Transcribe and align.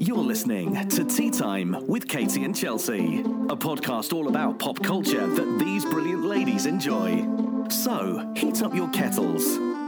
You're 0.00 0.18
listening 0.18 0.88
to 0.90 1.04
Tea 1.04 1.28
Time 1.28 1.76
with 1.88 2.06
Katie 2.06 2.44
and 2.44 2.54
Chelsea, 2.54 3.18
a 3.18 3.56
podcast 3.56 4.12
all 4.12 4.28
about 4.28 4.60
pop 4.60 4.80
culture 4.80 5.26
that 5.26 5.58
these 5.58 5.84
brilliant 5.84 6.24
ladies 6.24 6.66
enjoy. 6.66 7.26
So, 7.68 8.32
heat 8.36 8.62
up 8.62 8.76
your 8.76 8.88
kettles. 8.90 9.42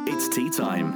It's 0.08 0.28
tea 0.28 0.50
time. 0.50 0.90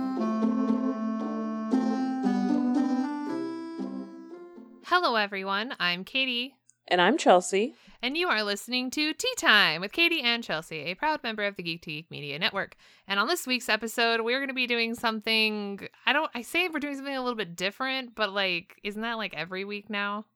Hello, 4.85 5.15
everyone. 5.15 5.77
I'm 5.79 6.03
Katie, 6.03 6.57
And 6.89 7.01
I'm 7.01 7.17
Chelsea. 7.17 7.75
and 8.03 8.17
you 8.17 8.29
are 8.29 8.43
listening 8.43 8.91
to 8.91 9.15
Tea 9.15 9.35
Time 9.39 9.81
with 9.81 9.93
Katie 9.93 10.21
and 10.21 10.45
Chelsea, 10.45 10.81
a 10.81 10.95
proud 10.95 11.23
member 11.23 11.45
of 11.45 11.57
the 11.57 11.63
Geek 11.63 11.83
to 11.83 11.91
Geek 11.91 12.11
Media 12.11 12.39
Network. 12.39 12.77
And 13.09 13.19
on 13.19 13.27
this 13.27 13.47
week's 13.47 13.69
episode, 13.71 14.21
we're 14.21 14.39
going 14.39 14.49
to 14.49 14.55
be 14.55 14.67
doing 14.67 14.95
something. 14.95 15.89
I 16.05 16.13
don't. 16.13 16.31
I 16.35 16.43
say 16.43 16.69
we're 16.69 16.81
doing 16.81 16.97
something 16.97 17.17
a 17.17 17.23
little 17.23 17.37
bit 17.37 17.57
different, 17.57 18.15
but 18.15 18.33
like, 18.33 18.79
isn't 18.85 19.01
that 19.01 19.17
like 19.17 19.35
every 19.35 19.65
week 19.65 19.89
now? 19.89 20.27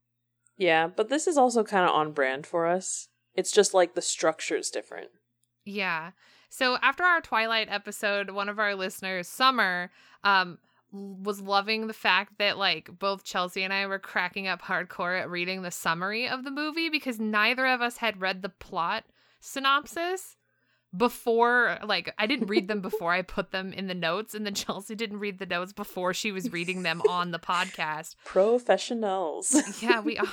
Yeah, 0.57 0.89
but 0.89 1.09
this 1.09 1.27
is 1.27 1.37
also 1.37 1.63
kind 1.63 1.85
of 1.89 1.95
on 1.95 2.13
brand 2.13 2.47
for 2.47 2.67
us. 2.67 3.09
It's 3.35 3.53
just 3.53 3.75
like 3.75 3.95
the 3.95 4.03
structure 4.03 4.57
is 4.57 4.71
different. 4.71 5.11
Yeah. 5.65 6.13
So 6.51 6.79
after 6.83 7.05
our 7.05 7.21
Twilight 7.21 7.69
episode, 7.71 8.31
one 8.31 8.49
of 8.49 8.59
our 8.59 8.75
listeners, 8.75 9.29
Summer, 9.29 9.91
um, 10.25 10.59
was 10.93 11.41
loving 11.41 11.87
the 11.87 11.93
fact 11.93 12.39
that 12.39 12.57
like 12.57 12.89
both 12.99 13.25
Chelsea 13.25 13.63
and 13.63 13.73
I 13.73 13.87
were 13.87 13.99
cracking 13.99 14.47
up 14.47 14.63
hardcore 14.63 15.21
at 15.21 15.31
reading 15.31 15.63
the 15.63 15.71
summary 15.71 16.27
of 16.29 16.45
the 16.45 16.51
movie 16.51 16.89
because 16.89 17.21
neither 17.21 17.67
of 17.67 17.83
us 17.83 17.99
had 17.99 18.21
read 18.21 18.43
the 18.43 18.49
plot 18.49 19.05
synopsis 19.41 20.37
before 20.97 21.79
like 21.85 22.13
I 22.19 22.27
didn't 22.27 22.47
read 22.47 22.69
them 22.69 22.81
before 22.81 23.13
I 23.13 23.21
put 23.21 23.51
them 23.53 23.73
in 23.75 23.87
the 23.87 23.95
notes 23.95 24.35
and 24.35 24.47
then 24.47 24.55
Chelsea 24.55 24.95
didn't 24.95 25.19
read 25.19 25.39
the 25.39 25.47
notes 25.47 25.73
before 25.73 26.15
she 26.15 26.33
was 26.33 26.51
reading 26.53 26.83
them 26.83 27.03
on 27.09 27.31
the 27.31 27.39
podcast. 27.39 28.17
Professionals. 28.25 29.55
Yeah, 29.83 30.01
we 30.01 30.17
are. 30.19 30.27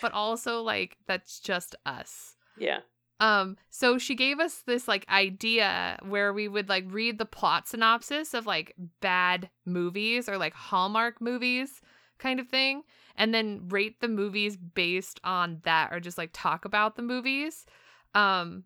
but 0.00 0.12
also 0.12 0.62
like 0.62 0.96
that's 1.06 1.40
just 1.40 1.74
us. 1.84 2.36
yeah. 2.56 2.80
Um, 3.18 3.56
so 3.70 3.96
she 3.98 4.14
gave 4.14 4.40
us 4.40 4.62
this 4.66 4.86
like 4.86 5.08
idea 5.08 5.98
where 6.02 6.32
we 6.32 6.48
would 6.48 6.68
like 6.68 6.84
read 6.88 7.18
the 7.18 7.24
plot 7.24 7.66
synopsis 7.66 8.34
of 8.34 8.46
like 8.46 8.74
bad 9.00 9.48
movies 9.64 10.28
or 10.28 10.36
like 10.36 10.52
Hallmark 10.54 11.20
movies 11.20 11.80
kind 12.18 12.40
of 12.40 12.48
thing, 12.48 12.82
and 13.16 13.34
then 13.34 13.68
rate 13.68 14.00
the 14.00 14.08
movies 14.08 14.56
based 14.56 15.20
on 15.24 15.60
that 15.64 15.92
or 15.92 16.00
just 16.00 16.18
like 16.18 16.30
talk 16.32 16.64
about 16.64 16.96
the 16.96 17.02
movies. 17.02 17.66
Um, 18.14 18.64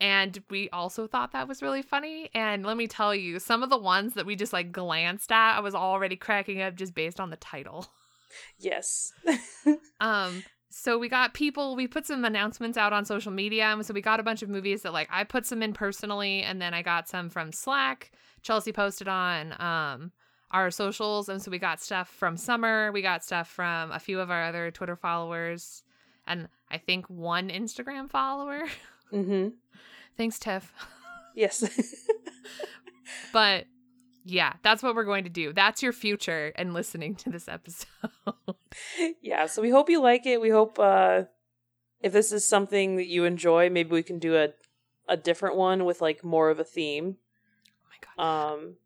and 0.00 0.42
we 0.50 0.68
also 0.70 1.06
thought 1.06 1.30
that 1.32 1.46
was 1.46 1.62
really 1.62 1.82
funny. 1.82 2.28
And 2.34 2.66
let 2.66 2.76
me 2.76 2.88
tell 2.88 3.14
you, 3.14 3.38
some 3.38 3.62
of 3.62 3.70
the 3.70 3.78
ones 3.78 4.14
that 4.14 4.26
we 4.26 4.34
just 4.34 4.52
like 4.52 4.72
glanced 4.72 5.30
at, 5.30 5.56
I 5.56 5.60
was 5.60 5.76
already 5.76 6.16
cracking 6.16 6.60
up 6.60 6.74
just 6.74 6.92
based 6.94 7.20
on 7.20 7.30
the 7.30 7.36
title. 7.36 7.86
Yes. 8.58 9.12
Um, 10.00 10.42
so 10.72 10.98
we 10.98 11.08
got 11.08 11.34
people, 11.34 11.76
we 11.76 11.86
put 11.86 12.06
some 12.06 12.24
announcements 12.24 12.78
out 12.78 12.92
on 12.92 13.04
social 13.04 13.32
media. 13.32 13.64
And 13.64 13.84
so 13.84 13.94
we 13.94 14.00
got 14.00 14.20
a 14.20 14.22
bunch 14.22 14.42
of 14.42 14.48
movies 14.48 14.82
that 14.82 14.92
like 14.92 15.08
I 15.10 15.24
put 15.24 15.46
some 15.46 15.62
in 15.62 15.72
personally, 15.72 16.42
and 16.42 16.60
then 16.60 16.74
I 16.74 16.82
got 16.82 17.08
some 17.08 17.28
from 17.28 17.52
Slack. 17.52 18.12
Chelsea 18.42 18.72
posted 18.72 19.08
on 19.08 19.52
um 19.60 20.12
our 20.50 20.70
socials, 20.70 21.28
and 21.28 21.40
so 21.40 21.50
we 21.50 21.58
got 21.58 21.80
stuff 21.80 22.08
from 22.08 22.36
Summer, 22.36 22.92
we 22.92 23.00
got 23.00 23.24
stuff 23.24 23.48
from 23.48 23.90
a 23.90 23.98
few 23.98 24.20
of 24.20 24.30
our 24.30 24.44
other 24.44 24.70
Twitter 24.70 24.96
followers, 24.96 25.82
and 26.26 26.48
I 26.70 26.76
think 26.76 27.08
one 27.08 27.48
Instagram 27.48 28.10
follower. 28.10 28.64
mm-hmm. 29.12 29.48
Thanks, 30.18 30.38
Tiff. 30.38 30.74
Yes. 31.34 31.64
But 33.32 33.66
yeah, 34.24 34.54
that's 34.62 34.82
what 34.82 34.94
we're 34.94 35.04
going 35.04 35.24
to 35.24 35.30
do. 35.30 35.52
That's 35.52 35.82
your 35.82 35.92
future 35.92 36.52
and 36.54 36.74
listening 36.74 37.14
to 37.16 37.30
this 37.30 37.48
episode. 37.48 37.86
yeah, 39.22 39.46
so 39.46 39.62
we 39.62 39.70
hope 39.70 39.90
you 39.90 40.00
like 40.00 40.26
it. 40.26 40.40
We 40.40 40.50
hope 40.50 40.78
uh 40.78 41.24
if 42.00 42.12
this 42.12 42.32
is 42.32 42.46
something 42.46 42.96
that 42.96 43.06
you 43.06 43.24
enjoy, 43.24 43.70
maybe 43.70 43.90
we 43.90 44.02
can 44.02 44.18
do 44.18 44.36
a 44.36 44.48
a 45.08 45.16
different 45.16 45.56
one 45.56 45.84
with 45.84 46.00
like 46.00 46.24
more 46.24 46.50
of 46.50 46.58
a 46.58 46.64
theme. 46.64 47.16
Oh 47.68 47.88
my 47.90 48.24
god. 48.24 48.54
Um 48.54 48.76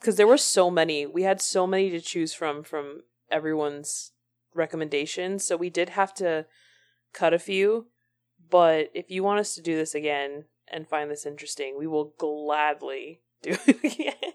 cuz 0.00 0.16
there 0.16 0.26
were 0.26 0.38
so 0.38 0.70
many. 0.70 1.06
We 1.06 1.22
had 1.22 1.40
so 1.40 1.66
many 1.66 1.90
to 1.90 2.00
choose 2.00 2.32
from 2.32 2.62
from 2.62 3.02
everyone's 3.30 4.12
recommendations, 4.54 5.46
so 5.46 5.56
we 5.56 5.70
did 5.70 5.90
have 5.90 6.14
to 6.14 6.46
cut 7.12 7.34
a 7.34 7.38
few. 7.38 7.86
But 8.50 8.90
if 8.94 9.10
you 9.10 9.22
want 9.22 9.40
us 9.40 9.54
to 9.54 9.62
do 9.62 9.76
this 9.76 9.94
again 9.94 10.46
and 10.68 10.88
find 10.88 11.10
this 11.10 11.26
interesting, 11.26 11.76
we 11.78 11.86
will 11.86 12.14
gladly 12.18 13.20
do 13.42 13.56
it 13.66 13.84
again. 13.84 14.32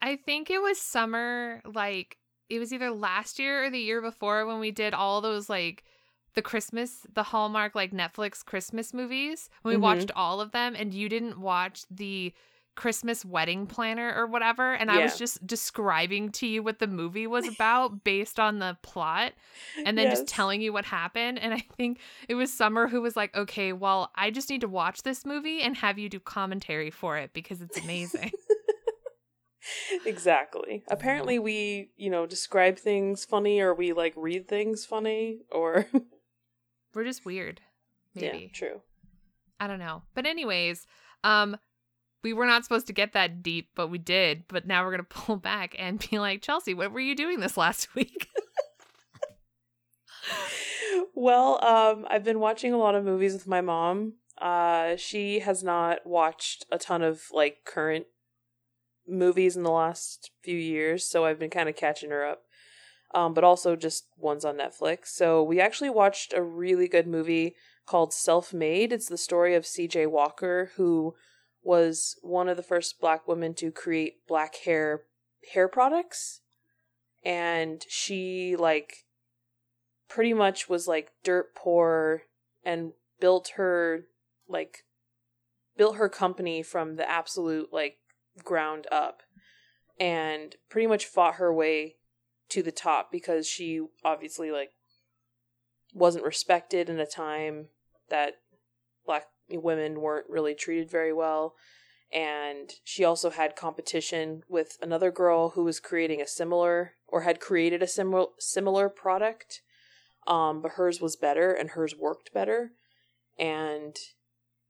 I 0.00 0.16
think 0.16 0.50
it 0.50 0.62
was 0.62 0.80
summer, 0.80 1.62
like 1.64 2.18
it 2.48 2.58
was 2.58 2.72
either 2.72 2.90
last 2.90 3.38
year 3.38 3.64
or 3.64 3.70
the 3.70 3.78
year 3.78 4.00
before 4.00 4.46
when 4.46 4.58
we 4.60 4.70
did 4.70 4.94
all 4.94 5.20
those 5.20 5.48
like 5.48 5.84
the 6.34 6.42
Christmas, 6.42 7.06
the 7.14 7.22
Hallmark 7.22 7.74
like 7.74 7.92
Netflix 7.92 8.44
Christmas 8.44 8.92
movies. 8.92 9.48
When 9.62 9.74
we 9.74 9.78
Mhm. 9.78 9.82
watched 9.82 10.10
all 10.14 10.40
of 10.40 10.52
them, 10.52 10.74
and 10.76 10.92
you 10.92 11.08
didn't 11.08 11.40
watch 11.40 11.84
the 11.90 12.32
Christmas 12.74 13.24
wedding 13.24 13.66
planner 13.66 14.14
or 14.14 14.26
whatever, 14.26 14.74
and 14.74 14.90
I 14.90 14.98
was 15.00 15.16
just 15.16 15.46
describing 15.46 16.30
to 16.32 16.46
you 16.46 16.62
what 16.62 16.78
the 16.78 16.86
movie 16.86 17.26
was 17.26 17.48
about 17.48 18.04
based 18.04 18.38
on 18.38 18.58
the 18.58 18.76
plot, 18.82 19.32
and 19.82 19.96
then 19.96 20.10
just 20.10 20.26
telling 20.26 20.60
you 20.60 20.74
what 20.74 20.84
happened. 20.84 21.38
And 21.38 21.54
I 21.54 21.64
think 21.78 22.00
it 22.28 22.34
was 22.34 22.52
Summer 22.52 22.86
who 22.88 23.00
was 23.00 23.16
like, 23.16 23.34
"Okay, 23.34 23.72
well, 23.72 24.10
I 24.14 24.30
just 24.30 24.50
need 24.50 24.60
to 24.60 24.68
watch 24.68 25.04
this 25.04 25.24
movie 25.24 25.62
and 25.62 25.74
have 25.78 25.98
you 25.98 26.10
do 26.10 26.20
commentary 26.20 26.90
for 26.90 27.16
it 27.16 27.32
because 27.32 27.62
it's 27.62 27.78
amazing." 27.78 28.32
exactly. 30.04 30.84
Apparently 30.88 31.38
we, 31.38 31.90
you 31.96 32.10
know, 32.10 32.26
describe 32.26 32.78
things 32.78 33.24
funny 33.24 33.60
or 33.60 33.74
we 33.74 33.92
like 33.92 34.14
read 34.16 34.48
things 34.48 34.84
funny 34.84 35.40
or 35.50 35.86
We're 36.94 37.04
just 37.04 37.24
weird. 37.26 37.60
Maybe. 38.14 38.38
Yeah, 38.38 38.48
true. 38.52 38.80
I 39.60 39.66
don't 39.66 39.78
know. 39.78 40.02
But 40.14 40.26
anyways, 40.26 40.86
um 41.24 41.56
we 42.22 42.32
were 42.32 42.46
not 42.46 42.64
supposed 42.64 42.86
to 42.88 42.92
get 42.92 43.12
that 43.12 43.42
deep, 43.42 43.68
but 43.76 43.88
we 43.88 43.98
did. 43.98 44.44
But 44.48 44.66
now 44.66 44.84
we're 44.84 44.92
gonna 44.92 45.02
pull 45.08 45.36
back 45.36 45.74
and 45.78 45.98
be 46.10 46.18
like, 46.18 46.42
Chelsea, 46.42 46.74
what 46.74 46.92
were 46.92 47.00
you 47.00 47.14
doing 47.14 47.40
this 47.40 47.56
last 47.56 47.88
week? 47.94 48.28
Well, 51.14 51.64
um 51.64 52.06
I've 52.08 52.24
been 52.24 52.40
watching 52.40 52.72
a 52.72 52.78
lot 52.78 52.94
of 52.94 53.04
movies 53.04 53.32
with 53.32 53.46
my 53.46 53.60
mom. 53.60 54.14
Uh 54.38 54.96
she 54.96 55.40
has 55.40 55.62
not 55.62 56.06
watched 56.06 56.66
a 56.70 56.78
ton 56.78 57.02
of 57.02 57.22
like 57.32 57.64
current 57.64 58.06
movies 59.08 59.56
in 59.56 59.62
the 59.62 59.70
last 59.70 60.30
few 60.42 60.56
years, 60.56 61.04
so 61.08 61.24
I've 61.24 61.38
been 61.38 61.50
kind 61.50 61.68
of 61.68 61.76
catching 61.76 62.10
her 62.10 62.26
up. 62.26 62.42
Um 63.14 63.34
but 63.34 63.44
also 63.44 63.76
just 63.76 64.06
ones 64.18 64.44
on 64.44 64.56
Netflix. 64.56 65.08
So 65.08 65.42
we 65.42 65.60
actually 65.60 65.90
watched 65.90 66.32
a 66.32 66.42
really 66.42 66.88
good 66.88 67.06
movie 67.06 67.54
called 67.86 68.12
Self-Made. 68.12 68.92
It's 68.92 69.08
the 69.08 69.16
story 69.16 69.54
of 69.54 69.64
CJ 69.64 70.10
Walker 70.10 70.72
who 70.76 71.14
was 71.62 72.16
one 72.22 72.48
of 72.48 72.56
the 72.56 72.62
first 72.62 73.00
black 73.00 73.26
women 73.26 73.52
to 73.54 73.70
create 73.70 74.26
black 74.26 74.56
hair 74.64 75.02
hair 75.52 75.68
products 75.68 76.40
and 77.24 77.84
she 77.88 78.54
like 78.56 79.04
pretty 80.08 80.32
much 80.32 80.68
was 80.68 80.86
like 80.86 81.10
dirt 81.24 81.54
poor 81.56 82.22
and 82.64 82.92
built 83.20 83.52
her 83.56 84.04
like 84.48 84.84
built 85.76 85.96
her 85.96 86.08
company 86.08 86.62
from 86.62 86.94
the 86.94 87.10
absolute 87.10 87.72
like 87.72 87.98
ground 88.44 88.86
up 88.90 89.22
and 89.98 90.56
pretty 90.68 90.86
much 90.86 91.06
fought 91.06 91.36
her 91.36 91.52
way 91.52 91.96
to 92.48 92.62
the 92.62 92.72
top 92.72 93.10
because 93.10 93.46
she 93.46 93.80
obviously 94.04 94.50
like 94.50 94.70
wasn't 95.92 96.24
respected 96.24 96.88
in 96.88 97.00
a 97.00 97.06
time 97.06 97.68
that 98.08 98.34
black 99.04 99.26
women 99.50 100.00
weren't 100.00 100.28
really 100.28 100.54
treated 100.54 100.90
very 100.90 101.12
well. 101.12 101.54
And 102.12 102.70
she 102.84 103.04
also 103.04 103.30
had 103.30 103.56
competition 103.56 104.42
with 104.48 104.78
another 104.80 105.10
girl 105.10 105.50
who 105.50 105.64
was 105.64 105.80
creating 105.80 106.20
a 106.20 106.26
similar 106.26 106.92
or 107.08 107.22
had 107.22 107.40
created 107.40 107.82
a 107.82 107.88
similar 107.88 108.26
similar 108.38 108.88
product. 108.88 109.62
Um 110.26 110.60
but 110.62 110.72
hers 110.72 111.00
was 111.00 111.16
better 111.16 111.52
and 111.52 111.70
hers 111.70 111.96
worked 111.96 112.32
better. 112.32 112.72
And 113.38 113.96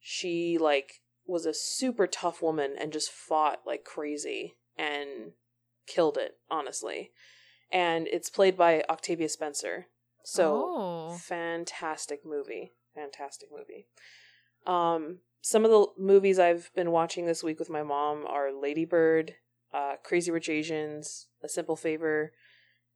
she 0.00 0.56
like 0.58 1.02
was 1.26 1.46
a 1.46 1.54
super 1.54 2.06
tough 2.06 2.42
woman 2.42 2.74
and 2.78 2.92
just 2.92 3.10
fought 3.10 3.60
like 3.66 3.84
crazy 3.84 4.56
and 4.78 5.32
killed 5.86 6.16
it 6.16 6.36
honestly. 6.50 7.12
And 7.72 8.06
it's 8.08 8.30
played 8.30 8.56
by 8.56 8.84
Octavia 8.88 9.28
Spencer. 9.28 9.86
So 10.24 10.64
oh. 10.68 11.18
fantastic 11.20 12.24
movie. 12.24 12.72
Fantastic 12.94 13.48
movie. 13.52 13.86
Um 14.66 15.18
some 15.46 15.64
of 15.64 15.70
the 15.70 15.86
movies 15.96 16.40
i've 16.40 16.72
been 16.74 16.90
watching 16.90 17.24
this 17.24 17.44
week 17.44 17.60
with 17.60 17.70
my 17.70 17.84
mom 17.84 18.26
are 18.26 18.50
ladybird 18.52 19.36
uh 19.72 19.94
crazy 20.02 20.32
rich 20.32 20.48
asians 20.48 21.28
a 21.40 21.48
simple 21.48 21.76
favor 21.76 22.32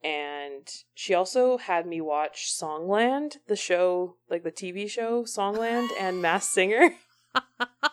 and 0.03 0.69
she 0.93 1.15
also 1.15 1.59
had 1.59 1.87
me 1.87 2.01
watch 2.01 2.53
songland 2.53 3.37
the 3.47 3.55
show 3.55 4.17
like 4.29 4.43
the 4.43 4.51
tv 4.51 4.91
show 4.91 5.23
songland 5.23 5.87
and 6.01 6.21
masked 6.21 6.53
singer 6.53 6.91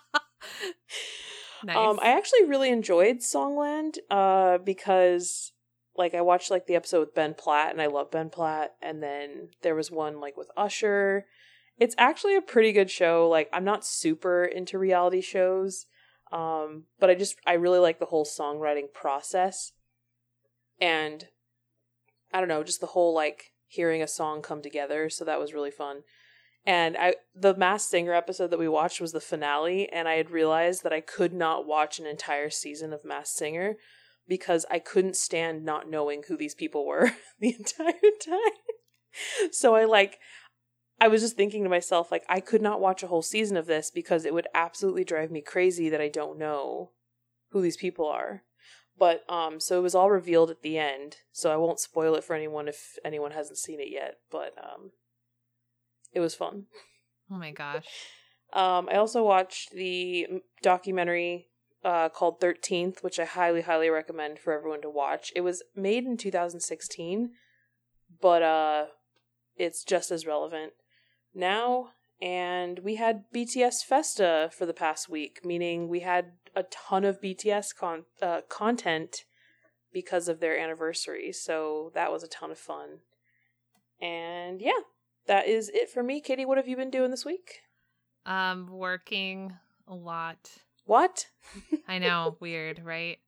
nice. 1.63 1.75
um 1.75 2.00
i 2.01 2.09
actually 2.09 2.45
really 2.45 2.69
enjoyed 2.69 3.18
songland 3.18 3.98
uh 4.09 4.57
because 4.59 5.51
like 5.98 6.13
I 6.13 6.21
watched 6.21 6.51
like 6.51 6.68
the 6.68 6.75
episode 6.75 7.00
with 7.00 7.15
Ben 7.15 7.33
Platt 7.33 7.71
and 7.71 7.81
I 7.81 7.88
love 7.88 8.12
Ben 8.12 8.30
Platt 8.30 8.75
and 8.81 9.01
then 9.01 9.50
there 9.63 9.75
was 9.75 9.92
one 9.92 10.19
like 10.21 10.38
with 10.38 10.51
Usher. 10.56 11.25
It's 11.80 11.95
actually 11.98 12.36
a 12.36 12.42
pretty 12.42 12.71
good 12.71 12.92
show. 12.92 13.27
Like 13.27 13.50
I'm 13.51 13.63
not 13.63 13.86
super 13.86 14.45
into 14.45 14.77
reality 14.77 15.21
shows. 15.21 15.88
Um 16.31 16.83
but 17.00 17.09
I 17.09 17.15
just 17.15 17.38
I 17.45 17.54
really 17.54 17.80
like 17.80 18.00
the 18.00 18.06
whole 18.06 18.25
songwriting 18.25 18.94
process. 18.94 19.74
And 20.80 21.27
I 22.31 22.39
don't 22.39 22.50
know, 22.50 22.63
just 22.63 22.81
the 22.81 22.88
whole 22.88 23.13
like 23.13 23.53
hearing 23.65 24.01
a 24.01 24.07
song 24.07 24.42
come 24.42 24.62
together, 24.62 25.10
so 25.10 25.25
that 25.25 25.39
was 25.39 25.53
really 25.53 25.71
fun. 25.71 26.03
And 26.67 26.97
I 26.97 27.15
the 27.33 27.55
Masked 27.55 27.89
Singer 27.89 28.13
episode 28.13 28.51
that 28.51 28.59
we 28.59 28.67
watched 28.67 28.99
was 28.99 29.13
the 29.13 29.21
finale 29.21 29.87
and 29.89 30.05
I 30.05 30.15
had 30.15 30.29
realized 30.29 30.83
that 30.83 30.91
I 30.91 30.99
could 30.99 31.31
not 31.31 31.65
watch 31.65 31.97
an 31.97 32.05
entire 32.05 32.49
season 32.49 32.91
of 32.91 33.05
Masked 33.05 33.37
Singer 33.37 33.77
because 34.27 34.65
I 34.69 34.79
couldn't 34.79 35.15
stand 35.15 35.63
not 35.63 35.89
knowing 35.89 36.23
who 36.27 36.35
these 36.35 36.53
people 36.53 36.85
were 36.85 37.13
the 37.39 37.55
entire 37.57 37.93
time. 37.93 39.49
so 39.51 39.75
I 39.75 39.85
like 39.85 40.19
I 40.99 41.07
was 41.07 41.21
just 41.21 41.37
thinking 41.37 41.63
to 41.63 41.69
myself 41.69 42.11
like 42.11 42.25
I 42.27 42.41
could 42.41 42.61
not 42.61 42.81
watch 42.81 43.01
a 43.01 43.07
whole 43.07 43.21
season 43.21 43.55
of 43.55 43.65
this 43.65 43.89
because 43.89 44.25
it 44.25 44.33
would 44.33 44.47
absolutely 44.53 45.05
drive 45.05 45.31
me 45.31 45.39
crazy 45.39 45.87
that 45.87 46.01
I 46.01 46.09
don't 46.09 46.37
know 46.37 46.91
who 47.51 47.61
these 47.61 47.77
people 47.77 48.07
are. 48.07 48.43
But 48.99 49.23
um 49.31 49.61
so 49.61 49.79
it 49.79 49.83
was 49.83 49.95
all 49.95 50.11
revealed 50.11 50.49
at 50.49 50.63
the 50.63 50.77
end, 50.77 51.19
so 51.31 51.49
I 51.49 51.55
won't 51.55 51.79
spoil 51.79 52.15
it 52.15 52.25
for 52.25 52.35
anyone 52.35 52.67
if 52.67 52.97
anyone 53.05 53.31
hasn't 53.31 53.57
seen 53.57 53.79
it 53.79 53.89
yet, 53.89 54.15
but 54.29 54.53
um 54.61 54.91
it 56.17 56.21
was 56.21 56.35
fun. 56.35 56.65
Oh 57.31 57.37
my 57.37 57.51
gosh. 57.51 57.85
Um 58.53 58.89
I 58.91 58.95
also 58.95 59.23
watched 59.23 59.71
the 59.71 60.27
documentary 60.61 61.47
uh, 61.83 62.09
called 62.09 62.41
13th, 62.41 63.01
which 63.03 63.19
I 63.19 63.25
highly, 63.25 63.61
highly 63.61 63.89
recommend 63.89 64.39
for 64.39 64.51
everyone 64.51 64.81
to 64.81 64.89
watch. 64.89 65.31
It 65.35 65.41
was 65.41 65.63
made 65.75 66.03
in 66.05 66.17
2016, 66.17 67.31
but 68.21 68.41
uh, 68.41 68.85
it's 69.55 69.83
just 69.83 70.11
as 70.11 70.25
relevant 70.25 70.73
now. 71.33 71.91
And 72.21 72.79
we 72.79 72.95
had 72.95 73.25
BTS 73.33 73.85
Festa 73.87 74.49
for 74.51 74.65
the 74.65 74.73
past 74.73 75.07
week, 75.07 75.45
meaning 75.45 75.87
we 75.87 75.99
had 76.01 76.33
a 76.55 76.63
ton 76.63 77.05
of 77.05 77.21
BTS 77.21 77.75
con- 77.79 78.05
uh, 78.21 78.41
content 78.49 79.23
because 79.93 80.27
of 80.27 80.39
their 80.39 80.59
anniversary. 80.59 81.31
So 81.31 81.91
that 81.93 82.11
was 82.11 82.23
a 82.23 82.27
ton 82.27 82.51
of 82.51 82.57
fun. 82.57 82.99
And 84.01 84.61
yeah, 84.61 84.81
that 85.27 85.47
is 85.47 85.69
it 85.74 85.89
for 85.89 86.03
me. 86.03 86.21
Katie, 86.21 86.45
what 86.45 86.57
have 86.57 86.68
you 86.68 86.75
been 86.75 86.89
doing 86.89 87.12
this 87.12 87.25
week? 87.25 87.62
Um, 88.25 88.68
working 88.68 89.53
a 89.88 89.95
lot. 89.95 90.51
What? 90.85 91.27
I 91.88 92.00
know, 92.00 92.38
weird, 92.41 92.81
right? 92.83 93.19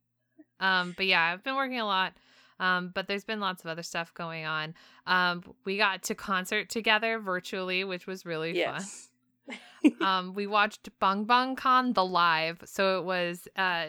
Um, 0.60 0.94
but 0.96 1.06
yeah, 1.06 1.22
I've 1.22 1.44
been 1.44 1.56
working 1.56 1.80
a 1.80 1.86
lot. 1.86 2.14
Um, 2.60 2.92
but 2.94 3.08
there's 3.08 3.24
been 3.24 3.40
lots 3.40 3.64
of 3.64 3.70
other 3.70 3.84
stuff 3.84 4.14
going 4.14 4.46
on. 4.46 4.74
Um, 5.08 5.44
we 5.64 5.78
got 5.78 6.04
to 6.04 6.16
concert 6.16 6.70
together 6.70 7.18
virtually, 7.20 7.86
which 7.86 8.06
was 8.06 8.26
really 8.26 8.56
yes. 8.56 9.10
fun. 9.48 9.94
um, 10.02 10.34
we 10.34 10.46
watched 10.46 10.90
Bang 11.00 11.24
Bang 11.24 11.56
Con 11.56 11.94
the 11.94 12.06
live. 12.06 12.62
So 12.66 13.00
it 13.00 13.06
was 13.06 13.48
uh 13.56 13.88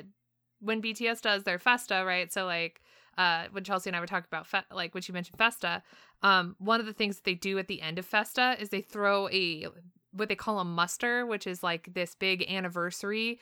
when 0.61 0.81
BTS 0.81 1.23
does 1.23 1.43
their 1.43 1.59
festa, 1.59 2.05
right? 2.07 2.33
So 2.33 2.45
like 2.45 2.81
uh 3.21 3.45
when 3.53 3.65
Chelsea 3.65 3.91
and 3.91 3.97
I 3.97 4.01
were 4.01 4.07
talking 4.07 4.29
about 4.31 4.47
fe- 4.47 4.75
like 4.75 4.95
when 4.95 5.03
she 5.03 5.13
mentioned 5.13 5.39
festa, 5.39 5.83
um 6.23 6.57
one 6.59 6.81
of 6.81 6.87
the 6.87 6.93
things 6.93 7.17
that 7.17 7.25
they 7.25 7.35
do 7.35 7.59
at 7.59 7.69
the 7.69 7.83
end 7.83 7.99
of 7.99 8.07
festa 8.07 8.57
is 8.59 8.69
they 8.69 8.81
throw 8.81 9.29
a 9.29 9.67
what 10.13 10.29
they 10.29 10.35
call 10.35 10.59
a 10.59 10.65
muster, 10.65 11.27
which 11.27 11.47
is 11.47 11.63
like 11.63 11.93
this 11.95 12.15
big 12.15 12.51
anniversary 12.51 13.39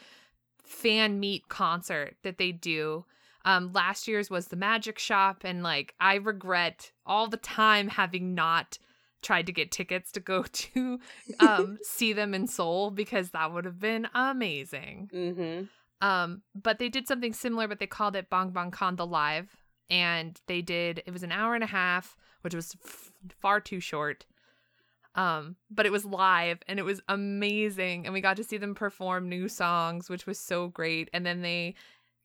fan 0.63 1.19
meet 1.19 1.49
concert 1.49 2.17
that 2.23 2.39
they 2.39 2.53
do. 2.53 3.05
Um, 3.45 3.73
last 3.73 4.07
year's 4.09 4.31
was 4.31 4.49
the 4.49 4.57
Magic 4.57 4.99
Shop, 4.99 5.43
and 5.45 5.63
like 5.63 5.95
I 6.01 6.17
regret 6.17 6.93
all 7.07 7.29
the 7.29 7.39
time 7.39 7.89
having 7.89 8.35
not 8.35 8.79
tried 9.23 9.47
to 9.47 9.53
get 9.53 9.73
tickets 9.73 10.13
to 10.13 10.21
go 10.21 10.43
to 10.53 11.01
um, 11.41 11.79
see 11.83 12.13
them 12.13 12.35
in 12.35 12.47
Seoul 12.47 12.91
because 12.91 13.31
that 13.31 13.53
would 13.53 13.65
have 13.65 13.81
been 13.81 14.09
amazing. 14.15 15.11
Mm-hmm. 15.15 16.07
Um, 16.07 16.43
but 16.55 16.79
they 16.79 16.89
did 16.89 17.09
something 17.09 17.33
similar, 17.33 17.67
but 17.67 17.79
they 17.79 17.87
called 17.87 18.15
it 18.15 18.31
Bang 18.31 18.51
Bang 18.51 18.71
Con 18.71 18.97
the 18.97 19.07
Live, 19.07 19.57
and 19.91 20.41
they 20.47 20.63
did 20.63 21.03
it 21.07 21.13
was 21.13 21.23
an 21.23 21.33
hour 21.33 21.55
and 21.55 21.65
a 21.65 21.69
half, 21.69 22.17
which 22.43 22.55
was 22.55 22.77
f- 22.85 23.13
far 23.41 23.61
too 23.61 23.81
short. 23.81 24.27
Um, 25.15 25.57
but 25.71 25.87
it 25.87 25.93
was 25.93 26.05
live 26.05 26.59
and 26.69 26.79
it 26.79 26.85
was 26.85 27.01
amazing. 27.09 28.05
And 28.05 28.15
we 28.15 28.21
got 28.21 28.37
to 28.37 28.45
see 28.45 28.57
them 28.57 28.75
perform 28.75 29.29
new 29.29 29.49
songs, 29.49 30.09
which 30.09 30.27
was 30.27 30.39
so 30.39 30.69
great. 30.69 31.11
And 31.13 31.27
then 31.27 31.43
they 31.43 31.75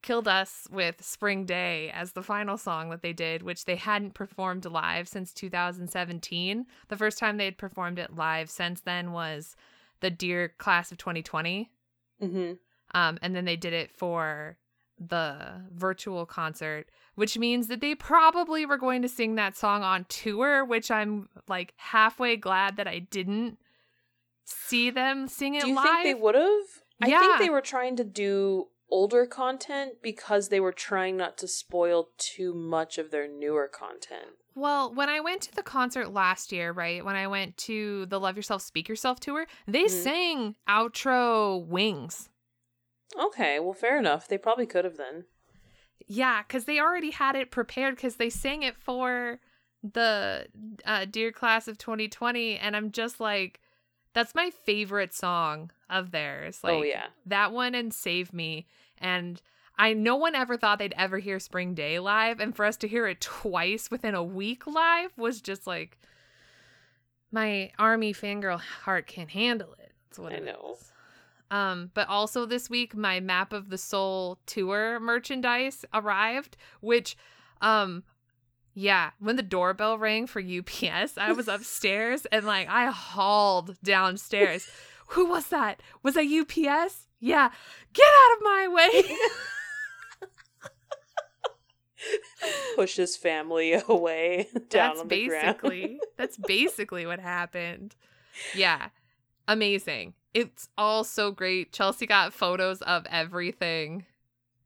killed 0.03 0.27
us 0.27 0.67
with 0.71 1.03
Spring 1.03 1.45
Day 1.45 1.89
as 1.91 2.11
the 2.11 2.21
final 2.21 2.57
song 2.57 2.89
that 2.91 3.01
they 3.01 3.13
did, 3.13 3.41
which 3.41 3.65
they 3.65 3.77
hadn't 3.77 4.13
performed 4.13 4.65
live 4.65 5.07
since 5.07 5.33
2017. 5.33 6.67
The 6.89 6.97
first 6.97 7.17
time 7.17 7.37
they 7.37 7.45
had 7.45 7.57
performed 7.57 7.97
it 7.97 8.15
live 8.15 8.49
since 8.49 8.81
then 8.81 9.11
was 9.11 9.55
the 10.01 10.11
Dear 10.11 10.49
Class 10.49 10.91
of 10.91 10.97
2020. 10.99 11.71
Mm-hmm. 12.21 12.53
Um, 12.93 13.17
and 13.21 13.35
then 13.35 13.45
they 13.45 13.55
did 13.55 13.73
it 13.73 13.91
for 13.91 14.57
the 14.99 15.61
virtual 15.71 16.25
concert 16.25 16.87
which 17.15 17.37
means 17.37 17.67
that 17.67 17.79
they 17.79 17.93
probably 17.93 18.65
were 18.65 18.77
going 18.77 19.03
to 19.03 19.07
sing 19.07 19.35
that 19.35 19.55
song 19.55 19.83
on 19.83 20.03
tour, 20.09 20.65
which 20.65 20.89
I'm 20.89 21.29
like 21.47 21.73
halfway 21.77 22.35
glad 22.37 22.75
that 22.77 22.87
I 22.87 22.97
didn't 22.97 23.59
see 24.45 24.89
them 24.89 25.27
sing 25.27 25.53
it 25.53 25.61
Do 25.61 25.67
you 25.69 25.75
live. 25.75 25.83
think 25.83 26.03
they 26.03 26.13
would 26.15 26.33
have? 26.33 26.63
I 27.01 27.07
think 27.07 27.39
they 27.39 27.49
were 27.51 27.61
trying 27.61 27.95
to 27.97 28.03
do 28.03 28.69
older 28.89 29.27
content 29.27 30.01
because 30.01 30.49
they 30.49 30.59
were 30.59 30.71
trying 30.71 31.17
not 31.17 31.37
to 31.39 31.47
spoil 31.47 32.09
too 32.17 32.53
much 32.55 32.97
of 32.97 33.11
their 33.11 33.27
newer 33.27 33.67
content. 33.67 34.31
Well, 34.55 34.91
when 34.93 35.09
I 35.09 35.19
went 35.19 35.41
to 35.43 35.55
the 35.55 35.63
concert 35.63 36.11
last 36.13 36.51
year, 36.51 36.71
right, 36.71 37.03
when 37.05 37.15
I 37.15 37.27
went 37.27 37.57
to 37.57 38.05
the 38.07 38.19
Love 38.19 38.35
Yourself, 38.37 38.61
Speak 38.63 38.87
Yourself 38.89 39.19
tour, 39.19 39.45
they 39.67 39.85
Mhm. 39.85 39.89
sang 40.03 40.55
outro 40.67 41.63
Wings. 41.65 42.29
Okay, 43.17 43.59
well 43.59 43.73
fair 43.73 43.97
enough. 43.97 44.27
They 44.27 44.37
probably 44.37 44.65
could 44.65 44.85
have 44.85 44.97
then. 44.97 45.25
Yeah, 46.07 46.43
because 46.43 46.65
they 46.65 46.79
already 46.79 47.11
had 47.11 47.35
it 47.35 47.51
prepared 47.51 47.95
because 47.95 48.15
they 48.15 48.29
sang 48.29 48.63
it 48.63 48.75
for 48.75 49.39
the 49.83 50.47
uh, 50.85 51.05
Dear 51.05 51.31
Class 51.31 51.67
of 51.67 51.77
2020. 51.77 52.57
And 52.57 52.75
I'm 52.75 52.91
just 52.91 53.19
like, 53.19 53.59
that's 54.13 54.35
my 54.35 54.49
favorite 54.49 55.13
song 55.13 55.71
of 55.89 56.11
theirs. 56.11 56.59
Like, 56.63 56.73
oh 56.73 56.83
yeah. 56.83 57.07
that 57.25 57.51
one 57.51 57.75
and 57.75 57.93
Save 57.93 58.33
Me. 58.33 58.67
And 58.97 59.41
I 59.77 59.93
no 59.93 60.15
one 60.15 60.35
ever 60.35 60.57
thought 60.57 60.79
they'd 60.79 60.93
ever 60.97 61.19
hear 61.19 61.39
Spring 61.39 61.73
Day 61.73 61.99
live. 61.99 62.39
And 62.39 62.55
for 62.55 62.65
us 62.65 62.77
to 62.77 62.87
hear 62.87 63.07
it 63.07 63.21
twice 63.21 63.89
within 63.89 64.15
a 64.15 64.23
week 64.23 64.67
live 64.67 65.11
was 65.17 65.41
just 65.41 65.65
like, 65.65 65.97
my 67.31 67.71
army 67.79 68.13
fangirl 68.13 68.59
heart 68.59 69.07
can't 69.07 69.31
handle 69.31 69.73
it. 69.79 69.91
That's 70.09 70.19
what 70.19 70.33
I 70.33 70.35
it 70.35 70.45
know. 70.45 70.75
is. 70.79 70.91
Um, 71.53 71.91
but 71.93 72.09
also 72.09 72.47
this 72.47 72.67
week, 72.67 72.95
my 72.95 73.19
Map 73.19 73.53
of 73.53 73.69
the 73.69 73.77
Soul 73.77 74.39
tour 74.47 74.99
merchandise 74.99 75.85
arrived, 75.93 76.57
which, 76.81 77.15
um, 77.61 78.03
yeah, 78.73 79.11
when 79.19 79.35
the 79.35 79.43
doorbell 79.43 79.99
rang 79.99 80.25
for 80.25 80.41
UPS, 80.41 81.15
I 81.15 81.31
was 81.31 81.47
upstairs 81.55 82.25
and 82.31 82.47
like 82.47 82.67
I 82.67 82.89
hauled 82.89 83.77
downstairs. 83.83 84.67
Who 85.09 85.27
was 85.27 85.49
that? 85.49 85.79
Was 86.01 86.15
that 86.15 86.25
UPS? 86.25 87.07
Yeah, 87.19 87.51
get 87.93 88.07
out 88.07 88.37
of 88.37 88.43
my 88.43 88.67
way. 88.71 89.03
Push 92.75 92.95
his 92.95 93.15
family 93.15 93.79
away 93.87 94.47
down 94.53 94.63
that's 94.69 95.01
on 95.01 95.07
the 95.07 95.27
ground. 95.27 95.57
basically 95.61 95.99
that's 96.17 96.37
basically 96.37 97.05
what 97.05 97.19
happened. 97.19 97.95
Yeah, 98.55 98.89
amazing. 99.47 100.15
It's 100.33 100.69
all 100.77 101.03
so 101.03 101.31
great. 101.31 101.71
Chelsea 101.71 102.05
got 102.05 102.33
photos 102.33 102.81
of 102.81 103.05
everything. 103.09 104.05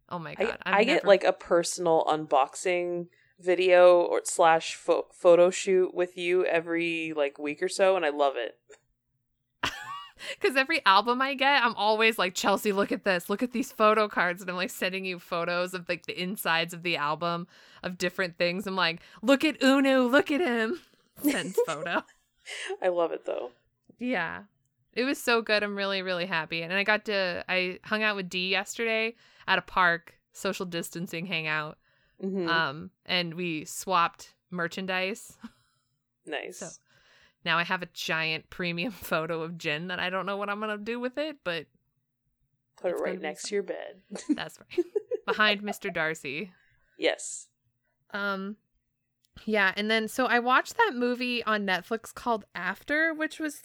Oh 0.09 0.19
my 0.19 0.35
I, 0.37 0.43
god! 0.43 0.57
I 0.65 0.79
I've 0.79 0.85
get 0.85 1.05
like 1.05 1.23
a 1.23 1.33
personal 1.33 2.05
unboxing 2.07 3.07
video 3.39 3.99
or 4.01 4.21
slash 4.23 4.75
pho- 4.75 5.07
photo 5.11 5.49
shoot 5.49 5.93
with 5.93 6.17
you 6.17 6.45
every 6.45 7.13
like 7.15 7.37
week 7.37 7.61
or 7.61 7.67
so, 7.69 7.95
and 7.95 8.05
I 8.05 8.09
love 8.09 8.33
it. 8.37 8.57
Because 10.39 10.57
every 10.57 10.83
album 10.83 11.21
I 11.21 11.35
get, 11.35 11.63
I'm 11.63 11.75
always 11.75 12.17
like, 12.17 12.33
Chelsea, 12.33 12.71
look 12.71 12.91
at 12.91 13.03
this. 13.03 13.29
Look 13.29 13.43
at 13.43 13.51
these 13.51 13.71
photo 13.71 14.07
cards. 14.07 14.41
And 14.41 14.49
I'm 14.49 14.55
like 14.57 14.71
sending 14.71 15.05
you 15.05 15.19
photos 15.19 15.75
of 15.75 15.87
like 15.87 16.07
the 16.07 16.19
insides 16.19 16.73
of 16.73 16.81
the 16.81 16.97
album 16.97 17.47
of 17.83 17.99
different 17.99 18.35
things. 18.35 18.65
I'm 18.65 18.75
like, 18.75 18.99
look 19.21 19.45
at 19.45 19.59
Unu. 19.59 20.09
Look 20.09 20.31
at 20.31 20.41
him. 20.41 20.79
Sends 21.21 21.59
photo. 21.67 22.03
I 22.81 22.87
love 22.87 23.11
it 23.11 23.25
though. 23.27 23.51
yeah. 23.99 24.43
It 24.97 25.03
was 25.05 25.21
so 25.21 25.41
good. 25.43 25.61
I'm 25.61 25.75
really, 25.75 26.01
really 26.01 26.25
happy. 26.25 26.63
And 26.63 26.73
I 26.73 26.83
got 26.83 27.05
to, 27.05 27.45
I 27.47 27.77
hung 27.83 28.01
out 28.01 28.15
with 28.15 28.29
Dee 28.29 28.49
yesterday 28.49 29.15
at 29.47 29.59
a 29.59 29.61
park, 29.61 30.15
social 30.33 30.65
distancing 30.65 31.27
hangout. 31.27 31.77
hmm 32.19 32.49
Um, 32.49 32.89
and 33.05 33.35
we 33.35 33.63
swapped 33.65 34.33
merchandise. 34.49 35.37
nice. 36.25 36.57
so- 36.57 36.69
Now 37.45 37.57
I 37.59 37.63
have 37.63 37.83
a 37.83 37.87
giant 37.93 38.49
premium 38.49 38.91
photo 39.11 39.43
of 39.43 39.57
Jin 39.59 39.87
that 39.89 39.99
I 39.99 40.09
don't 40.09 40.25
know 40.25 40.35
what 40.37 40.49
I'm 40.49 40.59
going 40.59 40.75
to 40.77 40.83
do 40.83 40.99
with 40.99 41.17
it, 41.19 41.37
but 41.43 41.67
Put 42.81 42.91
it 42.91 42.95
right 42.99 43.19
next 43.21 43.43
to 43.49 43.53
your 43.55 43.63
bed. 43.63 44.01
That's 44.29 44.59
right. 44.59 44.85
Behind 45.25 45.61
Mr. 45.61 45.93
Darcy. 45.93 46.51
yes. 46.97 47.47
Um 48.11 48.55
yeah, 49.45 49.71
and 49.77 49.89
then 49.91 50.07
so 50.07 50.25
I 50.25 50.39
watched 50.39 50.77
that 50.77 50.93
movie 50.95 51.43
on 51.43 51.65
Netflix 51.67 52.11
called 52.13 52.45
After, 52.55 53.13
which 53.13 53.39
was 53.39 53.61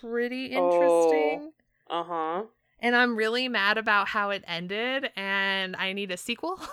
pretty 0.00 0.46
interesting. 0.46 1.52
Oh. 1.88 2.00
Uh 2.00 2.04
huh. 2.04 2.42
And 2.80 2.94
I'm 2.94 3.16
really 3.16 3.48
mad 3.48 3.78
about 3.78 4.08
how 4.08 4.30
it 4.30 4.44
ended 4.46 5.10
and 5.16 5.74
I 5.76 5.92
need 5.92 6.10
a 6.10 6.16
sequel. 6.16 6.58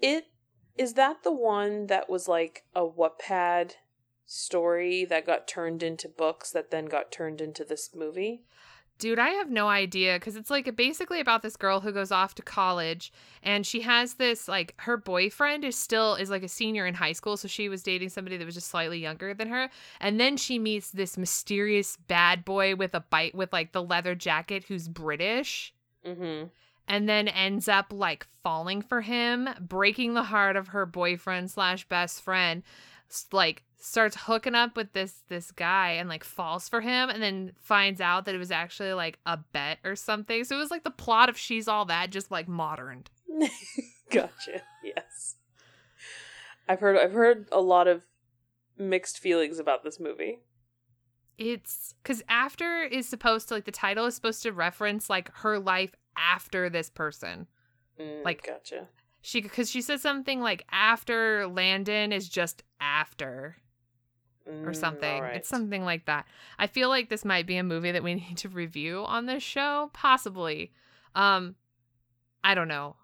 It 0.00 0.26
is 0.76 0.94
that 0.94 1.22
the 1.22 1.32
one 1.32 1.86
that 1.86 2.10
was 2.10 2.28
like 2.28 2.64
a 2.74 2.82
Wattpad 2.82 3.72
story 4.26 5.04
that 5.04 5.26
got 5.26 5.48
turned 5.48 5.82
into 5.82 6.08
books 6.08 6.50
that 6.50 6.70
then 6.70 6.86
got 6.86 7.10
turned 7.10 7.40
into 7.40 7.64
this 7.64 7.94
movie. 7.94 8.42
Dude, 8.98 9.18
I 9.18 9.28
have 9.30 9.50
no 9.50 9.68
idea 9.68 10.14
because 10.14 10.36
it's 10.36 10.48
like 10.48 10.74
basically 10.74 11.20
about 11.20 11.42
this 11.42 11.56
girl 11.56 11.80
who 11.80 11.92
goes 11.92 12.10
off 12.10 12.34
to 12.36 12.42
college 12.42 13.12
and 13.42 13.66
she 13.66 13.82
has 13.82 14.14
this 14.14 14.48
like 14.48 14.72
her 14.78 14.96
boyfriend 14.96 15.66
is 15.66 15.76
still 15.76 16.14
is 16.14 16.30
like 16.30 16.42
a 16.42 16.48
senior 16.48 16.86
in 16.86 16.94
high 16.94 17.12
school, 17.12 17.36
so 17.36 17.46
she 17.46 17.68
was 17.68 17.82
dating 17.82 18.08
somebody 18.08 18.38
that 18.38 18.44
was 18.46 18.54
just 18.54 18.68
slightly 18.68 18.98
younger 18.98 19.34
than 19.34 19.48
her, 19.48 19.68
and 20.00 20.18
then 20.18 20.38
she 20.38 20.58
meets 20.58 20.90
this 20.92 21.18
mysterious 21.18 21.96
bad 22.08 22.42
boy 22.44 22.74
with 22.74 22.94
a 22.94 23.00
bite 23.00 23.34
with 23.34 23.52
like 23.52 23.72
the 23.72 23.82
leather 23.82 24.14
jacket 24.14 24.64
who's 24.68 24.88
British 24.88 25.74
Mm-hmm. 26.06 26.46
and 26.88 27.08
then 27.08 27.28
ends 27.28 27.68
up 27.68 27.92
like 27.92 28.26
falling 28.44 28.80
for 28.80 29.00
him, 29.02 29.48
breaking 29.60 30.14
the 30.14 30.22
heart 30.22 30.56
of 30.56 30.68
her 30.68 30.86
boyfriend 30.86 31.50
slash 31.50 31.86
best 31.88 32.22
friend. 32.22 32.62
Like 33.30 33.62
starts 33.78 34.16
hooking 34.16 34.54
up 34.54 34.76
with 34.76 34.92
this 34.92 35.22
this 35.28 35.50
guy 35.52 35.92
and 35.92 36.08
like 36.08 36.24
falls 36.24 36.68
for 36.68 36.80
him, 36.80 37.08
and 37.10 37.22
then 37.22 37.52
finds 37.60 38.00
out 38.00 38.24
that 38.24 38.34
it 38.34 38.38
was 38.38 38.50
actually 38.50 38.92
like 38.94 39.18
a 39.26 39.36
bet 39.52 39.78
or 39.84 39.96
something. 39.96 40.44
So 40.44 40.56
it 40.56 40.60
was 40.60 40.70
like 40.70 40.84
the 40.84 40.90
plot 40.90 41.28
of 41.28 41.36
She's 41.38 41.68
All 41.68 41.84
That, 41.84 42.10
just 42.10 42.30
like 42.30 42.48
modern. 42.48 43.04
gotcha. 44.10 44.62
Yes. 44.84 45.36
I've 46.68 46.80
heard 46.80 46.96
I've 46.96 47.12
heard 47.12 47.48
a 47.52 47.60
lot 47.60 47.86
of 47.88 48.02
mixed 48.78 49.18
feelings 49.18 49.58
about 49.58 49.84
this 49.84 50.00
movie. 50.00 50.40
It's 51.38 51.94
because 52.02 52.22
after 52.28 52.82
is 52.82 53.08
supposed 53.08 53.48
to 53.48 53.54
like 53.54 53.64
the 53.66 53.70
title 53.70 54.06
is 54.06 54.14
supposed 54.14 54.42
to 54.44 54.52
reference 54.52 55.10
like 55.10 55.30
her 55.38 55.58
life 55.58 55.94
after 56.16 56.70
this 56.70 56.88
person. 56.90 57.46
Mm, 58.00 58.24
Like- 58.24 58.46
gotcha. 58.46 58.88
She 59.22 59.40
because 59.40 59.68
she 59.70 59.82
said 59.82 60.00
something 60.00 60.40
like 60.40 60.64
after 60.70 61.48
Landon 61.48 62.12
is 62.12 62.28
just 62.28 62.62
after. 62.80 63.56
Or 64.46 64.70
Mm, 64.72 64.76
something—it's 64.76 65.48
something 65.48 65.84
like 65.84 66.06
that. 66.06 66.26
I 66.58 66.66
feel 66.66 66.88
like 66.88 67.08
this 67.08 67.24
might 67.24 67.46
be 67.46 67.56
a 67.56 67.62
movie 67.64 67.92
that 67.92 68.02
we 68.04 68.14
need 68.14 68.36
to 68.38 68.48
review 68.48 69.04
on 69.06 69.26
this 69.26 69.42
show, 69.42 69.90
possibly. 69.92 70.72
Um 71.14 71.56
I 72.44 72.54
don't 72.54 72.68
know. 72.68 72.96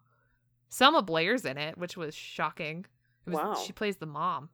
Selma 0.69 1.03
Blair's 1.03 1.45
in 1.45 1.59
it, 1.59 1.77
which 1.77 1.97
was 1.97 2.15
shocking. 2.15 2.87
Was, 3.27 3.35
Wow. 3.35 3.55
She 3.55 3.73
plays 3.73 3.97
the 3.97 4.07
mom. 4.07 4.49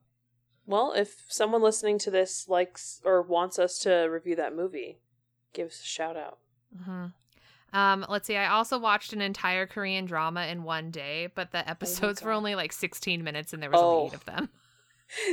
Well, 0.67 0.93
if 0.93 1.25
someone 1.29 1.63
listening 1.63 1.99
to 2.01 2.11
this 2.11 2.49
likes 2.49 3.01
or 3.05 3.23
wants 3.23 3.59
us 3.59 3.79
to 3.81 4.07
review 4.11 4.37
that 4.37 4.55
movie, 4.55 4.99
give 5.53 5.69
us 5.69 5.81
a 5.81 5.85
shout 5.85 6.17
out. 6.17 6.39
hmm 6.85 7.07
Um, 7.73 8.05
let's 8.09 8.27
see. 8.27 8.37
I 8.37 8.49
also 8.49 8.79
watched 8.79 9.13
an 9.13 9.21
entire 9.21 9.67
Korean 9.67 10.05
drama 10.07 10.47
in 10.47 10.65
one 10.65 10.91
day, 10.91 11.29
but 11.35 11.53
the 11.53 11.69
episodes 11.69 12.23
were 12.23 12.33
only 12.33 12.55
like 12.55 12.73
16 12.73 13.23
minutes, 13.25 13.53
and 13.53 13.63
there 13.63 13.71
was 13.71 13.81
Oh. 13.81 13.91
only 13.91 14.07
eight 14.09 14.15
of 14.15 14.25
them. 14.27 14.49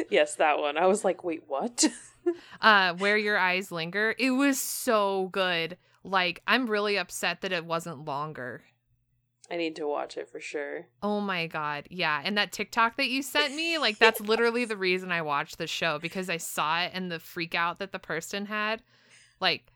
Yes, 0.09 0.35
that 0.35 0.59
one. 0.59 0.77
I 0.77 0.85
was 0.87 1.03
like, 1.03 1.23
wait, 1.23 1.43
what? 1.47 1.85
Uh, 2.59 2.95
Where 2.95 3.17
Your 3.17 3.37
Eyes 3.37 3.71
Linger. 3.71 4.15
It 4.17 4.31
was 4.31 4.59
so 4.59 5.29
good. 5.31 5.77
Like, 6.03 6.41
I'm 6.47 6.65
really 6.65 6.97
upset 6.97 7.41
that 7.41 7.51
it 7.51 7.65
wasn't 7.65 8.05
longer. 8.05 8.63
I 9.49 9.57
need 9.57 9.75
to 9.75 9.87
watch 9.87 10.17
it 10.17 10.29
for 10.29 10.39
sure. 10.39 10.87
Oh 11.03 11.21
my 11.21 11.47
god. 11.47 11.87
Yeah. 11.91 12.19
And 12.23 12.37
that 12.37 12.51
TikTok 12.51 12.97
that 12.97 13.09
you 13.09 13.21
sent 13.21 13.53
me, 13.53 13.77
like 13.77 13.99
that's 13.99 14.19
literally 14.21 14.65
the 14.65 14.77
reason 14.77 15.11
I 15.11 15.21
watched 15.21 15.57
the 15.57 15.67
show 15.67 15.99
because 15.99 16.29
I 16.29 16.37
saw 16.37 16.81
it 16.81 16.91
and 16.93 17.11
the 17.11 17.19
freak 17.19 17.53
out 17.53 17.79
that 17.79 17.91
the 17.91 17.99
person 17.99 18.47
had. 18.47 18.81
Like 19.39 19.71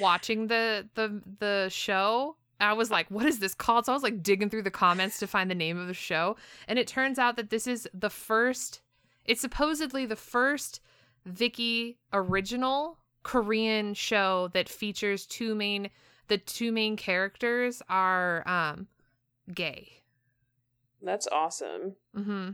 watching 0.00 0.48
the 0.48 0.88
the 0.94 1.22
the 1.38 1.68
show, 1.70 2.36
I 2.58 2.72
was 2.72 2.90
like, 2.90 3.08
what 3.10 3.26
is 3.26 3.38
this 3.38 3.54
called? 3.54 3.86
So 3.86 3.92
I 3.92 3.94
was 3.94 4.02
like 4.02 4.22
digging 4.22 4.50
through 4.50 4.62
the 4.62 4.70
comments 4.70 5.18
to 5.20 5.26
find 5.26 5.50
the 5.50 5.54
name 5.54 5.78
of 5.78 5.86
the 5.86 5.94
show. 5.94 6.36
And 6.66 6.78
it 6.78 6.88
turns 6.88 7.18
out 7.18 7.36
that 7.36 7.50
this 7.50 7.66
is 7.66 7.88
the 7.94 8.10
first 8.10 8.80
it's 9.28 9.40
supposedly 9.40 10.06
the 10.06 10.16
first 10.16 10.80
Viki 11.28 11.96
original 12.12 12.98
Korean 13.22 13.94
show 13.94 14.48
that 14.52 14.68
features 14.68 15.26
two 15.26 15.54
main 15.54 15.90
the 16.28 16.38
two 16.38 16.72
main 16.72 16.96
characters 16.96 17.82
are 17.88 18.46
um 18.48 18.88
gay. 19.52 20.02
That's 21.02 21.28
awesome. 21.30 21.96
Mm-hmm. 22.16 22.50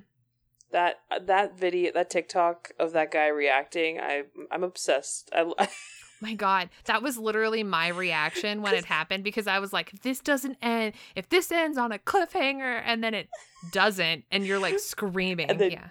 That 0.70 1.00
that 1.26 1.58
video, 1.58 1.92
that 1.92 2.10
TikTok 2.10 2.72
of 2.78 2.92
that 2.92 3.10
guy 3.10 3.28
reacting, 3.28 4.00
I 4.00 4.24
I'm 4.50 4.64
obsessed. 4.64 5.30
I 5.32 5.68
My 6.22 6.34
God, 6.34 6.70
that 6.84 7.02
was 7.02 7.18
literally 7.18 7.64
my 7.64 7.88
reaction 7.88 8.62
when 8.62 8.74
it 8.74 8.84
happened 8.86 9.24
because 9.24 9.48
I 9.48 9.58
was 9.58 9.72
like, 9.72 9.92
if 9.92 10.02
this 10.02 10.20
doesn't 10.20 10.56
end, 10.62 10.94
if 11.16 11.28
this 11.28 11.50
ends 11.50 11.76
on 11.76 11.90
a 11.90 11.98
cliffhanger 11.98 12.80
and 12.84 13.02
then 13.02 13.12
it 13.12 13.28
doesn't, 13.72 14.24
and 14.30 14.46
you're 14.46 14.60
like 14.60 14.78
screaming. 14.78 15.50
and 15.50 15.60
then 15.60 15.72
yeah. 15.72 15.88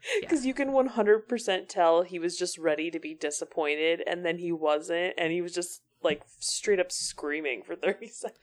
because 0.20 0.46
you 0.46 0.54
can 0.54 0.70
100% 0.70 1.68
tell 1.68 2.02
he 2.02 2.18
was 2.18 2.36
just 2.36 2.58
ready 2.58 2.90
to 2.90 2.98
be 2.98 3.14
disappointed, 3.14 4.02
and 4.06 4.24
then 4.24 4.38
he 4.38 4.52
wasn't, 4.52 5.14
and 5.18 5.32
he 5.32 5.42
was 5.42 5.52
just 5.52 5.82
like 6.02 6.22
straight 6.38 6.80
up 6.80 6.92
screaming 6.92 7.62
for 7.62 7.74
30 7.76 8.08
seconds. 8.08 8.38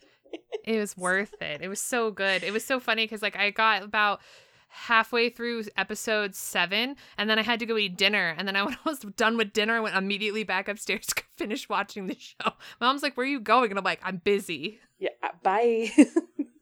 It 0.65 0.79
was 0.79 0.97
worth 0.97 1.41
it. 1.41 1.61
It 1.61 1.69
was 1.69 1.81
so 1.81 2.11
good. 2.11 2.43
It 2.43 2.51
was 2.51 2.65
so 2.65 2.79
funny 2.79 3.05
because 3.05 3.21
like 3.21 3.37
I 3.37 3.51
got 3.51 3.83
about 3.83 4.19
halfway 4.67 5.29
through 5.29 5.63
episode 5.77 6.35
seven 6.35 6.97
and 7.17 7.29
then 7.29 7.39
I 7.39 7.43
had 7.43 7.59
to 7.59 7.65
go 7.65 7.77
eat 7.77 7.97
dinner. 7.97 8.35
And 8.37 8.47
then 8.47 8.57
I 8.57 8.63
was 8.85 8.99
done 9.15 9.37
with 9.37 9.53
dinner, 9.53 9.77
I 9.77 9.79
went 9.79 9.95
immediately 9.95 10.43
back 10.43 10.67
upstairs 10.67 11.05
to 11.07 11.23
finish 11.37 11.69
watching 11.69 12.07
the 12.07 12.17
show. 12.19 12.51
My 12.81 12.87
mom's 12.87 13.03
like, 13.03 13.15
Where 13.15 13.25
are 13.25 13.29
you 13.29 13.39
going? 13.39 13.69
And 13.69 13.77
I'm 13.77 13.85
like, 13.85 14.01
I'm 14.03 14.17
busy. 14.17 14.79
Yeah, 14.99 15.09
uh, 15.23 15.29
bye. 15.43 15.91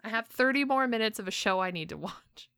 I 0.03 0.09
have 0.09 0.27
30 0.27 0.65
more 0.65 0.87
minutes 0.87 1.17
of 1.17 1.27
a 1.27 1.31
show 1.31 1.59
I 1.59 1.71
need 1.71 1.89
to 1.89 1.97
watch. 1.97 2.49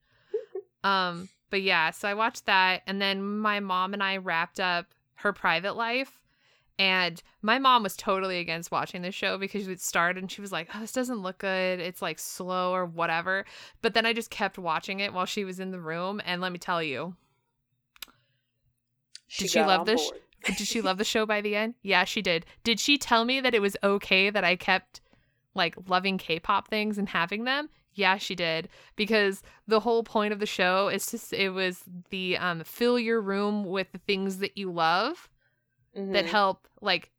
Um, 0.84 1.30
but 1.50 1.62
yeah, 1.62 1.92
so 1.92 2.08
I 2.08 2.14
watched 2.14 2.46
that 2.46 2.82
and 2.88 3.02
then 3.02 3.22
my 3.24 3.60
mom 3.60 3.94
and 3.94 4.04
I 4.04 4.18
wrapped 4.18 4.60
up 4.60 4.88
her 5.16 5.34
private 5.34 5.76
life. 5.76 6.22
And 6.78 7.22
my 7.42 7.58
mom 7.58 7.84
was 7.84 7.96
totally 7.96 8.40
against 8.40 8.70
watching 8.70 9.02
this 9.02 9.16
show 9.16 9.38
because 9.38 9.70
it 9.70 9.80
started 9.80 10.22
and 10.22 10.30
she 10.30 10.42
was 10.42 10.52
like, 10.52 10.68
oh, 10.76 10.82
this 10.82 10.92
doesn't 10.92 11.22
look 11.22 11.38
good. 11.38 11.80
It's 11.80 12.02
like 12.02 12.20
slow 12.20 12.74
or 12.74 12.86
whatever. 12.86 13.46
But 13.82 13.94
then 13.94 14.06
I 14.06 14.12
just 14.12 14.30
kept 14.30 14.58
watching 14.58 15.00
it 15.00 15.14
while 15.14 15.26
she 15.26 15.46
was 15.46 15.62
in 15.62 15.72
the 15.72 15.80
room. 15.80 16.22
And 16.26 16.42
let 16.42 16.52
me 16.52 16.58
tell 16.58 16.84
you, 16.84 17.16
Did 19.38 19.50
she 19.52 19.62
love 19.62 19.86
this? 19.86 20.04
board. 20.10 20.22
did 20.58 20.68
she 20.68 20.82
love 20.82 20.98
the 20.98 21.06
show 21.06 21.26
by 21.26 21.42
the 21.42 21.56
end? 21.56 21.76
Yeah, 21.82 22.04
she 22.04 22.22
did. 22.22 22.46
Did 22.64 22.80
she 22.80 22.98
tell 22.98 23.24
me 23.26 23.40
that 23.40 23.56
it 23.56 23.62
was 23.62 23.78
okay 23.82 24.30
that 24.30 24.44
I 24.44 24.58
kept 24.58 25.00
like 25.54 25.76
loving 25.88 26.18
K-pop 26.18 26.68
things 26.68 26.98
and 26.98 27.08
having 27.08 27.46
them? 27.46 27.70
Yeah, 27.96 28.18
she 28.18 28.36
did. 28.36 28.70
Because 28.96 29.42
the 29.68 29.80
whole 29.80 30.04
point 30.04 30.34
of 30.34 30.40
the 30.40 30.46
show 30.46 30.90
is 30.90 31.10
just 31.10 31.34
it 31.34 31.50
was 31.50 31.82
the 32.10 32.38
um 32.38 32.64
fill 32.64 33.00
your 33.00 33.22
room 33.22 33.64
with 33.64 33.92
the 33.92 34.00
things 34.00 34.38
that 34.40 34.58
you 34.58 34.72
love 34.72 35.30
that 35.96 36.26
Mhm. 36.26 36.28
help 36.28 36.68
like 36.82 37.12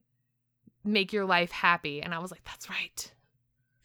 make 0.84 1.12
your 1.12 1.24
life 1.24 1.50
happy. 1.50 2.02
And 2.02 2.14
I 2.14 2.18
was 2.18 2.30
like, 2.30 2.44
that's 2.44 2.68
right. 2.70 3.12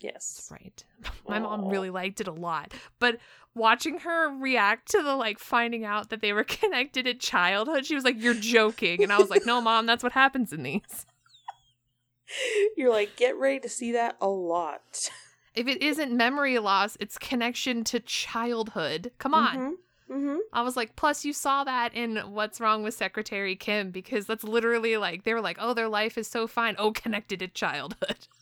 Yes. 0.02 0.48
That's 0.50 0.52
right. 0.62 0.84
My 1.30 1.40
mom 1.40 1.68
really 1.68 1.90
liked 1.90 2.20
it 2.22 2.28
a 2.28 2.32
lot. 2.32 2.74
But 3.00 3.20
watching 3.56 4.00
her 4.00 4.30
react 4.38 4.92
to 4.92 5.02
the 5.02 5.16
like 5.16 5.40
finding 5.40 5.86
out 5.86 6.10
that 6.10 6.22
they 6.22 6.34
were 6.34 6.44
connected 6.60 7.08
at 7.08 7.20
childhood, 7.20 7.86
she 7.86 7.96
was 7.96 8.04
like, 8.04 8.22
You're 8.22 8.34
joking. 8.34 9.02
And 9.02 9.14
I 9.14 9.20
was 9.20 9.30
like, 9.30 9.46
No, 9.46 9.62
mom, 9.62 9.86
that's 9.86 10.04
what 10.04 10.12
happens 10.12 10.52
in 10.52 10.64
these. 10.64 11.06
You're 12.78 12.92
like, 12.92 13.16
get 13.18 13.38
ready 13.38 13.60
to 13.60 13.70
see 13.70 13.92
that 13.94 14.16
a 14.22 14.28
lot. 14.28 15.10
If 15.54 15.68
it 15.68 15.82
isn't 15.82 16.16
memory 16.16 16.60
loss, 16.60 16.98
it's 17.00 17.18
connection 17.18 17.84
to 17.86 18.00
childhood. 18.00 19.12
Come 19.18 19.34
on. 19.34 19.78
Mm-hmm. 20.10 20.38
I 20.52 20.62
was 20.62 20.76
like, 20.76 20.96
plus 20.96 21.24
you 21.24 21.32
saw 21.34 21.64
that 21.64 21.94
in 21.94 22.18
What's 22.18 22.60
Wrong 22.60 22.84
with 22.84 22.94
Secretary 22.94 23.56
Kim 23.56 23.92
because 23.92 24.26
that's 24.26 24.44
literally 24.44 24.98
like 24.98 25.24
they 25.24 25.34
were 25.34 25.42
like, 25.42 25.58
oh, 25.60 25.74
their 25.74 25.88
life 25.88 26.18
is 26.18 26.28
so 26.28 26.48
fine. 26.48 26.76
Oh, 26.78 26.92
connected 26.92 27.40
to 27.40 27.48
childhood. 27.48 28.28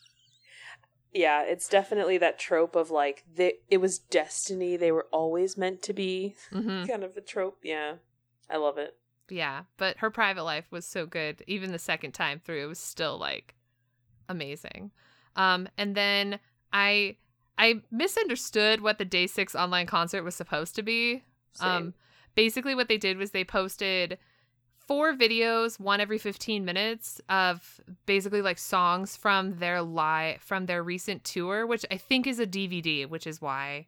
Yeah, 1.12 1.42
it's 1.42 1.68
definitely 1.68 2.20
that 2.20 2.38
trope 2.38 2.76
of 2.76 2.92
like 2.92 3.24
they, 3.36 3.54
it 3.68 3.78
was 3.78 3.98
destiny. 3.98 4.78
They 4.78 4.92
were 4.92 5.08
always 5.12 5.58
meant 5.58 5.82
to 5.84 5.94
be. 5.94 6.36
hmm 6.52 6.86
Kind 6.86 7.04
of 7.04 7.18
a 7.18 7.22
trope. 7.22 7.62
Yeah, 7.64 7.96
I 8.48 8.58
love 8.58 8.78
it. 8.78 8.96
Yeah, 9.28 9.64
but 9.78 9.98
her 9.98 10.12
private 10.12 10.44
life 10.44 10.66
was 10.72 10.86
so 10.86 11.08
good. 11.08 11.44
Even 11.48 11.72
the 11.72 11.80
second 11.80 12.12
time 12.12 12.40
through, 12.40 12.64
it 12.64 12.68
was 12.68 12.80
still 12.80 13.18
like 13.18 13.56
amazing. 14.28 14.92
Um, 15.36 15.68
and 15.78 15.96
then 15.96 16.40
I 16.72 17.18
I 17.58 17.82
misunderstood 17.92 18.82
what 18.82 18.98
the 18.98 19.06
day 19.06 19.28
six 19.28 19.56
online 19.56 19.86
concert 19.86 20.24
was 20.24 20.36
supposed 20.36 20.76
to 20.76 20.84
be. 20.84 21.24
Same. 21.54 21.68
Um, 21.70 21.94
basically, 22.36 22.76
what 22.76 22.88
they 22.88 22.98
did 22.98 23.18
was 23.18 23.32
they 23.32 23.44
posted 23.44 24.18
four 24.78 25.14
videos, 25.14 25.80
one 25.80 26.00
every 26.00 26.18
15 26.18 26.66
minutes, 26.66 27.22
of 27.30 27.80
basically 28.06 28.42
like 28.42 28.58
songs 28.58 29.16
from 29.16 29.60
their 29.60 29.82
live 29.82 30.42
from 30.42 30.66
their 30.66 30.82
recent 30.82 31.24
tour, 31.24 31.68
which 31.68 31.86
I 31.92 31.98
think 31.98 32.26
is 32.26 32.40
a 32.40 32.48
DVD, 32.48 33.08
which 33.08 33.28
is 33.28 33.42
why, 33.42 33.88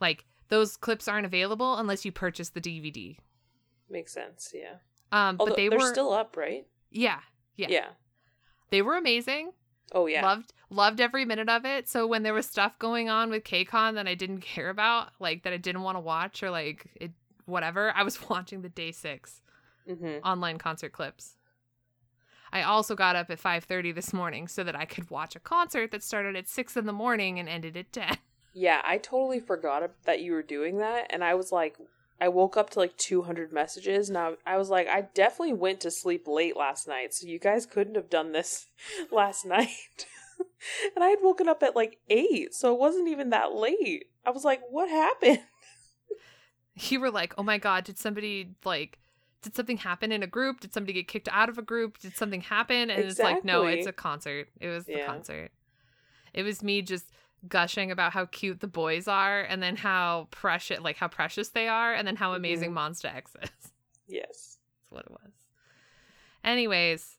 like 0.00 0.24
those 0.48 0.76
clips 0.76 1.08
aren't 1.08 1.24
available 1.24 1.76
unless 1.76 2.04
you 2.04 2.12
purchase 2.12 2.50
the 2.50 2.60
DVD. 2.60 3.16
Makes 3.88 4.12
sense. 4.12 4.52
Yeah. 4.54 4.74
Um, 5.12 5.36
Although 5.38 5.50
but 5.52 5.56
they 5.56 5.68
they're 5.68 5.78
were 5.78 5.92
still 5.92 6.12
up, 6.12 6.36
right? 6.36 6.66
yeah, 6.90 7.20
yeah, 7.56 7.68
Yeah. 7.70 7.88
They 8.70 8.82
were 8.82 8.96
amazing. 8.96 9.52
Oh 9.92 10.06
yeah. 10.06 10.24
Loved 10.24 10.52
loved 10.70 11.00
every 11.00 11.24
minute 11.24 11.48
of 11.48 11.64
it. 11.64 11.88
So 11.88 12.06
when 12.06 12.22
there 12.22 12.34
was 12.34 12.46
stuff 12.46 12.78
going 12.78 13.08
on 13.08 13.30
with 13.30 13.44
KCON 13.44 13.94
that 13.94 14.06
I 14.06 14.14
didn't 14.14 14.40
care 14.40 14.70
about, 14.70 15.10
like 15.20 15.42
that 15.42 15.52
I 15.52 15.58
didn't 15.58 15.82
want 15.82 15.96
to 15.96 16.00
watch 16.00 16.42
or 16.42 16.50
like 16.50 16.86
it 16.94 17.12
whatever, 17.44 17.92
I 17.94 18.02
was 18.02 18.28
watching 18.30 18.62
the 18.62 18.68
day 18.68 18.92
6 18.92 19.42
mm-hmm. 19.88 20.26
online 20.26 20.58
concert 20.58 20.92
clips. 20.92 21.36
I 22.52 22.62
also 22.62 22.94
got 22.94 23.16
up 23.16 23.30
at 23.30 23.40
5:30 23.40 23.94
this 23.94 24.12
morning 24.12 24.46
so 24.46 24.62
that 24.62 24.76
I 24.76 24.84
could 24.84 25.10
watch 25.10 25.34
a 25.34 25.40
concert 25.40 25.90
that 25.90 26.02
started 26.02 26.36
at 26.36 26.48
6 26.48 26.76
in 26.76 26.86
the 26.86 26.92
morning 26.92 27.38
and 27.38 27.48
ended 27.48 27.76
at 27.76 27.92
10. 27.92 28.18
Yeah, 28.54 28.82
I 28.84 28.98
totally 28.98 29.40
forgot 29.40 29.90
that 30.04 30.20
you 30.20 30.32
were 30.32 30.42
doing 30.42 30.76
that, 30.76 31.06
and 31.08 31.24
I 31.24 31.32
was 31.32 31.52
like, 31.52 31.78
I 32.22 32.28
woke 32.28 32.56
up 32.56 32.70
to 32.70 32.78
like 32.78 32.96
200 32.98 33.52
messages, 33.52 34.08
Now 34.08 34.34
I, 34.46 34.54
I 34.54 34.56
was 34.56 34.70
like, 34.70 34.86
I 34.86 35.08
definitely 35.12 35.54
went 35.54 35.80
to 35.80 35.90
sleep 35.90 36.28
late 36.28 36.56
last 36.56 36.86
night, 36.86 37.12
so 37.12 37.26
you 37.26 37.40
guys 37.40 37.66
couldn't 37.66 37.96
have 37.96 38.08
done 38.08 38.30
this 38.30 38.66
last 39.10 39.44
night. 39.44 40.06
and 40.94 41.02
I 41.02 41.08
had 41.08 41.18
woken 41.20 41.48
up 41.48 41.64
at 41.64 41.74
like 41.74 41.98
8, 42.08 42.54
so 42.54 42.72
it 42.72 42.78
wasn't 42.78 43.08
even 43.08 43.30
that 43.30 43.54
late. 43.54 44.04
I 44.24 44.30
was 44.30 44.44
like, 44.44 44.60
what 44.70 44.88
happened? 44.88 45.40
You 46.74 47.00
were 47.00 47.10
like, 47.10 47.34
"Oh 47.36 47.42
my 47.42 47.58
god, 47.58 47.84
did 47.84 47.98
somebody 47.98 48.54
like 48.64 48.98
did 49.42 49.54
something 49.54 49.76
happen 49.76 50.10
in 50.10 50.22
a 50.22 50.26
group? 50.26 50.60
Did 50.60 50.72
somebody 50.72 50.94
get 50.94 51.06
kicked 51.06 51.28
out 51.30 51.50
of 51.50 51.58
a 51.58 51.62
group? 51.62 51.98
Did 51.98 52.16
something 52.16 52.40
happen?" 52.40 52.88
And 52.90 53.04
it's 53.04 53.20
like, 53.20 53.44
"No, 53.44 53.66
it's 53.66 53.86
a 53.86 53.92
concert. 53.92 54.48
It 54.58 54.68
was 54.68 54.86
the 54.86 54.92
Yeah. 54.92 55.04
concert." 55.04 55.50
It 56.32 56.44
was 56.44 56.62
me 56.62 56.80
just 56.80 57.12
gushing 57.48 57.90
about 57.90 58.12
how 58.12 58.26
cute 58.26 58.60
the 58.60 58.66
boys 58.68 59.08
are 59.08 59.40
and 59.42 59.62
then 59.62 59.76
how 59.76 60.28
precious 60.30 60.78
like 60.80 60.96
how 60.96 61.08
precious 61.08 61.48
they 61.48 61.66
are 61.68 61.92
and 61.92 62.06
then 62.06 62.16
how 62.16 62.34
amazing 62.34 62.70
Mhm. 62.72 62.74
Monsta 62.74 63.14
X 63.14 63.32
is. 63.42 63.50
Yes. 64.08 64.58
That's 64.82 64.90
what 64.90 65.04
it 65.06 65.10
was. 65.10 65.32
Anyways, 66.44 67.16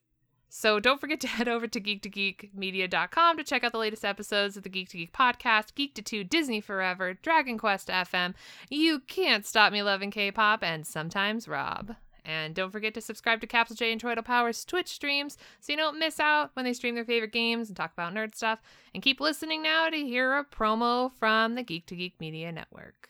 so 0.49 0.79
don't 0.79 1.01
forget 1.01 1.19
to 1.21 1.27
head 1.37 1.47
over 1.47 1.65
to 1.67 1.81
geek2geekmedia.com 1.81 3.37
to 3.37 3.43
check 3.43 3.63
out 3.63 3.71
the 3.71 3.77
latest 3.79 4.05
episodes 4.05 4.55
of 4.57 4.63
the 4.63 4.69
Geek 4.69 4.89
to 4.89 4.97
Geek 4.97 5.13
podcast, 5.13 5.73
Geek 5.75 5.95
to 5.95 6.01
2, 6.01 6.23
Disney 6.23 6.61
Forever, 6.61 7.13
Dragon 7.15 7.57
Quest 7.57 7.87
FM, 7.87 8.35
You 8.69 8.99
Can't 8.99 9.45
Stop 9.45 9.73
Me 9.73 9.81
Loving 9.81 10.11
K-pop, 10.11 10.63
and 10.63 10.85
sometimes 10.85 11.47
Rob. 11.47 11.95
And 12.25 12.55
don't 12.55 12.71
forget 12.71 12.93
to 12.93 13.01
subscribe 13.01 13.41
to 13.41 13.47
Capsule 13.47 13.75
J 13.75 13.91
and 13.91 14.01
Troidal 14.01 14.23
Powers 14.23 14.63
Twitch 14.63 14.87
streams 14.87 15.37
so 15.59 15.73
you 15.73 15.77
don't 15.77 15.99
miss 15.99 16.19
out 16.19 16.51
when 16.53 16.65
they 16.65 16.73
stream 16.73 16.95
their 16.95 17.05
favorite 17.05 17.33
games 17.33 17.67
and 17.67 17.75
talk 17.75 17.91
about 17.93 18.13
nerd 18.13 18.35
stuff. 18.35 18.61
And 18.93 19.03
keep 19.03 19.19
listening 19.19 19.61
now 19.61 19.89
to 19.89 19.97
hear 19.97 20.37
a 20.37 20.45
promo 20.45 21.11
from 21.11 21.55
the 21.55 21.63
Geek 21.63 21.85
to 21.87 21.95
Geek 21.95 22.19
Media 22.19 22.51
Network. 22.51 23.09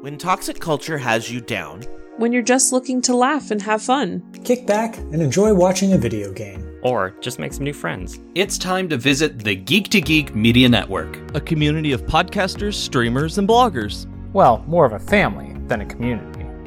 When 0.00 0.18
toxic 0.18 0.60
culture 0.60 0.98
has 0.98 1.30
you 1.30 1.40
down, 1.40 1.82
When 2.18 2.32
you're 2.32 2.42
just 2.42 2.72
looking 2.72 3.02
to 3.02 3.14
laugh 3.14 3.50
and 3.50 3.60
have 3.62 3.82
fun. 3.82 4.22
Kick 4.42 4.66
back 4.66 4.96
and 4.96 5.20
enjoy 5.20 5.52
watching 5.52 5.92
a 5.92 5.98
video 5.98 6.32
game. 6.32 6.78
Or 6.82 7.10
just 7.20 7.38
make 7.38 7.52
some 7.52 7.64
new 7.64 7.74
friends. 7.74 8.18
It's 8.34 8.56
time 8.56 8.88
to 8.88 8.96
visit 8.96 9.38
the 9.40 9.54
Geek 9.54 9.88
to 9.90 10.00
Geek 10.00 10.34
Media 10.34 10.68
Network. 10.68 11.18
a 11.34 11.40
community 11.40 11.92
of 11.92 12.06
podcasters, 12.06 12.74
streamers, 12.74 13.38
and 13.38 13.46
bloggers. 13.48 14.06
Well, 14.32 14.64
more 14.66 14.86
of 14.86 14.92
a 14.92 14.98
family 14.98 15.54
than 15.66 15.82
a 15.82 15.86
community. 15.86 16.35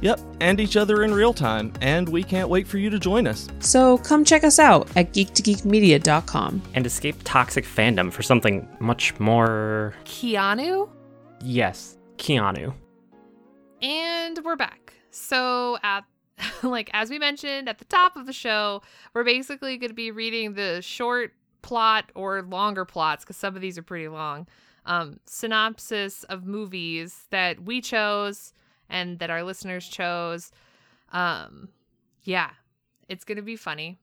Yep, 0.00 0.20
and 0.40 0.60
each 0.60 0.76
other 0.76 1.02
in 1.02 1.12
real 1.12 1.32
time, 1.32 1.72
and 1.80 2.08
we 2.08 2.22
can't 2.22 2.48
wait 2.48 2.68
for 2.68 2.78
you 2.78 2.88
to 2.90 2.98
join 2.98 3.26
us. 3.26 3.48
So 3.60 3.98
come 3.98 4.24
check 4.24 4.44
us 4.44 4.58
out 4.58 4.88
at 4.96 5.12
geek2geekmedia.com. 5.12 6.62
And 6.74 6.86
escape 6.86 7.16
toxic 7.24 7.64
fandom 7.64 8.12
for 8.12 8.22
something 8.22 8.68
much 8.80 9.18
more. 9.18 9.94
Keanu? 10.04 10.88
Yes, 11.42 11.98
Keanu. 12.16 12.74
And 13.82 14.38
we're 14.44 14.56
back. 14.56 14.94
So 15.10 15.78
at 15.82 16.04
like 16.62 16.90
as 16.92 17.10
we 17.10 17.18
mentioned 17.18 17.68
at 17.68 17.78
the 17.78 17.84
top 17.84 18.16
of 18.16 18.26
the 18.26 18.32
show, 18.32 18.82
we're 19.14 19.24
basically 19.24 19.76
going 19.76 19.90
to 19.90 19.94
be 19.94 20.10
reading 20.10 20.54
the 20.54 20.80
short 20.82 21.32
plot 21.62 22.10
or 22.14 22.42
longer 22.42 22.84
plots 22.84 23.24
because 23.24 23.36
some 23.36 23.56
of 23.56 23.62
these 23.62 23.76
are 23.78 23.82
pretty 23.82 24.08
long. 24.08 24.46
Um, 24.86 25.20
synopsis 25.26 26.24
of 26.24 26.46
movies 26.46 27.26
that 27.30 27.60
we 27.64 27.80
chose 27.80 28.52
and 28.88 29.18
that 29.18 29.30
our 29.30 29.42
listeners 29.42 29.88
chose. 29.88 30.50
Um, 31.12 31.68
yeah, 32.22 32.50
it's 33.08 33.24
going 33.24 33.36
to 33.36 33.42
be 33.42 33.56
funny. 33.56 33.98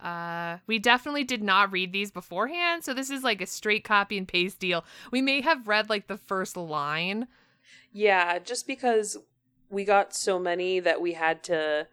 Uh, 0.00 0.58
we 0.66 0.78
definitely 0.78 1.24
did 1.24 1.42
not 1.42 1.70
read 1.72 1.92
these 1.92 2.10
beforehand, 2.10 2.82
so 2.84 2.94
this 2.94 3.10
is 3.10 3.22
like 3.22 3.42
a 3.42 3.46
straight 3.46 3.84
copy 3.84 4.16
and 4.16 4.26
paste 4.26 4.58
deal. 4.58 4.84
We 5.10 5.20
may 5.20 5.42
have 5.42 5.68
read 5.68 5.90
like 5.90 6.06
the 6.06 6.16
first 6.16 6.56
line, 6.56 7.28
Yeah, 7.92 8.38
just 8.38 8.66
because 8.66 9.16
we 9.68 9.84
got 9.84 10.14
so 10.14 10.38
many 10.38 10.80
that 10.80 11.00
we 11.00 11.12
had 11.12 11.42
to 11.44 11.86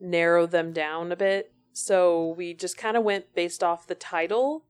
narrow 0.00 0.46
them 0.46 0.72
down 0.72 1.12
a 1.12 1.16
bit. 1.16 1.52
So 1.72 2.28
we 2.36 2.54
just 2.54 2.76
kind 2.78 2.96
of 2.96 3.04
went 3.04 3.34
based 3.34 3.62
off 3.62 3.86
the 3.86 3.94
title. 3.94 4.64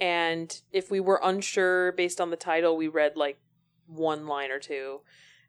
And 0.00 0.60
if 0.72 0.90
we 0.90 1.00
were 1.00 1.20
unsure 1.22 1.92
based 1.92 2.20
on 2.20 2.30
the 2.30 2.36
title, 2.36 2.76
we 2.76 2.88
read 2.88 3.16
like 3.16 3.38
one 3.86 4.26
line 4.26 4.50
or 4.50 4.58
two. 4.58 5.00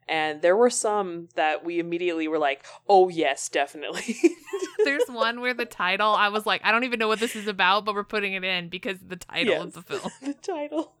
And 0.08 0.42
there 0.42 0.56
were 0.56 0.70
some 0.70 1.28
that 1.34 1.64
we 1.64 1.78
immediately 1.78 2.28
were 2.28 2.38
like, 2.38 2.64
oh, 2.88 3.08
yes, 3.08 3.48
definitely. 3.48 4.16
There's 4.84 5.08
one 5.08 5.40
where 5.40 5.54
the 5.54 5.64
title, 5.64 6.10
I 6.10 6.28
was 6.28 6.44
like, 6.44 6.60
I 6.64 6.72
don't 6.72 6.84
even 6.84 6.98
know 6.98 7.08
what 7.08 7.20
this 7.20 7.34
is 7.34 7.46
about, 7.46 7.84
but 7.84 7.94
we're 7.94 8.04
putting 8.04 8.34
it 8.34 8.44
in 8.44 8.68
because 8.68 8.98
the 8.98 9.16
title 9.16 9.62
of 9.62 9.72
the 9.72 9.82
film. 9.82 10.10
the 10.22 10.34
title. 10.34 10.92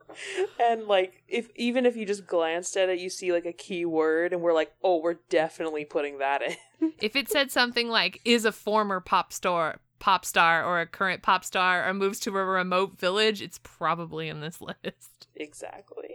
And 0.60 0.84
like 0.84 1.22
if 1.28 1.48
even 1.56 1.86
if 1.86 1.96
you 1.96 2.06
just 2.06 2.26
glanced 2.26 2.76
at 2.76 2.88
it, 2.88 2.98
you 2.98 3.10
see 3.10 3.32
like 3.32 3.46
a 3.46 3.52
key 3.52 3.84
word 3.84 4.32
and 4.32 4.42
we're 4.42 4.54
like, 4.54 4.72
"Oh, 4.82 5.00
we're 5.00 5.18
definitely 5.28 5.84
putting 5.84 6.18
that 6.18 6.40
in." 6.42 6.92
if 7.00 7.16
it 7.16 7.28
said 7.28 7.50
something 7.50 7.88
like 7.88 8.20
is 8.24 8.44
a 8.44 8.52
former 8.52 9.00
pop 9.00 9.32
star 9.32 9.80
pop 9.98 10.24
star 10.24 10.64
or 10.64 10.80
a 10.80 10.86
current 10.86 11.22
pop 11.22 11.44
star 11.44 11.88
or 11.88 11.94
moves 11.94 12.20
to 12.20 12.36
a 12.36 12.44
remote 12.44 12.98
village, 12.98 13.40
it's 13.42 13.58
probably 13.62 14.28
in 14.28 14.40
this 14.40 14.60
list. 14.60 15.28
exactly. 15.34 16.13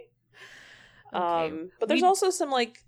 Okay, 1.14 1.22
Um 1.48 1.70
but 1.80 1.88
there's 1.88 2.02
we- 2.02 2.06
also 2.08 2.30
some 2.30 2.50
like 2.50 2.82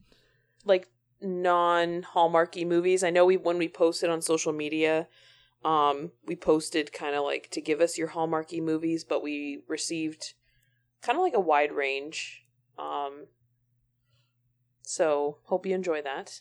like 0.64 0.88
non 1.20 2.02
Hallmarky 2.02 2.66
movies. 2.66 3.02
I 3.04 3.10
know 3.10 3.24
we 3.24 3.36
when 3.36 3.58
we 3.58 3.68
posted 3.68 4.10
on 4.10 4.22
social 4.22 4.52
media, 4.52 5.08
um 5.64 6.12
we 6.26 6.36
posted 6.36 6.92
kind 6.92 7.14
of 7.14 7.24
like 7.24 7.48
to 7.50 7.60
give 7.60 7.80
us 7.80 7.96
your 7.98 8.08
Hallmarky 8.08 8.62
movies, 8.62 9.04
but 9.04 9.22
we 9.22 9.62
received 9.68 10.34
kind 11.02 11.16
of 11.16 11.22
like 11.22 11.34
a 11.34 11.40
wide 11.40 11.72
range. 11.72 12.44
Um 12.78 13.26
so 14.82 15.38
hope 15.44 15.66
you 15.66 15.74
enjoy 15.74 16.02
that. 16.02 16.40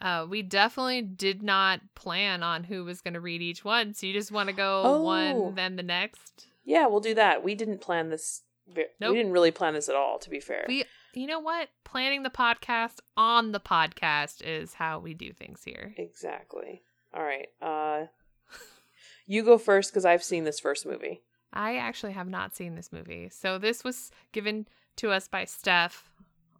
Uh, 0.00 0.26
we 0.28 0.42
definitely 0.42 1.00
did 1.00 1.42
not 1.42 1.80
plan 1.94 2.42
on 2.42 2.64
who 2.64 2.84
was 2.84 3.00
going 3.00 3.14
to 3.14 3.20
read 3.20 3.40
each 3.40 3.64
one. 3.64 3.94
So 3.94 4.06
you 4.06 4.12
just 4.12 4.30
want 4.30 4.48
to 4.48 4.54
go 4.54 4.82
Oh. 4.84 5.02
one, 5.02 5.54
then 5.54 5.76
the 5.76 5.82
next. 5.82 6.46
Yeah, 6.64 6.86
we'll 6.86 7.00
do 7.00 7.14
that. 7.14 7.42
We 7.42 7.54
didn't 7.54 7.80
plan 7.80 8.10
this. 8.10 8.42
Nope. 8.74 8.88
We 9.00 9.16
didn't 9.16 9.32
really 9.32 9.50
plan 9.50 9.74
this 9.74 9.88
at 9.88 9.94
all, 9.94 10.18
to 10.18 10.30
be 10.30 10.40
fair. 10.40 10.64
We, 10.68 10.84
you 11.14 11.26
know 11.26 11.38
what? 11.38 11.68
Planning 11.84 12.22
the 12.22 12.30
podcast 12.30 12.98
on 13.16 13.52
the 13.52 13.60
podcast 13.60 14.42
is 14.42 14.74
how 14.74 14.98
we 14.98 15.14
do 15.14 15.32
things 15.32 15.62
here. 15.64 15.94
exactly. 15.96 16.82
All 17.14 17.22
right. 17.22 17.48
Uh, 17.62 18.06
you 19.26 19.42
go 19.42 19.58
first 19.58 19.90
because 19.90 20.04
I've 20.04 20.22
seen 20.22 20.44
this 20.44 20.60
first 20.60 20.84
movie. 20.84 21.22
I 21.52 21.76
actually 21.76 22.12
have 22.12 22.28
not 22.28 22.54
seen 22.54 22.74
this 22.74 22.92
movie. 22.92 23.30
So 23.30 23.58
this 23.58 23.82
was 23.82 24.10
given 24.32 24.66
to 24.96 25.10
us 25.10 25.28
by 25.28 25.44
Steph 25.44 26.10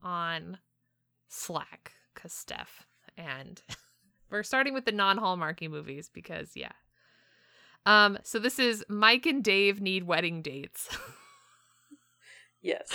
on 0.02 0.58
Slack 1.28 1.92
because 2.14 2.32
Steph. 2.32 2.86
And 3.18 3.60
we're 4.30 4.42
starting 4.42 4.74
with 4.74 4.84
the 4.84 4.92
non 4.92 5.18
Hallmarky 5.18 5.68
movies 5.68 6.10
because, 6.12 6.52
yeah. 6.54 6.72
Um, 7.84 8.18
so 8.22 8.38
this 8.38 8.58
is 8.58 8.84
Mike 8.88 9.26
and 9.26 9.44
Dave 9.44 9.80
need 9.80 10.04
wedding 10.04 10.42
dates. 10.42 10.88
Yes. 12.62 12.88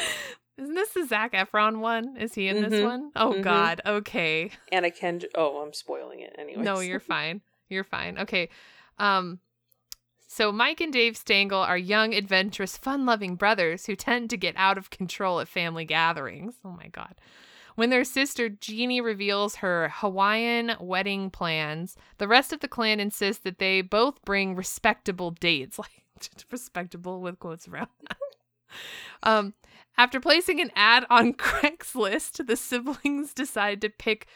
Isn't 0.58 0.76
this 0.76 0.90
the 0.90 1.06
Zac 1.06 1.34
Efron 1.34 1.80
one? 1.80 2.18
Is 2.18 2.34
he 2.36 2.48
in 2.48 2.62
this 2.62 2.74
Mhm. 2.82 2.84
one? 2.84 3.12
Oh 3.16 3.34
Mhm. 3.34 3.42
God. 3.42 3.82
Okay. 3.86 4.52
Anna 4.72 4.92
Kendrick. 4.92 5.32
Oh, 5.36 5.62
I'm 5.62 5.74
spoiling 5.74 6.20
it 6.20 6.36
anyway. 6.38 6.62
No, 6.62 6.80
you're 6.80 7.00
fine. 7.00 7.42
You're 7.70 7.84
fine. 7.86 8.18
Okay. 8.20 8.50
Um 8.98 9.40
so 10.28 10.52
Mike 10.52 10.80
and 10.80 10.94
Dave 10.94 11.16
Stangle 11.16 11.68
are 11.68 11.78
young, 11.78 12.14
adventurous, 12.14 12.78
fun-loving 12.78 13.36
brothers 13.36 13.86
who 13.88 13.96
tend 13.96 14.30
to 14.30 14.38
get 14.38 14.56
out 14.56 14.78
of 14.78 14.90
control 14.90 15.40
at 15.40 15.48
family 15.48 15.84
gatherings. 15.86 16.56
Oh 16.64 16.72
my 16.72 16.88
god. 16.88 17.16
When 17.76 17.90
their 17.90 18.04
sister 18.04 18.50
Jeannie 18.50 19.02
reveals 19.02 19.56
her 19.58 19.90
Hawaiian 19.96 20.76
wedding 20.80 21.30
plans, 21.32 21.96
the 22.18 22.28
rest 22.28 22.52
of 22.54 22.60
the 22.60 22.68
clan 22.68 23.00
insists 23.00 23.42
that 23.44 23.60
they 23.60 23.82
both 23.82 24.22
bring 24.26 24.56
respectable 24.56 25.32
dates, 25.32 25.80
like 25.80 26.04
respectable 26.52 27.22
with 27.22 27.40
quotes 27.40 27.68
around. 27.68 27.88
um, 29.24 29.54
after 29.98 30.20
placing 30.20 30.60
an 30.62 30.72
ad 30.76 31.06
on 31.10 31.34
Craigslist, 31.36 32.46
the 32.48 32.56
siblings 32.56 33.34
decide 33.34 33.82
to 33.82 33.90
pick 33.90 34.28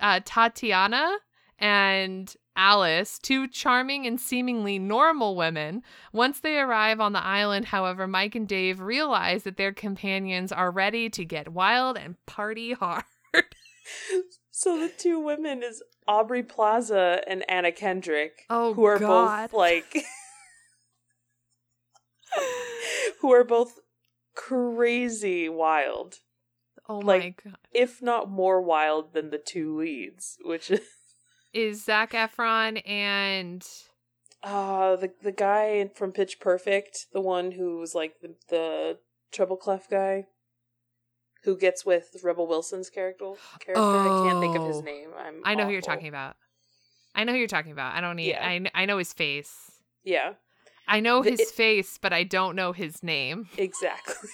uh, 0.00 0.20
Tatiana 0.24 1.16
and 1.58 2.34
Alice, 2.56 3.18
two 3.18 3.48
charming 3.48 4.06
and 4.06 4.20
seemingly 4.20 4.78
normal 4.78 5.34
women. 5.36 5.82
Once 6.12 6.40
they 6.40 6.58
arrive 6.58 7.00
on 7.00 7.12
the 7.12 7.24
island, 7.24 7.66
however, 7.66 8.06
Mike 8.06 8.34
and 8.34 8.46
Dave 8.46 8.80
realize 8.80 9.42
that 9.44 9.56
their 9.56 9.72
companions 9.72 10.52
are 10.52 10.70
ready 10.70 11.08
to 11.10 11.24
get 11.24 11.48
wild 11.52 11.96
and 11.96 12.16
party 12.26 12.72
hard. 12.74 13.04
So 14.52 14.78
the 14.78 14.88
two 14.88 15.18
women 15.18 15.62
is 15.64 15.82
Aubrey 16.06 16.42
Plaza 16.44 17.22
and 17.26 17.44
Anna 17.50 17.72
Kendrick, 17.72 18.42
Oh, 18.48 18.72
who 18.74 18.84
are 18.84 18.98
God. 19.00 19.50
both 19.50 19.58
like 19.58 20.04
who 23.20 23.32
are 23.32 23.44
both 23.44 23.80
crazy 24.34 25.48
wild, 25.48 26.16
Oh 26.88 26.98
Like- 26.98 27.44
my 27.44 27.50
god. 27.50 27.58
if 27.72 28.02
not 28.02 28.28
more 28.30 28.60
wild 28.60 29.12
than 29.14 29.30
the 29.30 29.38
two 29.38 29.76
leads, 29.76 30.36
which 30.42 30.70
is 30.70 30.80
Is 31.52 31.84
Zac 31.84 32.12
Efron 32.12 32.82
and 32.88 33.66
uh 34.42 34.96
the 34.96 35.10
the 35.22 35.32
guy 35.32 35.88
from 35.94 36.12
Pitch 36.12 36.38
Perfect, 36.40 37.06
the 37.12 37.20
one 37.20 37.52
who 37.52 37.78
was 37.78 37.94
like 37.94 38.20
the, 38.20 38.34
the 38.48 38.98
treble 39.32 39.56
clef 39.56 39.88
guy 39.88 40.26
who 41.44 41.56
gets 41.56 41.84
with 41.84 42.16
Rebel 42.22 42.46
Wilson's 42.46 42.88
character 42.90 43.32
character. 43.60 43.82
I 43.82 44.26
can't 44.28 44.40
think 44.40 44.56
of 44.56 44.66
his 44.66 44.76
Oh. 44.78 44.80
name. 44.80 45.10
I'm 45.18 45.40
I 45.44 45.54
know 45.54 45.64
who 45.66 45.72
you're 45.72 45.80
talking 45.80 46.08
about. 46.08 46.36
I 47.14 47.24
know 47.24 47.32
who 47.32 47.38
you're 47.38 47.46
talking 47.48 47.72
about. 47.72 47.94
I 47.94 48.00
don't 48.00 48.16
need 48.16 48.28
Yeah. 48.30 48.46
I 48.46 48.60
I 48.74 48.84
know 48.86 48.98
his 48.98 49.12
face. 49.12 49.70
Yeah, 50.02 50.34
I 50.86 51.00
know 51.00 51.22
his 51.22 51.40
it- 51.40 51.48
face, 51.48 51.98
but 52.00 52.12
I 52.12 52.24
don't 52.24 52.56
know 52.56 52.72
his 52.72 53.02
name. 53.02 53.48
exactly. 53.58 54.28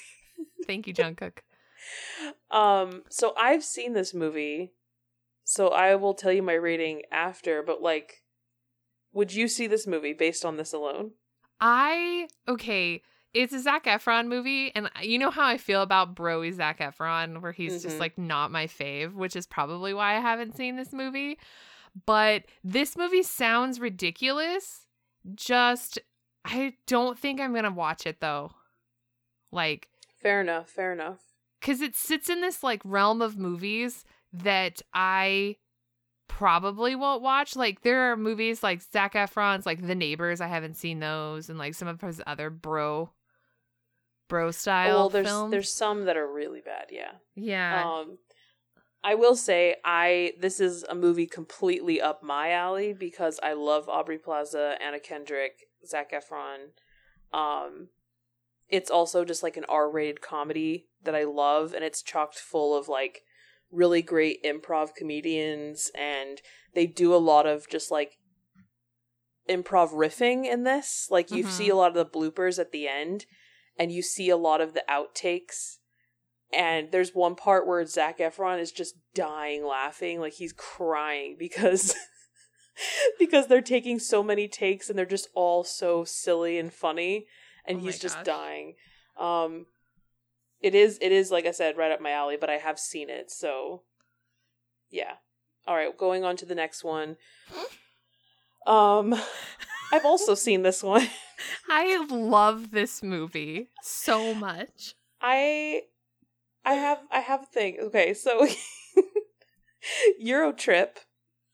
Thank 0.67 0.87
you, 0.87 0.95
Jungkook. 0.95 1.39
Um, 2.51 3.03
so 3.09 3.35
I've 3.37 3.65
seen 3.65 3.93
this 3.95 4.13
movie, 4.15 4.73
so 5.45 5.69
I 5.69 5.95
will 5.95 6.15
tell 6.15 6.33
you 6.33 6.43
my 6.43 6.55
rating 6.55 7.03
after, 7.11 7.63
but 7.63 7.83
like 7.83 8.23
would 9.13 9.33
you 9.35 9.49
see 9.49 9.67
this 9.67 9.87
movie 9.89 10.13
based 10.13 10.45
on 10.45 10.57
this 10.57 10.73
alone? 10.73 11.13
I 11.61 12.29
okay. 12.47 13.03
It's 13.33 13.53
a 13.53 13.61
Zac 13.61 13.85
Efron 13.85 14.27
movie, 14.27 14.73
and 14.75 14.91
you 15.03 15.17
know 15.19 15.31
how 15.31 15.45
I 15.47 15.57
feel 15.57 15.83
about 15.83 16.17
broy 16.17 16.53
Zac 16.53 16.81
Efron, 16.81 17.41
where 17.43 17.53
he's 17.53 17.83
just 17.83 17.97
Mhm. 17.97 18.01
like 18.01 18.19
not 18.19 18.51
my 18.51 18.67
fave, 18.67 19.15
which 19.15 19.37
is 19.37 19.47
probably 19.47 19.95
why 19.95 20.17
I 20.17 20.21
haven't 20.21 20.57
seen 20.57 20.77
this 20.77 20.93
movie. 20.93 21.39
But 22.07 22.45
this 22.65 22.97
movie 22.97 23.23
sounds 23.23 23.79
ridiculous. 23.81 24.87
Just 25.35 25.99
I 26.45 26.75
don't 26.87 27.19
think 27.19 27.41
I'm 27.41 27.55
gonna 27.55 27.71
watch 27.71 28.07
it 28.07 28.21
though. 28.21 28.53
Like 29.53 29.89
Fair 30.23 30.41
enough, 30.41 30.69
fair 30.69 30.93
enough. 30.93 31.21
because 31.61 31.81
it 31.81 31.97
sits 31.97 32.29
in 32.29 32.41
this 32.41 32.63
like 32.63 32.83
realm 32.85 33.23
of 33.23 33.39
movies 33.39 34.05
that 34.33 34.83
I 34.93 35.57
probably 36.29 36.95
won't 36.95 37.23
watch. 37.23 37.57
Like 37.57 37.83
there 37.83 38.13
are 38.13 38.17
movies 38.17 38.63
like 38.63 38.83
Zac 38.93 39.15
Efron's 39.15 39.67
like 39.67 39.87
The 39.87 39.95
Neighbors. 39.95 40.41
I 40.41 40.47
haven't 40.47 40.77
seen 40.77 41.01
those, 41.01 41.49
and 41.51 41.59
like 41.59 41.75
some 41.75 41.89
of 41.89 42.01
his 42.01 42.23
other 42.27 42.51
bro 42.51 43.11
bro 44.29 44.51
style 44.53 44.95
well, 44.95 45.09
there's 45.09 45.27
films. 45.27 45.51
there's 45.51 45.73
some 45.73 46.05
that 46.05 46.17
are 46.17 46.33
really 46.33 46.61
bad, 46.61 46.87
yeah. 46.91 47.13
yeah. 47.35 47.85
Um 47.85 48.19
I 49.03 49.15
will 49.15 49.35
say 49.35 49.77
I 49.85 50.35
this 50.39 50.61
is 50.61 50.85
a 50.85 50.95
movie 50.95 51.27
completely 51.27 52.01
up 52.01 52.23
my 52.23 52.53
alley 52.53 52.93
because 52.93 53.41
I 53.43 53.55
love 53.55 53.89
Aubrey 53.89 54.19
Plaza, 54.19 54.77
Anna 54.81 55.01
Kendrick, 55.01 55.67
Zac 55.87 56.13
Efron. 56.13 56.71
Um 57.33 57.89
it's 58.69 58.91
also 58.91 59.25
just 59.25 59.43
like 59.43 59.57
an 59.57 59.65
R-rated 59.69 60.21
comedy 60.21 60.87
that 61.03 61.15
I 61.15 61.25
love 61.25 61.75
and 61.75 61.85
it's 61.85 62.03
chocked 62.03 62.39
full 62.39 62.77
of 62.77 62.89
like 62.89 63.23
really 63.71 64.03
great 64.03 64.43
improv 64.45 64.95
comedians 64.95 65.91
and 65.97 66.41
they 66.75 66.87
do 66.87 67.13
a 67.15 67.17
lot 67.17 67.47
of 67.47 67.69
just 67.69 67.91
like 67.91 68.19
improv 69.49 69.91
riffing 69.93 70.45
in 70.47 70.63
this. 70.65 71.09
Like 71.11 71.31
you 71.31 71.45
Mhm. 71.45 71.49
see 71.49 71.69
a 71.69 71.75
lot 71.75 71.89
of 71.89 71.95
the 71.95 72.07
bloopers 72.19 72.59
at 72.59 72.71
the 72.71 72.87
end 72.87 73.27
and 73.77 73.91
you 73.91 74.03
see 74.03 74.29
a 74.29 74.37
lot 74.37 74.61
of 74.61 74.75
the 74.75 74.85
outtakes 74.89 75.79
and 76.53 76.91
there's 76.91 77.15
one 77.15 77.37
part 77.37 77.67
where 77.67 77.85
Zac 77.87 78.19
Efron 78.19 78.59
is 78.59 78.73
just 78.73 78.97
dying 79.15 79.65
laughing, 79.65 80.19
like 80.21 80.35
he's 80.35 80.53
crying 80.53 81.37
because 81.39 81.95
because 83.19 83.47
they're 83.47 83.61
taking 83.61 83.99
so 83.99 84.23
many 84.23 84.49
takes 84.49 84.89
and 84.89 84.99
they're 84.99 85.07
just 85.07 85.29
all 85.35 85.65
so 85.65 86.05
silly 86.05 86.59
and 86.59 86.73
funny, 86.73 87.27
and 87.67 87.79
Oh 87.79 87.81
he's 87.83 87.99
just 87.99 88.17
gosh. 88.17 88.27
dying. 88.27 88.75
Um, 89.19 89.67
it 90.61 90.75
is 90.75 90.99
it 91.01 91.13
is 91.13 91.31
like 91.31 91.47
I 91.47 91.51
said 91.53 91.77
right 91.77 91.93
up 91.93 92.01
my 92.01 92.11
alley, 92.11 92.37
but 92.41 92.51
I 92.51 92.57
have 92.59 92.79
seen 92.79 93.09
it, 93.11 93.31
so 93.31 93.83
yeah. 94.91 95.15
All 95.67 95.77
right, 95.77 95.97
going 95.97 96.25
on 96.25 96.37
to 96.37 96.47
the 96.47 96.55
next 96.55 96.83
one. 96.85 97.17
Um, 98.67 99.15
I've 99.93 100.05
also 100.05 100.35
seen 100.47 100.63
this 100.63 100.83
one. 100.83 101.09
I 101.69 102.05
love 102.11 102.71
this 102.71 103.03
movie 103.03 103.69
so 103.83 104.35
much. 104.35 104.95
I 105.21 105.83
I 106.65 106.75
have 106.75 107.01
I 107.11 107.21
have 107.21 107.43
a 107.43 107.47
thing. 107.47 107.79
Okay, 107.81 108.15
so 108.15 108.47
Euro 110.19 110.53
Trip, 110.53 110.99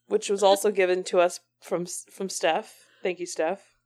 which 0.08 0.28
was 0.28 0.42
also 0.42 0.70
given 0.70 1.04
to 1.04 1.20
us 1.20 1.40
from 1.60 1.86
from 2.10 2.28
Steph. 2.28 2.86
Thank 3.02 3.20
you, 3.20 3.26
Steph. 3.26 3.76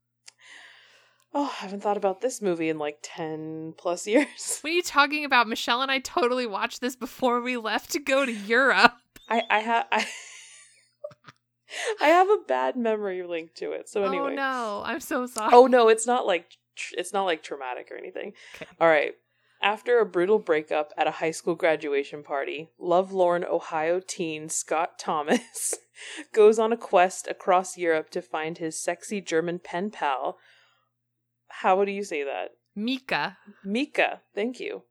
Oh, 1.33 1.55
I 1.61 1.63
haven't 1.63 1.83
thought 1.83 1.97
about 1.97 2.21
this 2.21 2.43
movie 2.43 2.69
in 2.69 2.79
like 2.79 2.99
ten 3.03 3.75
plus 3.77 4.07
years. 4.07 4.59
What 4.61 4.71
are 4.71 4.75
you 4.75 4.83
talking 4.83 5.25
about? 5.25 5.49
Michelle 5.49 5.83
and 5.83 5.91
I 5.91 5.99
totally 5.99 6.47
watched 6.47 6.81
this 6.81 6.97
before 6.97 7.41
we 7.41 7.57
left 7.57 7.91
to 7.93 7.99
go 8.01 8.27
to 8.27 8.33
Europe. 8.33 8.95
I 9.29 9.43
I 9.49 9.59
have 9.61 9.87
I 9.93 10.07
I 12.01 12.09
have 12.09 12.29
a 12.29 12.39
bad 12.49 12.77
memory 12.77 13.23
linked 13.23 13.57
to 13.59 13.73
it. 13.73 13.89
So 13.89 14.03
oh, 14.03 14.07
anyway, 14.09 14.33
Oh 14.33 14.35
no, 14.35 14.83
I'm 14.85 15.01
so 15.01 15.27
sorry. 15.27 15.51
Oh 15.55 15.67
no, 15.67 15.89
it's 15.89 16.07
not 16.07 16.27
like 16.27 16.57
tr- 16.75 16.95
it's 16.99 17.13
not 17.13 17.25
like 17.25 17.43
traumatic 17.43 17.89
or 17.91 17.97
anything. 17.97 18.33
Okay. 18.57 18.67
All 18.81 18.89
right. 18.89 19.15
After 19.63 19.99
a 19.99 20.07
brutal 20.07 20.39
breakup 20.39 20.93
at 20.97 21.07
a 21.07 21.13
high 21.13 21.33
school 21.33 21.55
graduation 21.55 22.23
party, 22.23 22.71
lovelorn 22.79 23.45
Ohio 23.45 24.01
teen 24.01 24.49
Scott 24.49 24.99
Thomas 24.99 25.75
goes 26.33 26.59
on 26.59 26.73
a 26.73 26.77
quest 26.79 27.29
across 27.29 27.77
Europe 27.77 28.09
to 28.11 28.23
find 28.23 28.57
his 28.57 28.81
sexy 28.81 29.21
German 29.21 29.59
pen 29.59 29.91
pal. 29.91 30.39
How 31.49 31.85
do 31.85 31.93
you 31.93 32.05
say 32.05 32.25
that? 32.25 32.53
Mika. 32.75 33.37
Mika, 33.65 34.23
thank 34.35 34.61
you. 34.61 34.85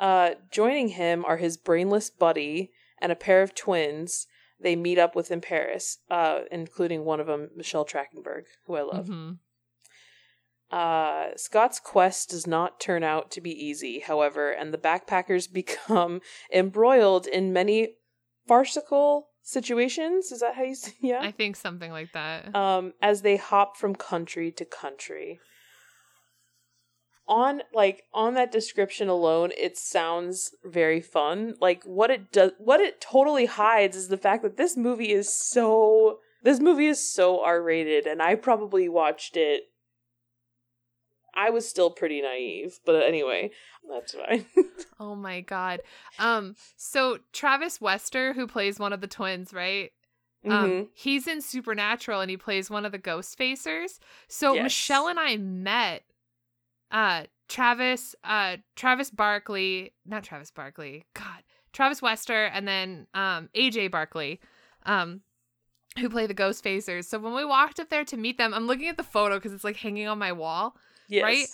Uh, 0.00 0.30
joining 0.50 0.88
him 0.88 1.24
are 1.24 1.36
his 1.36 1.56
brainless 1.56 2.10
buddy 2.10 2.72
and 3.00 3.12
a 3.12 3.16
pair 3.16 3.42
of 3.42 3.54
twins 3.54 4.26
they 4.60 4.74
meet 4.74 4.98
up 4.98 5.14
with 5.14 5.30
in 5.30 5.40
Paris, 5.40 5.98
uh, 6.10 6.40
including 6.50 7.04
one 7.04 7.20
of 7.20 7.28
them, 7.28 7.50
Michelle 7.54 7.84
Trachtenberg, 7.84 8.44
who 8.66 8.74
I 8.74 8.82
love. 8.82 9.06
Mhm. 9.06 9.38
Uh, 10.70 11.28
Scott's 11.36 11.80
quest 11.80 12.30
does 12.30 12.46
not 12.46 12.78
turn 12.78 13.02
out 13.02 13.30
to 13.30 13.40
be 13.40 13.50
easy, 13.50 14.00
however, 14.00 14.50
and 14.50 14.72
the 14.72 14.78
backpackers 14.78 15.50
become 15.52 16.20
embroiled 16.52 17.26
in 17.26 17.52
many 17.52 17.94
farcical 18.46 19.28
situations. 19.42 20.30
Is 20.30 20.40
that 20.40 20.54
how 20.56 20.62
you 20.64 20.74
say? 20.74 20.92
Yeah. 21.00 21.20
I 21.22 21.30
think 21.30 21.56
something 21.56 21.90
like 21.90 22.12
that. 22.12 22.54
um, 22.54 22.92
as 23.00 23.22
they 23.22 23.36
hop 23.36 23.76
from 23.78 23.94
country 23.94 24.52
to 24.52 24.64
country. 24.64 25.40
On 27.26 27.60
like 27.74 28.04
on 28.14 28.32
that 28.34 28.50
description 28.50 29.08
alone, 29.08 29.50
it 29.58 29.76
sounds 29.76 30.50
very 30.64 31.02
fun. 31.02 31.56
Like 31.60 31.84
what 31.84 32.10
it 32.10 32.32
does, 32.32 32.52
what 32.58 32.80
it 32.80 33.02
totally 33.02 33.44
hides 33.44 33.96
is 33.96 34.08
the 34.08 34.16
fact 34.16 34.42
that 34.42 34.56
this 34.56 34.76
movie 34.78 35.12
is 35.12 35.28
so. 35.34 36.20
This 36.42 36.58
movie 36.60 36.86
is 36.86 37.12
so 37.12 37.42
R 37.44 37.60
rated, 37.62 38.06
and 38.06 38.22
I 38.22 38.34
probably 38.34 38.88
watched 38.88 39.36
it. 39.36 39.64
I 41.38 41.50
was 41.50 41.68
still 41.68 41.90
pretty 41.90 42.20
naive, 42.20 42.80
but 42.84 43.02
anyway, 43.02 43.50
that's 43.88 44.12
fine. 44.14 44.44
Oh 45.00 45.14
my 45.14 45.40
god. 45.42 45.80
Um 46.18 46.56
so 46.76 47.18
Travis 47.32 47.80
Wester 47.80 48.32
who 48.32 48.46
plays 48.48 48.78
one 48.80 48.92
of 48.92 49.00
the 49.00 49.06
twins, 49.06 49.52
right? 49.52 49.92
Um 50.44 50.50
Mhm. 50.50 50.88
he's 50.92 51.26
in 51.28 51.40
Supernatural 51.40 52.20
and 52.20 52.30
he 52.30 52.36
plays 52.36 52.68
one 52.68 52.84
of 52.84 52.90
the 52.92 52.98
ghost 52.98 53.38
facers. 53.38 53.98
So 54.28 54.54
Yes. 54.54 54.64
Michelle 54.64 55.06
and 55.08 55.18
I 55.20 55.36
met 55.36 56.02
uh 56.90 57.24
Travis 57.48 58.14
uh 58.24 58.56
Travis 58.76 59.10
Barkley, 59.10 59.92
not 60.04 60.24
Travis 60.24 60.50
Barkley. 60.50 61.04
God. 61.14 61.42
Travis 61.72 62.02
Wester 62.02 62.46
and 62.46 62.66
then 62.66 63.06
um 63.14 63.48
AJ 63.54 63.90
Buckley. 63.92 64.40
Um 64.84 65.20
who 65.98 66.08
play 66.08 66.26
the 66.26 66.34
ghost 66.34 66.64
facers. 66.64 67.04
So 67.04 67.18
when 67.18 67.34
we 67.34 67.44
walked 67.44 67.78
up 67.80 67.88
there 67.88 68.04
to 68.04 68.16
meet 68.16 68.38
them, 68.38 68.52
I'm 68.54 68.66
looking 68.66 68.88
at 68.88 68.96
the 68.96 69.02
photo 69.04 69.36
because 69.36 69.52
it's 69.52 69.64
like 69.64 69.76
hanging 69.76 70.06
on 70.08 70.18
my 70.18 70.32
wall. 70.32 70.76
Yes. 71.08 71.22
right? 71.22 71.46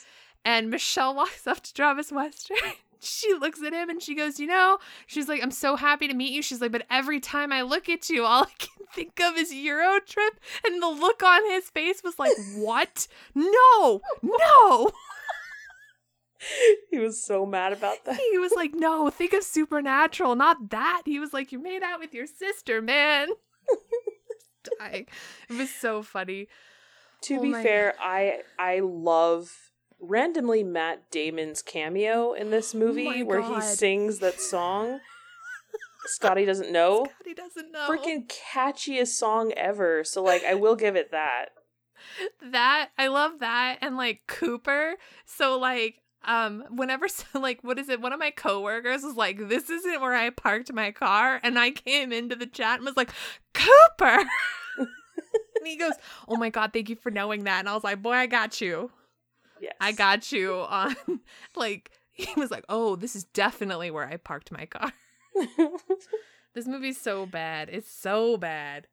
And 0.45 0.71
Michelle 0.71 1.15
walks 1.17 1.47
up 1.47 1.61
to 1.61 1.75
Travis 1.75 2.13
Wester. 2.13 2.55
she 3.01 3.35
looks 3.35 3.63
at 3.63 3.73
him 3.73 3.89
and 3.91 4.03
she 4.03 4.15
goes, 4.15 4.39
You 4.39 4.47
know, 4.47 4.79
she's 5.07 5.29
like, 5.29 5.43
I'm 5.43 5.51
so 5.51 5.77
happy 5.77 6.09
to 6.09 6.15
meet 6.15 6.33
you. 6.33 6.43
She's 6.43 6.61
like, 6.61 6.73
But 6.73 6.87
every 6.91 7.21
time 7.21 7.53
I 7.53 7.63
look 7.63 7.89
at 7.89 8.09
you, 8.09 8.25
all 8.25 8.45
I 8.45 8.53
can 8.59 8.87
think 8.93 9.21
of 9.21 9.37
is 9.37 9.53
Euro 9.53 10.01
trip. 10.01 10.41
And 10.67 10.83
the 10.83 10.89
look 10.89 11.23
on 11.23 11.45
his 11.51 11.71
face 11.71 12.03
was 12.03 12.19
like, 12.19 12.33
What? 12.57 13.07
No, 13.35 14.01
no. 14.23 14.91
he 16.91 16.99
was 16.99 17.23
so 17.23 17.47
mad 17.47 17.73
about 17.73 18.05
that. 18.05 18.21
He 18.31 18.39
was 18.39 18.53
like, 18.55 18.75
No, 18.75 19.11
think 19.11 19.33
of 19.33 19.45
Supernatural, 19.45 20.35
not 20.35 20.71
that. 20.71 21.03
He 21.05 21.19
was 21.19 21.33
like, 21.33 21.53
You 21.53 21.59
made 21.59 21.83
out 21.83 22.01
with 22.01 22.15
your 22.15 22.27
sister, 22.27 22.81
man. 22.83 23.29
Dying. 24.79 25.07
It 25.49 25.57
was 25.59 25.71
so 25.71 26.03
funny. 26.03 26.49
To 27.25 27.37
Oh 27.37 27.41
be 27.41 27.53
fair, 27.53 27.95
I 28.01 28.41
I 28.59 28.81
love 28.81 29.51
randomly 29.99 30.63
Matt 30.63 31.11
Damon's 31.11 31.63
cameo 31.63 32.33
in 32.33 32.51
this 32.51 32.75
movie 32.75 33.23
Oh 33.23 33.25
where 33.25 33.43
he 33.43 33.61
sings 33.63 34.19
that 34.19 34.41
song. 34.41 35.01
Scotty 36.07 36.45
doesn't 36.45 36.71
know. 36.71 37.07
He 37.25 37.33
doesn't 37.33 37.73
know. 37.73 37.89
Freaking 37.89 38.29
catchiest 38.29 39.09
song 39.09 39.53
ever. 39.57 40.05
So 40.05 40.23
like 40.23 40.45
I 40.45 40.55
will 40.55 40.77
give 40.77 40.97
it 40.97 41.13
that. 41.13 41.47
that 42.53 42.91
I 42.99 43.07
love 43.07 43.41
that 43.41 43.79
and 43.81 43.97
like 43.97 44.23
Cooper. 44.27 44.97
So 45.25 45.59
like 45.59 46.03
um 46.27 46.65
whenever 46.71 47.09
so, 47.09 47.25
like 47.41 47.65
what 47.65 47.79
is 47.79 47.89
it 47.89 48.03
one 48.03 48.13
of 48.13 48.19
my 48.19 48.33
coworkers 48.33 49.03
was 49.03 49.17
like 49.17 49.49
this 49.49 49.71
isn't 49.71 50.03
where 50.03 50.15
I 50.15 50.29
parked 50.29 50.73
my 50.75 50.91
car 50.91 51.41
and 51.43 51.59
I 51.59 51.71
came 51.71 52.13
into 52.13 52.37
the 52.37 52.47
chat 52.47 52.77
and 52.77 52.85
was 52.85 52.99
like 52.99 53.11
Cooper 53.55 54.25
and 55.65 55.73
he 55.73 55.77
goes 55.77 55.95
oh 56.29 56.37
my 56.37 56.51
god 56.51 56.73
thank 56.73 56.89
you 56.89 56.97
for 56.97 57.11
knowing 57.11 57.45
that 57.45 57.61
and 57.61 57.69
I 57.69 57.75
was 57.75 57.85
like 57.85 58.03
boy 58.03 58.13
I 58.13 58.27
got 58.27 58.61
you 58.61 58.91
Yes. 59.61 59.75
I 59.81 59.93
got 59.93 60.31
you 60.33 60.55
on 60.69 60.95
like 61.57 61.91
he 62.13 62.29
was 62.39 62.51
like 62.51 62.65
oh 62.69 62.97
this 62.97 63.17
is 63.17 63.25
definitely 63.25 63.91
where 63.91 64.07
I 64.07 64.17
parked 64.17 64.51
my 64.53 64.67
car 64.67 64.93
this 66.55 66.67
movie's 66.67 67.01
so 67.01 67.27
bad 67.27 67.69
it's 67.71 67.91
so 67.91 68.37
bad 68.37 68.87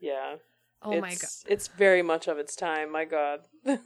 yeah. 0.00 0.36
oh 0.82 1.00
my 1.00 1.10
god 1.10 1.12
It's- 1.12 1.44
It's 1.48 1.68
very 1.68 2.02
much 2.02 2.26
of 2.28 2.38
its 2.38 2.56
time, 2.56 2.90
my 2.90 3.04
god. 3.04 3.40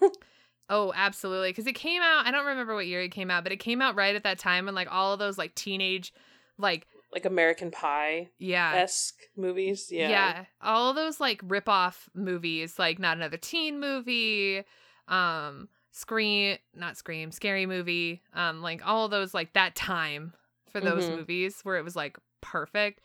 Oh, 0.69 0.93
absolutely. 0.97 1.51
Because 1.51 1.69
it 1.69 1.75
came 1.77 2.03
out, 2.03 2.27
I 2.27 2.33
don't 2.33 2.45
remember 2.45 2.75
what 2.75 2.89
year 2.89 3.01
it 3.01 3.11
came 3.11 3.31
out, 3.31 3.45
but 3.45 3.53
it 3.53 3.59
came 3.59 3.81
out 3.81 3.95
right 3.95 4.17
at 4.17 4.25
that 4.25 4.41
time 4.41 4.65
when 4.65 4.75
like 4.75 4.89
all 4.91 5.13
of 5.13 5.21
those 5.21 5.39
like 5.39 5.55
teenage, 5.55 6.13
like, 6.59 6.89
like 7.13 7.25
American 7.25 7.71
Pie 7.71 8.31
yeah. 8.39 8.75
esque 8.77 9.21
movies. 9.37 9.89
Yeah. 9.91 10.09
Yeah. 10.11 10.45
All 10.61 10.93
those 10.93 11.21
like 11.21 11.41
rip 11.45 11.69
off 11.69 12.09
movies, 12.15 12.79
like 12.79 12.99
Not 12.99 13.17
Another 13.17 13.37
Teen 13.37 13.79
Movie, 13.81 14.65
um, 15.09 15.69
Scream, 15.93 16.59
not 16.75 16.97
Scream, 16.97 17.31
Scary 17.31 17.65
Movie, 17.65 18.23
um, 18.35 18.61
like 18.61 18.87
all 18.87 19.09
those 19.09 19.33
like 19.33 19.53
that 19.55 19.75
time 19.75 20.35
for 20.71 20.81
those 20.81 21.05
Mhm. 21.05 21.17
movies 21.17 21.61
where 21.63 21.77
it 21.77 21.85
was 21.85 21.97
like 21.97 22.19
perfect. 22.43 23.01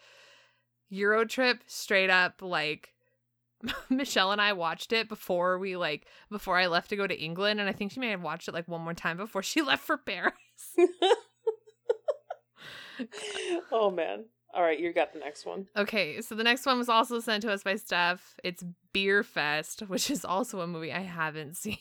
Euro 0.90 1.24
Trip, 1.24 1.60
straight 1.68 2.10
up 2.10 2.42
like 2.42 2.94
Michelle 3.90 4.32
and 4.32 4.42
I 4.42 4.54
watched 4.54 4.92
it 4.92 5.08
before 5.08 5.58
we 5.60 5.78
like 5.78 6.06
before 6.30 6.58
I 6.58 6.66
left 6.68 6.90
to 6.90 6.96
go 6.98 7.08
to 7.08 7.18
England, 7.18 7.60
and 7.62 7.70
I 7.70 7.72
think 7.72 7.92
she 7.92 8.00
may 8.00 8.10
have 8.10 8.24
watched 8.24 8.48
it 8.50 8.54
like 8.54 8.68
one 8.68 8.82
more 8.82 8.94
time 8.96 9.18
before 9.18 9.44
she 9.44 9.62
left 9.62 9.86
for 9.86 9.98
Paris. 9.98 10.34
oh 13.72 13.92
man. 13.92 14.26
All 14.54 14.64
right, 14.64 14.80
you 14.80 14.92
got 14.92 15.14
the 15.14 15.20
next 15.20 15.46
one. 15.46 15.68
Okay, 15.78 16.20
so 16.22 16.36
the 16.36 16.44
next 16.44 16.66
one 16.66 16.78
was 16.78 16.90
also 16.90 17.22
sent 17.22 17.42
to 17.44 17.52
us 17.52 17.64
by 17.64 17.76
Steph. 17.76 18.36
It's 18.44 18.66
Beer 18.92 19.24
Fest, 19.24 19.82
which 19.88 20.12
is 20.12 20.26
also 20.26 20.60
a 20.60 20.68
movie 20.68 20.92
I 20.92 21.02
haven't 21.02 21.56
seen. 21.58 21.78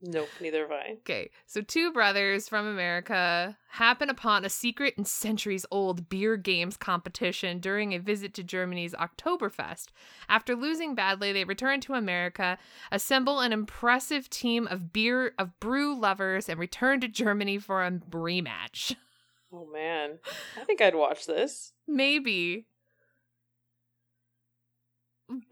Nope, 0.00 0.28
neither 0.40 0.62
have 0.62 0.70
I. 0.70 0.96
Okay, 1.00 1.30
so 1.46 1.60
two 1.60 1.90
brothers 1.90 2.48
from 2.48 2.68
America 2.68 3.56
happen 3.70 4.08
upon 4.08 4.44
a 4.44 4.48
secret 4.48 4.94
and 4.96 5.08
centuries 5.08 5.66
old 5.72 6.08
beer 6.08 6.36
games 6.36 6.76
competition 6.76 7.58
during 7.58 7.92
a 7.92 7.98
visit 7.98 8.32
to 8.34 8.44
Germany's 8.44 8.94
Oktoberfest. 8.94 9.86
After 10.28 10.54
losing 10.54 10.94
badly, 10.94 11.32
they 11.32 11.42
return 11.42 11.80
to 11.80 11.94
America, 11.94 12.58
assemble 12.92 13.40
an 13.40 13.52
impressive 13.52 14.30
team 14.30 14.68
of 14.68 14.92
beer 14.92 15.34
of 15.36 15.58
brew 15.58 15.98
lovers, 15.98 16.48
and 16.48 16.60
return 16.60 17.00
to 17.00 17.08
Germany 17.08 17.58
for 17.58 17.84
a 17.84 17.90
rematch. 17.90 18.94
Oh 19.52 19.66
man. 19.72 20.18
I 20.60 20.64
think 20.64 20.80
I'd 20.80 20.94
watch 20.94 21.26
this. 21.26 21.72
Maybe. 21.86 22.66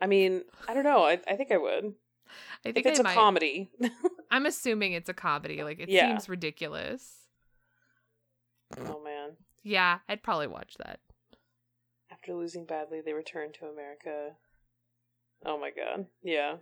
I 0.00 0.06
mean, 0.06 0.42
I 0.68 0.74
don't 0.74 0.84
know. 0.84 1.04
I, 1.04 1.18
I 1.28 1.36
think 1.36 1.52
I 1.52 1.58
would. 1.58 1.94
I 2.64 2.68
If 2.70 2.74
think 2.74 2.86
it's 2.86 2.98
I 2.98 3.02
a 3.02 3.04
might. 3.04 3.14
comedy. 3.14 3.70
I'm 4.30 4.46
assuming 4.46 4.92
it's 4.92 5.08
a 5.08 5.14
comedy. 5.14 5.62
Like 5.62 5.78
it 5.78 5.88
Yeah. 5.88 6.08
seems 6.08 6.28
ridiculous. 6.28 7.14
oh 8.78 9.02
man. 9.02 9.30
Yeah, 9.62 9.98
I'd 10.08 10.22
probably 10.22 10.46
watch 10.46 10.74
that. 10.78 11.00
After 12.10 12.34
losing 12.34 12.64
badly, 12.64 13.00
they 13.04 13.12
return 13.12 13.52
to 13.60 13.66
America. 13.66 14.30
Oh 15.44 15.58
my 15.58 15.70
god. 15.70 16.06
Yeah. 16.22 16.56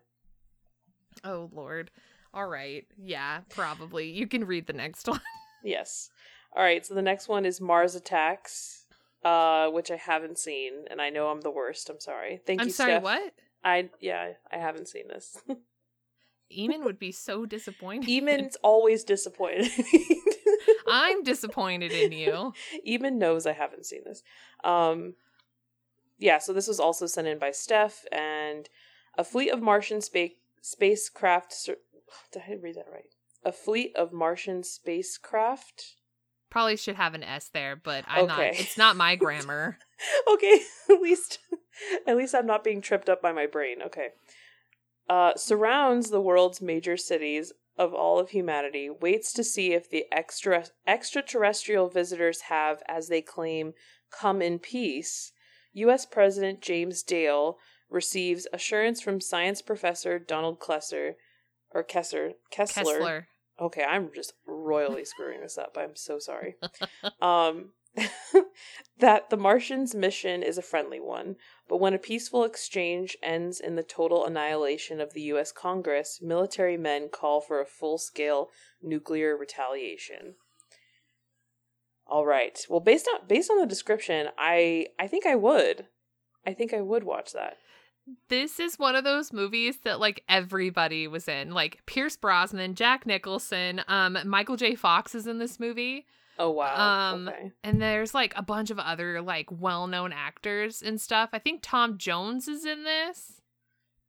Oh 1.23 1.51
lord. 1.53 1.91
All 2.33 2.49
right. 2.49 2.85
Yeah, 2.99 3.41
probably. 3.51 4.11
You 4.11 4.27
can 4.27 4.45
read 4.45 4.67
the 4.67 4.73
next 4.73 5.07
one. 5.09 5.21
Yes. 5.63 6.11
All 6.57 6.63
right, 6.63 6.85
so 6.87 6.95
the 6.95 7.03
next 7.03 7.29
one 7.29 7.45
is 7.45 7.61
Mars 7.61 7.95
Attacks, 7.95 8.87
uh, 9.25 9.69
which 9.69 9.91
I 9.91 9.97
haven't 9.97 10.39
seen, 10.39 10.85
and 10.91 11.01
I 11.01 11.11
know 11.11 11.29
I'm 11.29 11.41
the 11.41 11.51
worst. 11.51 11.91
I'm 11.91 12.01
sorry. 12.01 12.41
Thank 12.47 12.61
you. 12.61 12.67
I'm 12.67 12.71
sorry, 12.71 12.93
Steph. 12.93 13.03
what? 13.03 13.33
I 13.65 13.89
yeah, 14.01 14.33
I 14.53 14.59
haven't 14.59 14.89
seen 14.89 15.09
this. 15.09 15.43
Eamon 16.57 16.85
would 16.85 16.99
be 16.99 17.11
so 17.11 17.47
disappointed. 17.47 18.09
Eamon's 18.09 18.57
always 18.63 19.03
disappointed. 19.03 19.69
I'm 20.87 21.23
disappointed 21.25 21.91
in 21.91 22.13
you. 22.13 22.53
Eamon 22.87 23.15
knows 23.15 23.47
I 23.47 23.53
haven't 23.53 23.87
seen 23.87 24.03
this. 24.05 24.23
Um, 24.63 25.15
yeah, 26.19 26.39
so 26.39 26.53
this 26.53 26.69
was 26.69 26.79
also 26.79 27.07
sent 27.07 27.27
in 27.27 27.39
by 27.39 27.51
Steph, 27.51 28.05
and 28.13 28.69
a 29.19 29.25
fleet 29.25 29.51
of 29.51 29.61
Martian 29.63 30.01
space 30.01 30.33
spacecraft. 30.61 31.53
Sur- 31.53 31.79
Did 32.33 32.43
I 32.49 32.55
read 32.55 32.77
that 32.77 32.87
right? 32.93 33.09
A 33.45 33.51
fleet 33.53 33.95
of 33.97 34.13
Martian 34.13 34.63
spacecraft. 34.63 35.97
Probably 36.55 36.77
should 36.77 36.95
have 36.95 37.15
an 37.15 37.25
S 37.25 37.51
there, 37.53 37.75
but 37.75 38.05
I'm 38.07 38.29
not. 38.29 38.39
It's 38.41 38.79
not 38.79 38.95
my 38.95 39.17
grammar. 39.25 39.77
okay, 40.33 40.61
at 40.89 41.01
least 41.03 41.41
at 42.07 42.17
least 42.17 42.33
I'm 42.33 42.47
not 42.47 42.63
being 42.63 42.81
tripped 42.81 43.09
up 43.09 43.21
by 43.21 43.33
my 43.33 43.45
brain. 43.45 43.83
Okay. 43.85 44.11
Uh 45.11 45.33
surrounds 45.35 46.11
the 46.11 46.21
world's 46.21 46.63
major 46.63 46.97
cities 46.97 47.53
of 47.77 47.93
all 47.93 48.21
of 48.21 48.31
humanity, 48.31 48.89
waits 48.89 49.33
to 49.33 49.43
see 49.43 49.73
if 49.73 49.91
the 49.91 50.05
extra 50.13 50.67
extraterrestrial 50.87 51.89
visitors 51.89 52.43
have, 52.43 52.85
as 52.87 53.09
they 53.09 53.21
claim, 53.21 53.73
come 54.13 54.41
in 54.41 54.61
peace. 54.61 55.33
US 55.73 56.07
President 56.07 56.61
James 56.61 57.03
Dale 57.03 57.59
receives 57.91 58.47
assurance 58.53 59.01
from 59.01 59.21
science 59.21 59.61
professor 59.61 60.21
Donald 60.21 60.61
Klesser 60.61 61.15
or 61.73 61.83
Kessler 61.83 62.35
Kessler. 62.53 62.85
Kessler. 62.85 63.29
Okay, 63.61 63.85
I'm 63.85 64.11
just 64.15 64.35
royally 64.47 65.05
screwing 65.05 65.41
this 65.41 65.59
up. 65.59 65.77
I'm 65.79 65.95
so 65.95 66.19
sorry. 66.19 66.57
um, 67.23 67.71
that 68.99 69.31
the 69.31 69.37
Martians' 69.37 69.95
mission 69.95 70.43
is 70.43 70.59
a 70.59 70.63
friendly 70.63 70.99
one, 70.99 71.37
but 71.69 71.81
when 71.81 71.95
a 71.95 71.99
peaceful 71.99 72.43
exchange 72.43 73.17
ends 73.23 73.61
in 73.61 73.77
the 73.77 73.83
total 73.83 74.25
annihilation 74.25 75.01
of 75.01 75.13
the 75.13 75.23
U.S. 75.23 75.53
Congress, 75.53 76.19
military 76.21 76.77
men 76.77 77.09
call 77.09 77.41
for 77.41 77.61
a 77.61 77.67
full 77.67 77.99
scale 77.99 78.51
nuclear 78.83 79.37
retaliation. 79.37 80.35
All 82.07 82.27
right. 82.27 82.59
Well, 82.69 82.81
based 82.81 83.09
on 83.13 83.27
based 83.27 83.51
on 83.51 83.59
the 83.61 83.67
description, 83.67 84.29
I 84.37 84.89
I 84.99 85.07
think 85.07 85.27
I 85.27 85.37
would. 85.37 85.87
I 86.47 86.53
think 86.53 86.75
I 86.75 86.81
would 86.81 87.05
watch 87.05 87.33
that. 87.33 87.57
This 88.29 88.61
is 88.61 88.79
one 88.79 88.97
of 88.97 89.05
those 89.05 89.33
movies 89.33 89.79
that 89.85 89.99
like 90.01 90.23
everybody 90.29 91.09
was 91.09 91.27
in. 91.29 91.53
Like 91.53 91.81
Pierce 91.87 92.17
Brosnan, 92.17 92.75
Jack 92.75 93.07
Nicholson, 93.07 93.83
um, 93.89 94.19
Michael 94.27 94.57
J. 94.57 94.75
Fox 94.75 95.15
is 95.15 95.27
in 95.27 95.39
this 95.39 95.59
movie. 95.59 96.07
Oh 96.39 96.51
wow. 96.51 97.13
Um, 97.13 97.29
okay. 97.29 97.53
and 97.63 97.81
there's 97.81 98.13
like 98.13 98.35
a 98.37 98.43
bunch 98.43 98.71
of 98.71 98.79
other 98.79 99.23
like 99.23 99.47
well-known 99.51 100.13
actors 100.13 100.83
and 100.83 101.01
stuff. 101.01 101.31
I 101.33 101.39
think 101.39 101.61
Tom 101.63 101.97
Jones 101.97 102.49
is 102.49 102.65
in 102.67 102.85
this 102.85 103.41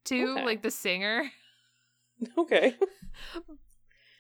too, 0.04 0.34
Okay. 0.38 0.46
like 0.46 0.62
the 0.62 0.72
singer. 0.72 1.32
Okay. 2.38 2.76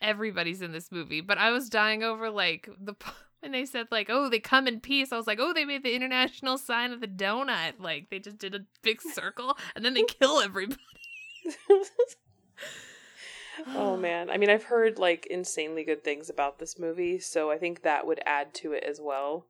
Everybody's 0.01 0.61
in 0.61 0.71
this 0.73 0.91
movie, 0.91 1.21
but 1.21 1.38
I 1.38 1.51
was 1.51 1.69
dying 1.69 2.03
over 2.03 2.29
like 2.29 2.69
the 2.79 2.93
when 3.45 3.51
they 3.51 3.65
said 3.65 3.88
like, 3.91 4.08
"Oh, 4.10 4.27
they 4.27 4.39
come 4.39 4.67
in 4.67 4.79
peace." 4.81 5.12
I 5.13 5.17
was 5.17 5.27
like, 5.27 5.39
"Oh, 5.39 5.53
they 5.53 5.65
made 5.65 5.84
the 5.84 5.95
international 5.95 6.58
sign 6.58 6.91
of 6.91 6.99
the 6.99 7.08
donut." 7.08 7.73
Like 7.79 8.10
they 8.10 8.19
just 8.19 8.39
did 8.39 8.55
a 8.55 8.65
big 8.81 9.01
circle 9.01 9.55
and 9.75 9.86
then 9.86 9.93
they 9.93 10.03
kill 10.19 10.39
everybody. 10.41 10.81
oh 13.67 13.95
man. 13.97 14.29
I 14.29 14.38
mean, 14.38 14.49
I've 14.49 14.63
heard 14.65 14.97
like 14.99 15.25
insanely 15.27 15.84
good 15.84 16.03
things 16.03 16.29
about 16.29 16.60
this 16.60 16.77
movie, 16.79 17.19
so 17.19 17.51
I 17.51 17.58
think 17.58 17.84
that 17.84 18.05
would 18.08 18.19
add 18.25 18.53
to 18.55 18.73
it 18.73 18.84
as 18.84 18.99
well. 19.01 19.45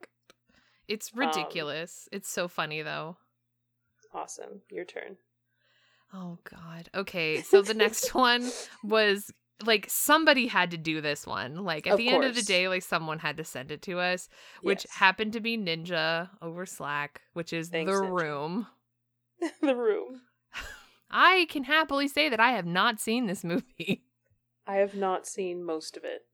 It's 0.87 1.11
Um, 1.13 1.19
ridiculous. 1.21 2.07
it's 2.11 2.29
so 2.29 2.47
funny 2.47 2.81
though. 2.81 3.17
Awesome. 4.13 4.61
Your 4.69 4.85
turn. 4.85 5.17
Oh 6.13 6.37
god. 6.49 6.89
Okay, 6.93 7.41
so 7.41 7.61
the 7.61 7.73
next 7.73 8.13
one 8.15 8.51
was 8.83 9.31
like 9.63 9.85
somebody 9.89 10.47
had 10.47 10.71
to 10.71 10.77
do 10.77 11.01
this 11.01 11.25
one. 11.25 11.63
Like 11.63 11.87
at 11.87 11.93
Of 11.93 11.97
the 11.97 12.09
end 12.09 12.23
of 12.25 12.35
the 12.35 12.41
day, 12.41 12.67
like 12.67 12.83
someone 12.83 13.19
had 13.19 13.37
to 13.37 13.43
send 13.43 13.71
it 13.71 13.81
to 13.83 13.99
us, 13.99 14.27
which 14.61 14.85
Yes. 14.85 14.95
happened 14.95 15.33
to 15.33 15.39
be 15.39 15.57
Ninja 15.57 16.29
over 16.41 16.65
Slack, 16.65 17.21
which 17.33 17.53
is 17.53 17.69
Thanks, 17.69 17.91
The 17.91 18.05
Ninja. 18.05 18.21
Room. 18.21 18.67
the 19.61 19.75
room. 19.75 20.21
I 21.09 21.45
can 21.49 21.63
happily 21.65 22.07
say 22.07 22.29
that 22.29 22.39
I 22.39 22.51
have 22.51 22.65
not 22.65 22.99
seen 22.99 23.27
this 23.27 23.43
movie. 23.43 24.03
I 24.67 24.75
have 24.77 24.95
not 24.95 25.27
seen 25.27 25.63
most 25.63 25.95
of 25.95 26.03
it. 26.03 26.25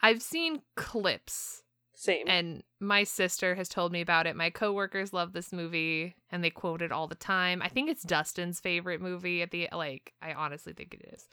I've 0.00 0.20
seen 0.22 0.60
clips 0.76 1.62
Same. 1.94 2.26
and 2.28 2.62
my 2.80 3.04
sister 3.04 3.54
has 3.54 3.68
told 3.68 3.92
me 3.92 4.00
about 4.00 4.26
it. 4.26 4.36
My 4.36 4.50
coworkers 4.50 5.12
love 5.12 5.32
this 5.32 5.52
movie 5.52 6.14
and 6.30 6.44
they 6.44 6.50
quote 6.50 6.82
it 6.82 6.92
all 6.92 7.06
the 7.08 7.14
time. 7.14 7.62
I 7.62 7.68
think 7.68 7.88
it's 7.88 8.02
Dustin's 8.02 8.60
favorite 8.60 9.00
movie 9.00 9.40
at 9.42 9.50
the 9.52 9.68
like 9.72 10.12
I 10.20 10.32
honestly 10.34 10.72
think 10.74 10.94
it 10.94 11.12
is. 11.14 11.26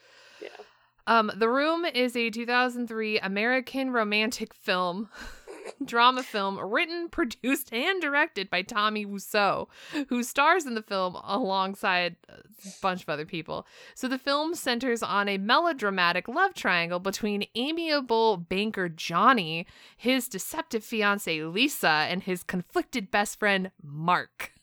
Um 1.08 1.32
The 1.36 1.50
Room 1.50 1.86
is 1.86 2.16
a 2.16 2.30
2003 2.30 3.20
American 3.20 3.92
romantic 3.92 4.54
film 4.54 5.10
drama 5.86 6.24
film 6.24 6.60
written, 6.60 7.10
produced 7.10 7.74
and 7.74 8.02
directed 8.02 8.50
by 8.50 8.62
Tommy 8.62 9.06
Wiseau, 9.06 9.68
who 10.10 10.24
stars 10.24 10.66
in 10.66 10.76
the 10.76 10.82
film 10.82 11.16
alongside 11.24 12.16
a 12.28 12.42
bunch 12.82 13.04
of 13.04 13.10
other 13.10 13.26
people. 13.26 13.66
So 13.96 14.08
the 14.08 14.18
film 14.18 14.56
centers 14.56 15.04
on 15.04 15.28
a 15.28 15.38
melodramatic 15.38 16.28
love 16.28 16.54
triangle 16.54 17.00
between 17.00 17.48
amiable 17.56 18.38
banker 18.38 18.90
Johnny, 18.90 19.66
his 19.98 20.28
deceptive 20.28 20.84
fiancee 20.84 21.44
Lisa, 21.44 21.88
and 22.10 22.24
his 22.24 22.44
conflicted 22.44 23.12
best 23.12 23.40
friend 23.40 23.72
Mark. 23.82 24.54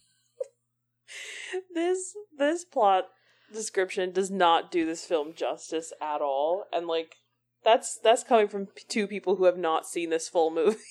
this 1.74 2.14
this 2.36 2.64
plot 2.64 3.08
description 3.52 4.12
does 4.12 4.30
not 4.30 4.70
do 4.70 4.84
this 4.86 5.04
film 5.04 5.32
justice 5.34 5.92
at 6.00 6.20
all. 6.20 6.64
And 6.72 6.86
like 6.86 7.16
that's 7.64 7.98
that's 7.98 8.22
coming 8.24 8.48
from 8.48 8.66
p- 8.66 8.82
two 8.88 9.06
people 9.06 9.36
who 9.36 9.44
have 9.44 9.58
not 9.58 9.86
seen 9.86 10.10
this 10.10 10.28
full 10.28 10.50
movie. 10.50 10.76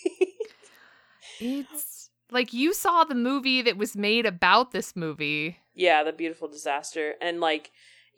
It's 1.40 2.10
like 2.32 2.54
you 2.54 2.74
saw 2.74 3.04
the 3.04 3.16
movie 3.16 3.62
that 3.62 3.78
was 3.78 3.96
made 3.96 4.26
about 4.26 4.72
this 4.72 4.96
movie. 4.96 5.58
yeah 5.74 6.04
the 6.04 6.14
beautiful 6.14 6.48
disaster. 6.48 7.16
And 7.22 7.40
like 7.42 7.72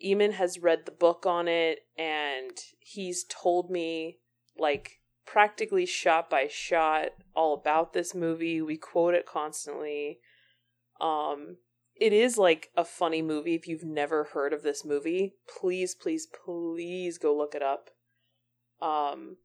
eamon 0.04 0.32
has 0.34 0.58
read 0.60 0.84
the 0.84 0.92
book 0.92 1.26
on 1.26 1.48
it 1.48 1.80
and 1.96 2.52
he's 2.80 3.24
told 3.24 3.70
me 3.70 4.18
like 4.56 5.00
practically 5.26 5.84
shot 5.86 6.30
by 6.30 6.46
shot 6.48 7.08
all 7.34 7.54
about 7.54 7.92
this 7.92 8.14
movie. 8.14 8.60
We 8.62 8.76
quote 8.76 9.14
it 9.14 9.26
constantly. 9.26 10.20
Um 11.00 11.56
it 12.00 12.12
is 12.12 12.38
like 12.38 12.70
a 12.76 12.84
funny 12.84 13.22
movie 13.22 13.54
if 13.54 13.66
you've 13.66 13.84
never 13.84 14.24
heard 14.24 14.52
of 14.52 14.62
this 14.62 14.84
movie. 14.84 15.34
Please 15.58 15.94
please 15.94 16.26
please 16.26 17.18
go 17.18 17.36
look 17.36 17.54
it 17.54 17.62
up. 17.62 17.90
Um 18.80 19.36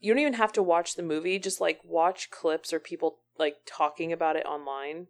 you 0.00 0.12
don't 0.12 0.20
even 0.20 0.34
have 0.34 0.52
to 0.52 0.62
watch 0.62 0.94
the 0.94 1.02
movie. 1.02 1.38
Just 1.38 1.60
like 1.60 1.80
watch 1.84 2.30
clips 2.30 2.72
or 2.72 2.78
people 2.78 3.18
like 3.38 3.56
talking 3.66 4.12
about 4.12 4.36
it 4.36 4.46
online. 4.46 5.08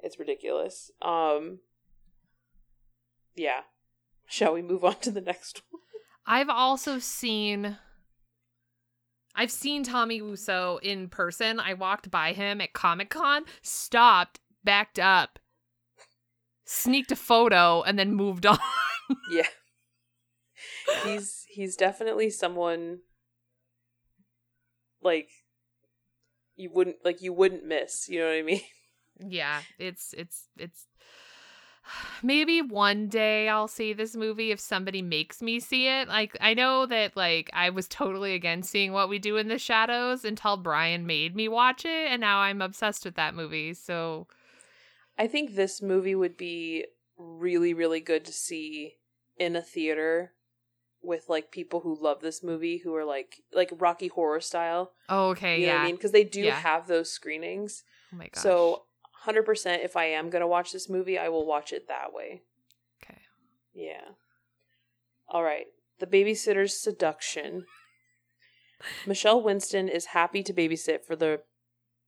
It's 0.00 0.18
ridiculous. 0.18 0.90
Um 1.02 1.58
yeah. 3.34 3.62
Shall 4.26 4.54
we 4.54 4.62
move 4.62 4.84
on 4.84 4.96
to 5.00 5.10
the 5.10 5.20
next 5.20 5.62
one? 5.70 5.82
I've 6.26 6.48
also 6.48 6.98
seen 6.98 7.76
I've 9.34 9.50
seen 9.50 9.84
Tommy 9.84 10.20
Wiseau 10.20 10.80
in 10.82 11.08
person. 11.08 11.60
I 11.60 11.74
walked 11.74 12.10
by 12.10 12.32
him 12.32 12.60
at 12.60 12.72
Comic 12.72 13.10
Con, 13.10 13.44
stopped, 13.62 14.40
backed 14.64 14.98
up, 14.98 15.39
sneaked 16.70 17.12
a 17.12 17.16
photo, 17.16 17.82
and 17.82 17.98
then 17.98 18.14
moved 18.14 18.46
on. 18.52 18.58
yeah 19.30 19.46
he's 21.04 21.46
he's 21.48 21.74
definitely 21.74 22.30
someone 22.30 22.98
like 25.02 25.30
you 26.56 26.70
wouldn't 26.70 26.96
like 27.04 27.22
you 27.22 27.32
wouldn't 27.32 27.64
miss 27.64 28.08
you 28.08 28.18
know 28.20 28.26
what 28.26 28.34
i 28.36 28.42
mean 28.42 28.60
yeah, 29.26 29.60
it's 29.78 30.14
it's 30.16 30.48
it's 30.56 30.86
maybe 32.22 32.62
one 32.62 33.08
day 33.08 33.48
I'll 33.48 33.68
see 33.68 33.92
this 33.92 34.16
movie 34.16 34.50
if 34.50 34.60
somebody 34.60 35.02
makes 35.02 35.42
me 35.42 35.60
see 35.60 35.88
it. 35.88 36.08
Like 36.08 36.36
I 36.40 36.54
know 36.54 36.86
that 36.86 37.16
like 37.16 37.50
I 37.52 37.70
was 37.70 37.88
totally 37.88 38.34
against 38.34 38.70
seeing 38.70 38.92
what 38.92 39.08
we 39.08 39.18
do 39.18 39.36
in 39.36 39.48
the 39.48 39.58
shadows 39.58 40.24
until 40.24 40.56
Brian 40.56 41.06
made 41.06 41.34
me 41.36 41.48
watch 41.48 41.84
it 41.84 42.10
and 42.10 42.20
now 42.20 42.40
I'm 42.40 42.62
obsessed 42.62 43.04
with 43.04 43.14
that 43.16 43.34
movie. 43.34 43.74
So 43.74 44.26
i 45.20 45.26
think 45.26 45.54
this 45.54 45.80
movie 45.80 46.14
would 46.14 46.36
be 46.36 46.84
really 47.16 47.72
really 47.74 48.00
good 48.00 48.24
to 48.24 48.32
see 48.32 48.94
in 49.36 49.54
a 49.54 49.62
theater 49.62 50.32
with 51.02 51.28
like 51.28 51.50
people 51.50 51.80
who 51.80 51.96
love 52.02 52.20
this 52.20 52.42
movie 52.42 52.78
who 52.78 52.94
are 52.94 53.04
like 53.04 53.36
like 53.52 53.70
rocky 53.78 54.08
horror 54.08 54.40
style 54.40 54.92
oh, 55.08 55.28
okay, 55.30 55.60
you 55.60 55.66
yeah. 55.66 55.82
i 55.82 55.86
mean 55.86 55.94
because 55.96 56.12
they 56.12 56.24
do 56.24 56.40
Yeah. 56.42 56.58
have 56.58 56.86
those 56.86 57.10
screenings 57.12 57.84
Oh 58.12 58.16
my 58.16 58.28
gosh. 58.32 58.42
so 58.42 58.84
100% 59.26 59.84
if 59.84 59.96
i 59.96 60.04
am 60.06 60.30
gonna 60.30 60.48
watch 60.48 60.72
this 60.72 60.88
movie 60.88 61.18
i 61.18 61.28
will 61.28 61.46
watch 61.46 61.72
it 61.72 61.86
that 61.88 62.12
way 62.12 62.42
okay. 63.02 63.18
Yeah. 63.74 64.08
All 65.28 65.44
right. 65.44 65.66
The 66.00 66.06
babysitter's 66.08 66.76
seduction. 66.76 67.66
Michelle 69.06 69.40
Winston 69.42 69.88
is 69.88 70.06
happy 70.06 70.42
to 70.42 70.52
babysit 70.52 71.04
for 71.04 71.14
the 71.14 71.42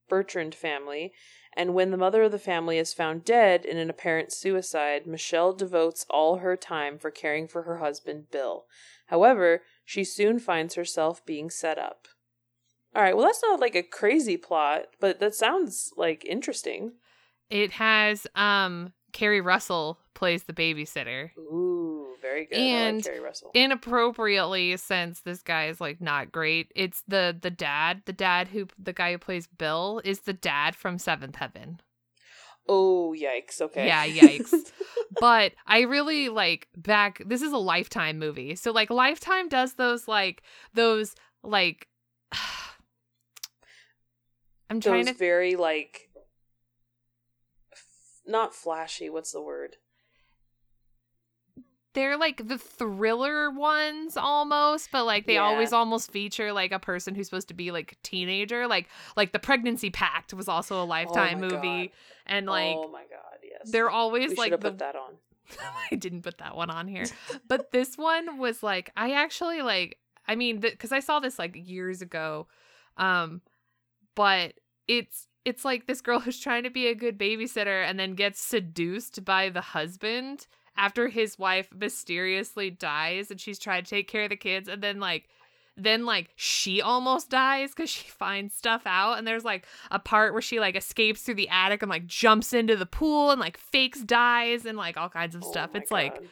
Bertrand 0.09 0.55
family, 0.57 1.13
and 1.55 1.75
when 1.75 1.91
the 1.91 1.97
mother 1.97 2.23
of 2.23 2.33
the 2.33 2.39
family 2.39 2.79
is 2.79 2.95
found 2.95 3.25
dead 3.25 3.65
in 3.65 3.77
an 3.77 3.91
apparent 3.91 4.33
suicide, 4.33 5.07
Michelle 5.07 5.53
devotes 5.53 6.07
all 6.09 6.37
her 6.37 6.57
time 6.57 6.99
for 6.99 7.11
caring 7.11 7.47
for 7.47 7.63
her 7.63 7.79
husband, 7.79 8.31
Bill. 8.31 8.65
However, 9.07 9.63
she 9.85 10.05
soon 10.05 10.39
finds 10.39 10.75
herself 10.75 11.25
being 11.27 11.51
set 11.51 11.79
up. 11.79 12.09
All 12.95 13.03
right, 13.03 13.17
well, 13.17 13.27
that's 13.27 13.43
not 13.43 13.61
like 13.61 13.75
a 13.75 13.83
crazy 13.83 14.37
plot, 14.37 14.87
but 15.01 15.21
that 15.21 15.35
sounds 15.35 15.93
like 15.97 16.25
interesting. 16.25 16.93
It 17.51 17.73
has 17.73 18.27
um 18.35 18.93
Keri 19.13 19.41
Russell 19.41 19.99
plays 20.15 20.45
the 20.45 20.53
babysitter. 20.53 21.31
Ooh, 21.37 21.92
very 22.33 22.47
good. 22.47 22.57
Like 22.57 22.65
And 22.65 23.09
Russell. 23.23 23.51
Inappropriately, 23.55 24.77
since 24.77 25.21
this 25.21 25.43
guy 25.43 25.67
is 25.67 25.81
like 25.81 26.01
not 26.01 26.33
great, 26.33 26.73
it's 26.75 27.03
the 27.07 27.37
the 27.39 27.51
dad, 27.51 28.03
the 28.07 28.13
dad 28.13 28.49
who 28.49 28.69
the 28.79 28.93
guy 28.93 29.13
who 29.13 29.19
plays 29.19 29.47
Bill 29.47 30.01
is 30.05 30.21
the 30.21 30.33
dad 30.33 30.75
from 30.75 30.99
Seventh 30.99 31.37
Heaven. 31.37 31.81
Oh, 32.69 33.15
yikes. 33.17 33.61
Okay. 33.61 33.87
Yeah, 33.87 34.07
yikes. 34.07 34.53
but 35.21 35.53
I 35.67 35.81
really 35.83 36.29
like 36.29 36.69
back 36.77 37.23
this 37.27 37.43
is 37.43 37.53
a 37.53 37.59
lifetime 37.59 38.19
movie. 38.19 38.55
So 38.55 38.73
like 38.73 38.91
Lifetime 38.91 39.49
does 39.49 39.75
those 39.75 40.09
like 40.09 40.43
those 40.75 41.15
like 41.43 41.89
I'm 44.71 44.81
trying 44.81 45.05
Those 45.05 45.15
to 45.15 45.19
very 45.19 45.57
like 45.57 46.09
not 48.27 48.55
flashy, 48.55 49.11
what's 49.11 49.33
the 49.33 49.43
word? 49.43 49.77
They're 51.95 52.17
like 52.17 52.49
the 52.49 52.57
thriller 52.59 53.51
ones 53.51 54.17
almost, 54.17 54.91
but 54.91 55.05
like 55.05 55.27
they 55.27 55.35
Yeah. 55.35 55.43
always 55.43 55.73
almost 55.73 56.11
feature 56.11 56.53
like 56.53 56.73
a 56.73 56.79
person 56.79 57.15
who's 57.15 57.27
supposed 57.27 57.49
to 57.49 57.55
be 57.55 57.71
like 57.71 57.93
a 57.93 57.97
teenager. 58.03 58.67
Like 58.67 58.89
like 59.17 59.33
the 59.33 59.39
pregnancy 59.39 59.91
pact 59.91 60.33
was 60.33 60.49
also 60.49 60.83
a 60.83 60.87
lifetime 60.87 61.41
my 61.41 61.49
movie. 61.49 61.87
God. 61.89 61.91
And 62.27 62.47
like 62.47 62.77
oh 62.79 62.89
my 62.89 63.03
god, 63.03 63.39
yes. 63.43 63.71
they're 63.71 63.91
always 63.91 64.31
we 64.31 64.37
like 64.37 64.53
the 64.53 64.59
put 64.59 64.79
that 64.79 64.97
on. 64.97 65.15
I 65.91 65.97
didn't 65.97 66.23
put 66.23 66.39
that 66.39 66.57
one 66.57 66.71
on 66.71 66.89
here. 66.89 67.05
But 67.47 67.73
this 67.73 67.97
one 67.99 68.39
was 68.39 68.63
like 68.63 68.91
I 68.97 69.13
actually 69.13 69.61
like 69.63 69.99
I 70.27 70.35
mean 70.35 70.61
because 70.61 70.93
I 70.93 71.01
saw 71.01 71.21
this 71.21 71.39
like 71.39 71.55
years 71.57 72.01
ago. 72.01 72.47
Um 72.97 73.43
but 74.15 74.55
it's 74.89 75.27
it's 75.45 75.65
like 75.65 75.87
this 75.87 76.01
girl 76.01 76.21
who's 76.25 76.41
trying 76.41 76.63
to 76.63 76.71
be 76.71 76.87
a 76.87 76.95
good 76.95 77.19
babysitter 77.19 77.85
and 77.85 77.99
then 77.99 78.15
gets 78.15 78.41
seduced 78.41 79.25
by 79.25 79.49
the 79.51 79.61
husband 79.61 80.47
after 80.77 81.09
his 81.09 81.39
wife 81.39 81.69
mysteriously 81.75 82.71
dies 82.71 83.31
and 83.31 83.41
she's 83.41 83.59
trying 83.59 83.83
to 83.83 83.91
take 83.91 84.09
care 84.09 84.25
of 84.25 84.31
the 84.31 84.37
kids 84.37 84.69
and 84.69 84.83
then 84.83 85.01
like 85.01 85.29
then 85.77 86.05
like 86.05 86.31
she 86.37 86.83
almost 86.83 87.31
dies 87.31 87.71
because 87.71 87.89
she 87.89 88.09
finds 88.09 88.55
stuff 88.55 88.83
out 88.85 89.19
and 89.19 89.27
there's 89.27 89.45
like 89.45 89.67
a 89.91 89.99
part 89.99 90.33
where 90.33 90.43
she 90.43 90.61
like 90.61 90.77
escapes 90.77 91.23
through 91.23 91.35
the 91.35 91.49
attic 91.49 91.83
and 91.83 91.91
like 91.91 92.07
jumps 92.07 92.53
into 92.53 92.77
the 92.77 92.87
pool 92.87 93.31
and 93.31 93.41
like 93.41 93.57
fakes 93.57 94.01
dies 94.03 94.67
and 94.67 94.77
like 94.77 94.97
all 94.97 95.09
kinds 95.09 95.35
of 95.35 95.43
Oh 95.45 95.51
stuff 95.51 95.71
my 95.73 95.81
it's 95.81 95.91
like 95.91 96.23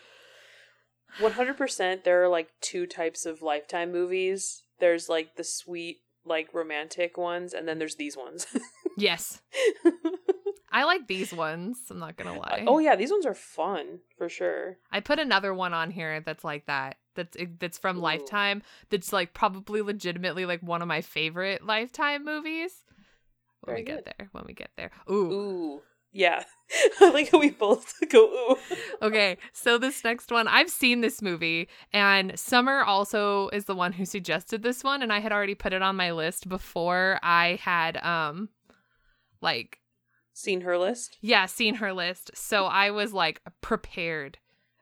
100% 1.18 2.04
there 2.04 2.22
are 2.22 2.28
like 2.28 2.48
two 2.60 2.86
types 2.86 3.26
of 3.26 3.42
lifetime 3.42 3.90
movies. 3.90 4.62
There's 4.78 5.08
like 5.08 5.36
the 5.36 5.44
sweet 5.44 5.98
like 6.24 6.52
romantic 6.52 7.16
ones 7.16 7.54
and 7.54 7.66
then 7.66 7.78
there's 7.78 7.96
these 7.96 8.16
ones. 8.16 8.46
yes 8.96 9.40
i 10.70 10.84
like 10.84 11.06
these 11.06 11.32
ones 11.32 11.78
i'm 11.90 11.98
not 11.98 12.16
gonna 12.16 12.38
lie 12.38 12.64
oh 12.66 12.78
yeah, 12.78 12.96
these 12.96 13.10
ones 13.10 13.26
are 13.26 13.34
fun 13.34 14.00
for 14.16 14.28
sure. 14.28 14.78
I 14.90 15.00
put 15.00 15.18
another 15.18 15.52
one 15.52 15.74
on 15.74 15.90
here 15.90 16.20
that's 16.20 16.44
like 16.44 16.66
that. 16.66 16.96
That's 17.14 17.36
that's 17.58 17.78
from 17.78 17.98
Ooh. 17.98 18.00
Lifetime. 18.00 18.62
That's 18.90 19.12
like 19.12 19.34
probably 19.34 19.82
legitimately 19.82 20.46
like 20.46 20.62
one 20.62 20.82
of 20.82 20.88
my 20.88 21.00
favorite 21.00 21.64
Lifetime 21.64 22.24
movies. 22.24 22.84
When 23.62 23.74
Very 23.74 23.80
we 23.80 23.86
get 23.86 24.04
there, 24.04 24.28
when 24.32 24.44
we 24.46 24.54
get 24.54 24.70
there. 24.76 24.90
Ooh, 25.10 25.32
Ooh. 25.32 25.82
Yeah. 26.12 26.44
I 27.00 27.10
like 27.10 27.30
how 27.30 27.38
we 27.38 27.50
both 27.50 27.94
go 28.08 28.24
ooh. 28.24 28.56
okay, 29.02 29.36
so 29.52 29.78
this 29.78 30.02
next 30.02 30.30
one, 30.30 30.48
I've 30.48 30.70
seen 30.70 31.00
this 31.00 31.20
movie, 31.20 31.68
and 31.92 32.38
Summer 32.38 32.82
also 32.82 33.48
is 33.48 33.66
the 33.66 33.74
one 33.74 33.92
who 33.92 34.04
suggested 34.04 34.62
this 34.62 34.82
one, 34.82 35.02
and 35.02 35.12
I 35.12 35.20
had 35.20 35.32
already 35.32 35.54
put 35.54 35.72
it 35.72 35.82
on 35.82 35.96
my 35.96 36.12
list 36.12 36.48
before 36.48 37.18
I 37.22 37.58
had 37.62 37.96
um 37.98 38.48
like 39.40 39.79
Seen 40.40 40.62
her 40.62 40.78
list? 40.78 41.18
yeah, 41.20 41.46
seen 41.46 41.76
her 41.76 41.92
list. 41.92 42.30
So 42.34 42.64
I 42.66 42.90
was 42.90 43.12
like 43.12 43.40
prepared 43.60 44.38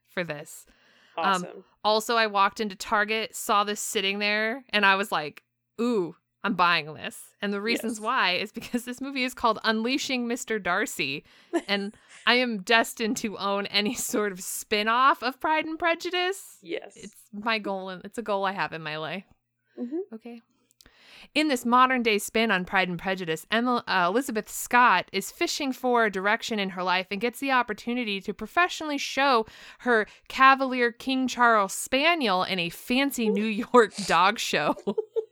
for 0.08 0.22
this. 0.24 0.66
Awesome. 1.16 1.64
Also, 1.84 2.16
I 2.16 2.26
walked 2.28 2.60
into 2.60 2.76
Target, 2.76 3.34
saw 3.34 3.64
this 3.64 3.80
sitting 3.80 4.18
there, 4.20 4.64
and 4.70 4.86
I 4.86 4.94
was 4.94 5.10
like, 5.10 5.42
ooh, 5.80 6.14
I'm 6.44 6.54
buying 6.54 6.92
this. 6.94 7.18
And 7.42 7.52
the 7.52 7.60
reasons 7.60 7.94
Yes. 7.94 8.00
why 8.00 8.32
is 8.34 8.52
because 8.52 8.84
this 8.84 9.00
movie 9.00 9.24
is 9.24 9.34
called 9.34 9.58
Unleashing 9.64 10.28
Mr. 10.28 10.62
Darcy. 10.62 11.24
And 11.66 11.94
I 12.26 12.34
am 12.34 12.58
destined 12.62 13.16
to 13.18 13.36
own 13.38 13.66
any 13.66 13.94
sort 13.94 14.30
of 14.30 14.40
spin 14.40 14.86
off 14.86 15.22
of 15.24 15.40
Pride 15.40 15.64
and 15.64 15.78
Prejudice. 15.78 16.58
yes. 16.62 16.92
It's 16.96 17.16
my 17.32 17.58
goal, 17.58 17.88
and 17.88 18.04
it's 18.04 18.18
a 18.18 18.22
goal 18.22 18.44
I 18.44 18.52
have 18.52 18.72
in 18.72 18.82
my 18.82 18.96
life. 18.98 19.24
Mhm. 19.80 19.98
Okay. 20.14 20.40
In 21.34 21.48
this 21.48 21.64
modern 21.64 22.02
day 22.02 22.18
spin 22.18 22.50
on 22.50 22.64
Pride 22.64 22.88
and 22.88 22.98
Prejudice, 22.98 23.46
Emma, 23.50 23.84
uh, 23.86 24.06
Elizabeth 24.08 24.48
Scott 24.48 25.08
is 25.12 25.30
fishing 25.30 25.72
for 25.72 26.04
a 26.04 26.10
direction 26.10 26.58
in 26.58 26.70
her 26.70 26.82
life 26.82 27.06
and 27.10 27.20
gets 27.20 27.40
the 27.40 27.52
opportunity 27.52 28.20
to 28.20 28.34
professionally 28.34 28.98
show 28.98 29.46
her 29.80 30.06
Cavalier 30.28 30.92
King 30.92 31.28
Charles 31.28 31.72
Spaniel 31.72 32.42
in 32.42 32.58
a 32.58 32.70
fancy 32.70 33.28
New 33.28 33.44
York 33.72 33.94
dog 34.06 34.38
show. 34.38 34.74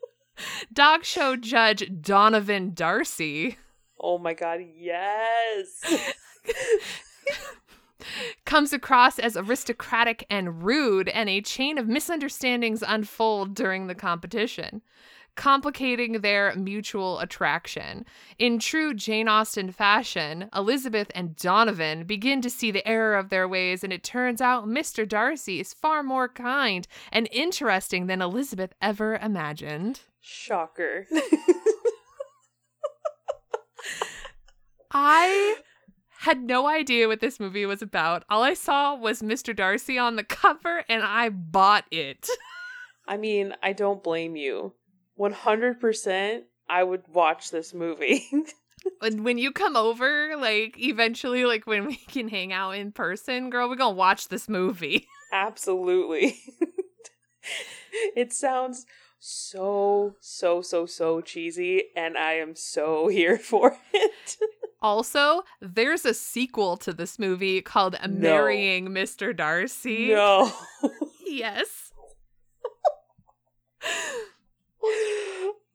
dog 0.72 1.04
show 1.04 1.36
judge 1.36 1.90
Donovan 2.02 2.72
Darcy 2.74 3.56
oh 4.00 4.18
my 4.18 4.34
god, 4.34 4.60
yes. 4.76 5.82
comes 8.44 8.72
across 8.72 9.18
as 9.18 9.36
aristocratic 9.36 10.24
and 10.30 10.62
rude, 10.62 11.08
and 11.08 11.28
a 11.28 11.40
chain 11.40 11.78
of 11.78 11.88
misunderstandings 11.88 12.82
unfold 12.86 13.54
during 13.54 13.86
the 13.86 13.94
competition, 13.94 14.82
complicating 15.36 16.20
their 16.20 16.54
mutual 16.56 17.20
attraction. 17.20 18.04
In 18.38 18.58
true 18.58 18.92
Jane 18.94 19.28
Austen 19.28 19.70
fashion, 19.70 20.48
Elizabeth 20.54 21.10
and 21.14 21.36
Donovan 21.36 22.04
begin 22.04 22.40
to 22.42 22.50
see 22.50 22.70
the 22.70 22.86
error 22.86 23.14
of 23.16 23.28
their 23.28 23.46
ways, 23.46 23.84
and 23.84 23.92
it 23.92 24.02
turns 24.02 24.40
out 24.40 24.66
Mr. 24.66 25.06
Darcy 25.08 25.60
is 25.60 25.74
far 25.74 26.02
more 26.02 26.28
kind 26.28 26.88
and 27.12 27.28
interesting 27.30 28.06
than 28.06 28.20
Elizabeth 28.20 28.74
ever 28.82 29.16
imagined. 29.16 30.00
Shocker. 30.20 31.06
I 34.90 35.56
had 36.20 36.42
no 36.42 36.66
idea 36.66 37.06
what 37.06 37.20
this 37.20 37.38
movie 37.38 37.66
was 37.66 37.82
about. 37.82 38.24
All 38.28 38.42
I 38.42 38.54
saw 38.54 38.94
was 38.96 39.22
Mr. 39.22 39.54
Darcy 39.54 39.98
on 39.98 40.16
the 40.16 40.24
cover, 40.24 40.84
and 40.88 41.02
I 41.02 41.28
bought 41.28 41.84
it. 41.90 42.28
I 43.06 43.16
mean, 43.16 43.54
I 43.62 43.72
don't 43.72 44.02
blame 44.02 44.34
you. 44.34 44.72
100% 45.18 46.42
I 46.68 46.82
would 46.82 47.02
watch 47.08 47.50
this 47.50 47.72
movie. 47.72 48.26
when 48.98 49.22
when 49.22 49.38
you 49.38 49.52
come 49.52 49.76
over, 49.76 50.36
like 50.36 50.76
eventually, 50.78 51.44
like 51.44 51.66
when 51.66 51.86
we 51.86 51.96
can 52.08 52.28
hang 52.28 52.52
out 52.52 52.72
in 52.72 52.92
person, 52.92 53.50
girl, 53.50 53.68
we're 53.68 53.76
gonna 53.76 53.94
watch 53.94 54.28
this 54.28 54.48
movie. 54.48 55.06
Absolutely. 55.32 56.38
it 58.14 58.32
sounds 58.32 58.86
so, 59.18 60.14
so, 60.20 60.62
so, 60.62 60.86
so 60.86 61.20
cheesy, 61.20 61.84
and 61.96 62.16
I 62.16 62.34
am 62.34 62.54
so 62.54 63.08
here 63.08 63.38
for 63.38 63.76
it. 63.92 64.36
Also, 64.82 65.42
there's 65.60 66.04
a 66.04 66.14
sequel 66.14 66.76
to 66.76 66.92
this 66.92 67.18
movie 67.18 67.60
called 67.62 67.96
Marrying 68.08 68.88
Mr. 68.88 69.36
Darcy. 69.36 70.08
no. 70.08 70.52
Yes. 71.26 71.92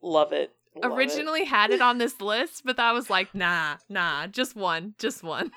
Love 0.02 0.34
it. 0.34 0.52
Love 0.76 0.92
it. 0.92 0.96
Originally 0.96 1.46
had 1.46 1.72
it 1.72 1.82
on 1.82 1.98
this 1.98 2.22
list, 2.22 2.64
but 2.66 2.80
I 2.80 2.94
was 2.94 3.10
like, 3.10 3.34
nah, 3.36 3.78
nah, 3.90 4.28
just 4.28 4.56
one, 4.56 4.96
just 4.98 5.24
one. 5.24 5.52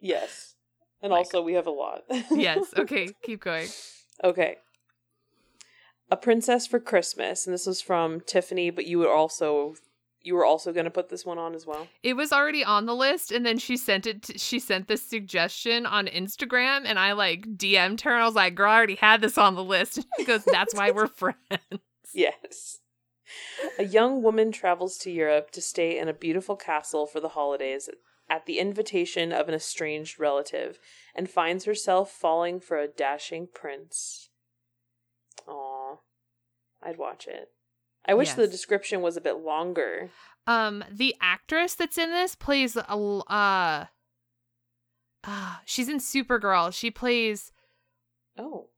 Yes. 0.00 0.54
And 1.02 1.12
also, 1.12 1.40
we 1.42 1.54
have 1.54 1.66
a 1.66 1.70
lot. 1.70 2.02
yes. 2.30 2.66
Okay, 2.78 3.08
keep 3.22 3.40
going. 3.40 3.68
Okay. 4.22 4.56
A 6.10 6.16
Princess 6.16 6.66
for 6.66 6.80
Christmas, 6.80 7.46
and 7.46 7.54
this 7.54 7.66
was 7.66 7.80
from 7.80 8.20
Tiffany, 8.20 8.70
but 8.70 8.86
you 8.86 8.98
would 8.98 9.08
also 9.08 9.74
you 10.22 10.34
were 10.34 10.44
also 10.44 10.72
going 10.72 10.84
to 10.84 10.90
put 10.90 11.08
this 11.08 11.24
one 11.24 11.38
on 11.38 11.54
as 11.54 11.66
well. 11.66 11.88
It 12.02 12.14
was 12.14 12.32
already 12.32 12.64
on 12.64 12.86
the 12.86 12.94
list, 12.94 13.32
and 13.32 13.44
then 13.44 13.58
she 13.58 13.76
sent 13.76 14.06
it. 14.06 14.22
To, 14.24 14.38
she 14.38 14.58
sent 14.58 14.88
this 14.88 15.02
suggestion 15.02 15.86
on 15.86 16.06
Instagram, 16.06 16.82
and 16.84 16.98
I 16.98 17.12
like 17.12 17.46
DM'd 17.56 18.02
her, 18.02 18.12
and 18.12 18.22
I 18.22 18.26
was 18.26 18.34
like, 18.34 18.54
"Girl, 18.54 18.70
I 18.70 18.76
already 18.76 18.96
had 18.96 19.20
this 19.20 19.38
on 19.38 19.54
the 19.54 19.64
list." 19.64 19.96
And 19.98 20.06
she 20.18 20.24
goes, 20.24 20.44
"That's 20.44 20.74
why 20.74 20.90
we're 20.90 21.06
friends." 21.22 21.38
Yes. 22.12 22.78
A 23.78 23.84
young 23.84 24.22
woman 24.22 24.50
travels 24.50 24.98
to 24.98 25.10
Europe 25.10 25.50
to 25.52 25.62
stay 25.62 25.98
in 25.98 26.08
a 26.08 26.12
beautiful 26.12 26.56
castle 26.56 27.06
for 27.06 27.20
the 27.20 27.30
holidays 27.30 27.88
at 28.28 28.46
the 28.46 28.58
invitation 28.58 29.32
of 29.32 29.48
an 29.48 29.54
estranged 29.54 30.18
relative 30.18 30.78
and 31.14 31.30
finds 31.30 31.64
herself 31.64 32.10
falling 32.10 32.60
for 32.60 32.78
a 32.78 32.88
dashing 32.88 33.48
prince. 33.52 34.30
Aw. 35.46 35.96
I'd 36.82 36.98
watch 36.98 37.26
it. 37.26 37.50
I 38.06 38.14
wish 38.14 38.32
the 38.32 38.48
description 38.48 39.02
was 39.02 39.16
a 39.16 39.20
bit 39.20 39.38
longer. 39.38 40.10
Um, 40.46 40.82
the 40.90 41.14
actress 41.20 41.74
that's 41.74 41.98
in 41.98 42.10
this 42.10 42.34
plays 42.34 42.76
a 42.76 42.82
uh, 42.90 43.86
uh 45.24 45.56
she's 45.64 45.88
in 45.88 45.98
Supergirl. 45.98 46.72
She 46.72 46.90
plays 46.90 47.52
Oh. 48.38 48.68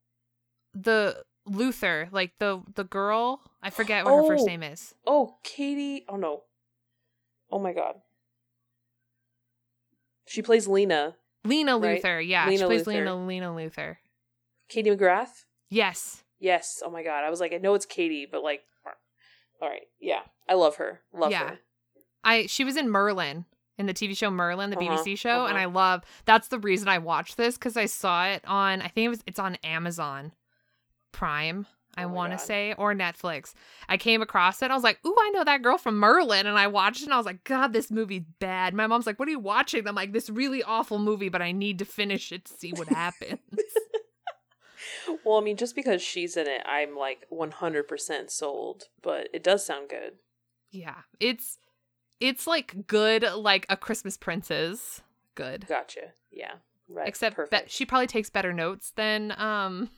the 0.74 1.24
Luthor, 1.48 2.10
like 2.12 2.32
the 2.38 2.62
the 2.74 2.84
girl. 2.84 3.40
I 3.62 3.70
forget 3.70 4.04
what 4.04 4.14
her 4.16 4.26
first 4.26 4.42
Oh. 4.42 4.46
name 4.46 4.62
is. 4.62 4.94
Oh, 5.06 5.36
Katie. 5.44 6.04
Oh 6.08 6.16
no. 6.16 6.42
Oh 7.50 7.58
my 7.58 7.72
god. 7.72 7.96
She 10.26 10.42
plays 10.42 10.66
Lena. 10.66 11.16
Lena 11.44 11.78
Right. 11.78 12.02
Luthor. 12.02 12.26
Yeah, 12.26 12.46
Lena 12.46 12.58
she 12.58 12.64
plays 12.64 12.82
Luthor. 12.82 12.86
Lena 12.86 13.26
Lena 13.26 13.46
Luthor. 13.50 13.96
Katie 14.68 14.90
McGrath? 14.90 15.44
Yes. 15.68 16.24
Yes. 16.38 16.82
Oh 16.84 16.90
my 16.90 17.02
god. 17.02 17.24
I 17.24 17.30
was 17.30 17.40
like, 17.40 17.52
I 17.52 17.58
know 17.58 17.74
it's 17.74 17.86
Katie, 17.86 18.26
but 18.30 18.42
like 18.42 18.62
all 19.62 19.68
right. 19.70 19.86
Yeah. 20.00 20.20
I 20.48 20.54
love 20.54 20.76
her. 20.76 21.00
Love 21.14 21.30
Yeah. 21.30 21.48
her. 21.50 21.58
I 22.24 22.46
she 22.46 22.64
was 22.64 22.76
in 22.76 22.90
Merlin 22.90 23.46
in 23.78 23.86
the 23.86 23.94
TV 23.94 24.14
show 24.16 24.30
Merlin, 24.30 24.68
the 24.70 24.76
Uh-huh, 24.78 24.98
BBC 24.98 25.16
show, 25.16 25.46
and 25.46 25.54
uh-huh. 25.56 25.62
I 25.62 25.64
love 25.66 26.02
that's 26.26 26.48
the 26.48 26.58
reason 26.58 26.88
I 26.88 26.98
watched 26.98 27.36
this 27.38 27.56
because 27.56 27.76
I 27.76 27.86
saw 27.86 28.26
it 28.26 28.42
on 28.46 28.82
I 28.82 28.88
think 28.88 29.06
it 29.06 29.08
was 29.10 29.22
it's 29.26 29.38
on 29.38 29.54
Amazon 29.64 30.32
Prime. 31.12 31.66
I 31.94 32.04
Oh 32.04 32.08
want 32.08 32.32
to 32.32 32.38
say 32.38 32.74
or 32.78 32.94
Netflix. 32.94 33.52
I 33.86 33.98
came 33.98 34.22
across 34.22 34.62
it. 34.62 34.70
I 34.70 34.74
was 34.74 34.82
like, 34.82 34.98
"Ooh, 35.06 35.14
I 35.20 35.28
know 35.34 35.44
that 35.44 35.60
girl 35.60 35.76
from 35.76 35.98
Merlin," 35.98 36.46
and 36.46 36.58
I 36.58 36.66
watched 36.66 37.02
it. 37.02 37.04
and 37.04 37.12
I 37.12 37.18
was 37.18 37.26
like, 37.26 37.44
"God, 37.44 37.74
this 37.74 37.90
movie's 37.90 38.22
bad." 38.38 38.72
My 38.72 38.86
mom's 38.86 39.06
like, 39.06 39.18
"What 39.18 39.28
are 39.28 39.32
you 39.32 39.38
watching?" 39.38 39.86
I'm 39.86 39.94
like, 39.94 40.12
"This 40.12 40.30
really 40.30 40.62
awful 40.62 40.98
movie, 40.98 41.28
but 41.28 41.42
I 41.42 41.52
need 41.52 41.78
to 41.80 41.84
finish 41.84 42.32
it 42.32 42.46
to 42.46 42.52
see 42.54 42.72
what 42.72 42.88
happens." 42.88 43.40
Well, 45.24 45.38
I 45.38 45.42
mean, 45.42 45.56
just 45.56 45.74
because 45.74 46.02
she's 46.02 46.36
in 46.36 46.46
it, 46.46 46.62
I'm 46.66 46.96
like 46.96 47.26
100% 47.32 48.30
sold, 48.30 48.84
but 49.02 49.28
it 49.32 49.42
does 49.42 49.64
sound 49.64 49.88
good. 49.88 50.14
yeah, 50.70 51.02
it's 51.20 51.58
it's 52.20 52.46
like 52.46 52.86
good, 52.86 53.24
like 53.36 53.66
a 53.68 53.76
Christmas 53.76 54.16
Princess. 54.16 55.00
Good. 55.34 55.66
Gotcha. 55.68 56.12
Yeah. 56.30 56.54
Right. 56.88 57.08
Except 57.08 57.34
be- 57.34 57.36
perfect. 57.36 57.70
she 57.70 57.84
probably 57.86 58.06
takes 58.06 58.30
better 58.30 58.52
notes 58.52 58.92
than 58.96 59.32
um 59.38 59.90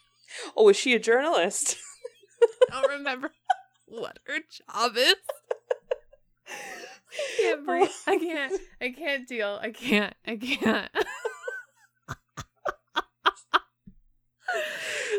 oh, 0.56 0.68
is 0.68 0.76
she 0.76 0.94
a 0.94 0.98
journalist? 0.98 1.76
I 2.70 2.80
don't 2.82 2.90
remember 2.98 3.30
what 3.86 4.18
her 4.26 4.38
job 4.38 4.96
is. 4.96 5.14
I 6.48 7.40
can't 7.40 7.66
breathe. 7.66 7.88
I 8.06 8.18
can't. 8.18 8.60
I 8.80 8.90
can't 8.90 9.26
deal. 9.28 9.58
I 9.60 9.70
can't. 9.70 10.14
I 10.26 10.36
can't. 10.36 10.90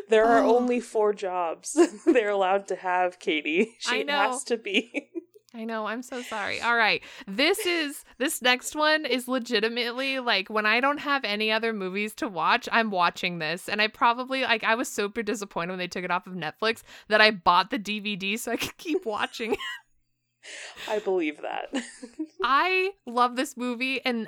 There 0.10 0.26
are 0.26 0.44
Oh. 0.44 0.56
only 0.58 0.80
four 0.80 1.14
jobs 1.14 1.78
they're 2.06 2.30
allowed 2.30 2.68
to 2.70 2.76
have, 2.76 3.20
Katie. 3.20 3.76
She 3.80 4.06
has 4.08 4.44
to 4.46 4.58
be. 4.58 5.10
I 5.54 5.64
know. 5.64 5.88
I'm 5.88 6.04
so 6.04 6.22
sorry. 6.22 6.62
All 6.62 6.76
right. 6.76 7.02
This 7.26 7.66
is 7.66 8.04
this 8.20 8.42
next 8.44 8.76
one 8.76 9.06
is 9.06 9.28
legitimately 9.28 10.20
like 10.20 10.50
when 10.50 10.68
I 10.68 10.80
don't 10.80 11.00
have 11.00 11.24
any 11.24 11.52
other 11.52 11.74
movies 11.74 12.14
to 12.16 12.28
watch, 12.28 12.70
I'm 12.72 12.92
watching 12.92 13.40
this. 13.40 13.68
And 13.68 13.82
I 13.82 13.88
probably 13.88 14.44
like 14.44 14.64
I 14.64 14.76
was 14.76 14.88
super 14.88 15.24
disappointed 15.24 15.72
when 15.72 15.80
they 15.80 15.88
took 15.88 16.04
it 16.04 16.12
off 16.12 16.28
of 16.28 16.34
Netflix 16.34 16.84
that 17.08 17.22
I 17.22 17.32
bought 17.32 17.72
the 17.72 17.80
DVD 17.80 18.38
so 18.38 18.52
I 18.52 18.58
could 18.58 18.78
keep 18.78 19.06
watching. 19.06 19.58
I 20.88 21.00
believe 21.00 21.42
that. 21.42 21.74
I 22.44 22.92
love 23.08 23.36
this 23.36 23.58
movie, 23.58 24.00
and 24.06 24.28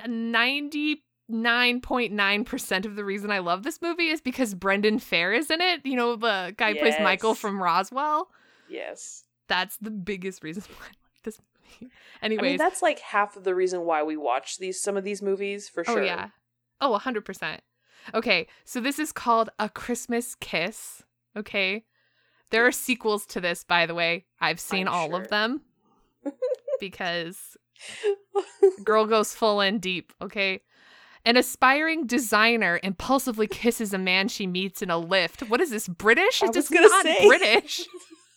99.9% 1.30 2.86
of 2.86 2.96
the 2.96 3.04
reason 3.04 3.30
I 3.30 3.38
love 3.38 3.62
this 3.62 3.80
movie 3.80 4.08
is 4.08 4.20
because 4.20 4.54
Brendan 4.54 4.98
Fehr 4.98 5.36
is 5.36 5.50
in 5.50 5.60
it. 5.60 5.84
You 5.84 5.96
know, 5.96 6.16
the 6.16 6.54
guy 6.56 6.72
who 6.72 6.78
plays 6.78 6.94
Michael 7.00 7.34
from 7.34 7.62
Roswell. 7.62 8.28
yes. 8.68 9.24
That's 9.48 9.76
the 9.78 9.90
biggest 9.90 10.44
reason 10.44 10.62
why 10.78 10.84
I 10.84 10.88
like 10.88 11.22
this 11.24 11.40
movie. 11.80 11.92
I 12.22 12.28
mean, 12.28 12.56
that's 12.56 12.82
like 12.82 13.00
half 13.00 13.36
of 13.36 13.42
the 13.42 13.54
reason 13.54 13.84
why 13.84 14.04
we 14.04 14.16
watch 14.16 14.58
these 14.58 14.80
some 14.80 14.96
of 14.96 15.02
these 15.02 15.22
movies 15.22 15.68
for 15.68 15.84
sure. 15.84 15.94
oh 15.94 15.96
sure. 15.96 16.04
yeah, 16.04 16.28
oh 16.80 16.96
hundred 16.98 17.24
percent. 17.24 17.62
Okay, 18.14 18.46
so 18.64 18.80
this 18.80 18.98
is 19.00 19.10
called 19.10 19.50
A 19.58 19.68
Christmas 19.68 20.36
Kiss. 20.36 21.02
Okay, 21.36 21.84
there 22.50 22.66
are 22.66 22.72
sequels 22.72 23.26
to 23.26 23.40
this, 23.40 23.64
by 23.64 23.86
the 23.86 23.94
way. 23.94 24.26
I've 24.40 24.60
seen 24.60 24.86
I'm 24.86 24.94
all 24.94 25.08
sure. 25.08 25.20
of 25.22 25.28
them 25.28 25.62
because 26.80 27.56
girl 28.84 29.06
goes 29.06 29.34
full 29.34 29.60
and 29.60 29.80
deep. 29.80 30.12
Okay. 30.20 30.60
An 31.24 31.36
aspiring 31.36 32.06
designer 32.06 32.80
impulsively 32.82 33.46
kisses 33.46 33.92
a 33.92 33.98
man 33.98 34.28
she 34.28 34.46
meets 34.46 34.82
in 34.82 34.90
a 34.90 34.98
lift. 34.98 35.42
What 35.48 35.60
is 35.60 35.70
this, 35.70 35.86
British? 35.86 36.42
It's 36.42 36.54
just 36.54 36.70
not 36.70 37.02
say. 37.04 37.26
British. 37.26 37.86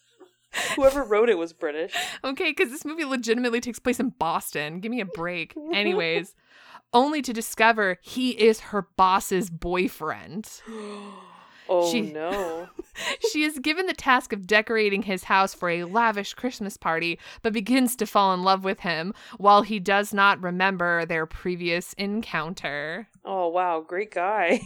Whoever 0.75 1.03
wrote 1.03 1.29
it 1.29 1.37
was 1.37 1.53
British. 1.53 1.95
Okay, 2.23 2.51
because 2.51 2.69
this 2.69 2.85
movie 2.85 3.05
legitimately 3.05 3.61
takes 3.61 3.79
place 3.79 3.99
in 3.99 4.09
Boston. 4.09 4.81
Give 4.81 4.91
me 4.91 4.99
a 4.99 5.05
break. 5.05 5.55
Anyways, 5.73 6.35
only 6.93 7.21
to 7.23 7.33
discover 7.33 7.97
he 8.01 8.31
is 8.31 8.59
her 8.59 8.87
boss's 8.95 9.49
boyfriend. 9.49 10.61
Oh 11.69 11.91
She- 11.91 12.01
no. 12.01 12.67
She 13.31 13.43
is 13.43 13.57
given 13.57 13.87
the 13.87 13.93
task 13.93 14.33
of 14.33 14.45
decorating 14.45 15.01
his 15.01 15.23
house 15.23 15.55
for 15.55 15.67
a 15.69 15.83
lavish 15.85 16.35
Christmas 16.35 16.77
party, 16.77 17.17
but 17.41 17.51
begins 17.51 17.95
to 17.95 18.05
fall 18.05 18.35
in 18.35 18.43
love 18.43 18.63
with 18.63 18.81
him 18.81 19.15
while 19.37 19.63
he 19.63 19.79
does 19.79 20.13
not 20.13 20.43
remember 20.43 21.03
their 21.03 21.25
previous 21.25 21.93
encounter. 21.93 23.07
Oh 23.25 23.47
wow, 23.49 23.81
great 23.81 24.11
guy. 24.11 24.61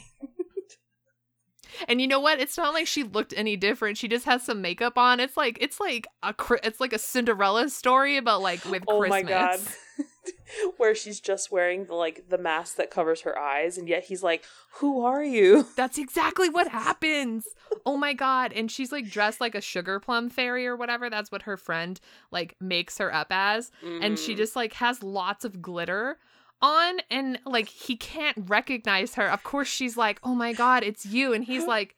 And 1.88 2.02
you 2.02 2.08
know 2.08 2.20
what? 2.20 2.40
It's 2.40 2.58
not 2.58 2.74
like 2.74 2.88
she 2.88 3.04
looked 3.04 3.34
any 3.38 3.56
different. 3.56 3.98
She 3.98 4.08
just 4.08 4.26
has 4.26 4.42
some 4.44 4.62
makeup 4.62 4.98
on. 4.98 5.20
It's 5.20 5.38
like 5.38 5.58
it's 5.62 5.80
like 5.80 6.08
a 6.24 6.34
it's 6.64 6.80
like 6.80 6.92
a 6.94 6.98
Cinderella 7.00 7.70
story 7.70 8.18
about 8.18 8.42
like 8.42 8.64
with 8.66 8.84
Oh 8.88 9.00
Christmas. 9.00 9.24
my 9.24 9.30
god. 9.30 9.60
Where 10.78 10.96
she's 10.96 11.20
just 11.20 11.52
wearing 11.52 11.86
the 11.86 11.94
like 11.96 12.30
the 12.30 12.38
mask 12.38 12.76
that 12.78 12.92
covers 12.92 13.22
her 13.22 13.38
eyes 13.38 13.78
and 13.78 13.88
yet 13.88 14.06
he's 14.06 14.24
like, 14.24 14.44
"Who 14.76 15.04
are 15.04 15.24
you?" 15.24 15.68
That's 15.76 15.98
exactly 15.98 16.50
what 16.50 16.68
happens. 16.70 17.48
Oh 17.86 17.98
my 17.98 18.14
god. 18.14 18.54
And 18.54 18.72
she's 18.72 18.92
like 18.92 19.10
dressed 19.10 19.40
like 19.42 19.56
a 19.56 19.62
sugar 19.62 20.00
plum 20.00 20.30
fairy 20.30 20.66
or 20.68 20.76
whatever. 20.76 21.10
That's 21.10 21.32
what 21.32 21.44
her 21.44 21.58
friend 21.58 22.00
like 22.32 22.56
makes 22.60 22.98
her 22.98 23.14
up 23.14 23.28
as. 23.30 23.72
And 24.02 24.18
she 24.18 24.34
Mhm. 24.34 24.38
just 24.38 24.56
like 24.56 24.74
has 24.74 25.04
lots 25.04 25.46
of 25.46 25.62
glitter 25.62 26.18
on 26.62 27.00
and 27.12 27.40
like 27.46 27.70
he 27.70 27.96
can't 27.96 28.38
recognize 28.50 29.14
her. 29.16 29.28
Of 29.30 29.44
course 29.44 29.68
she's 29.68 29.96
like, 29.98 30.20
"Oh 30.24 30.34
my 30.34 30.54
god, 30.54 30.84
it's 30.84 31.06
you." 31.06 31.34
And 31.34 31.44
he's 31.44 31.66
like, 31.68 31.96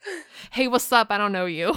"Hey, 0.51 0.67
what's 0.67 0.91
up? 0.91 1.07
I 1.11 1.17
don't 1.17 1.31
know 1.31 1.45
you." 1.45 1.75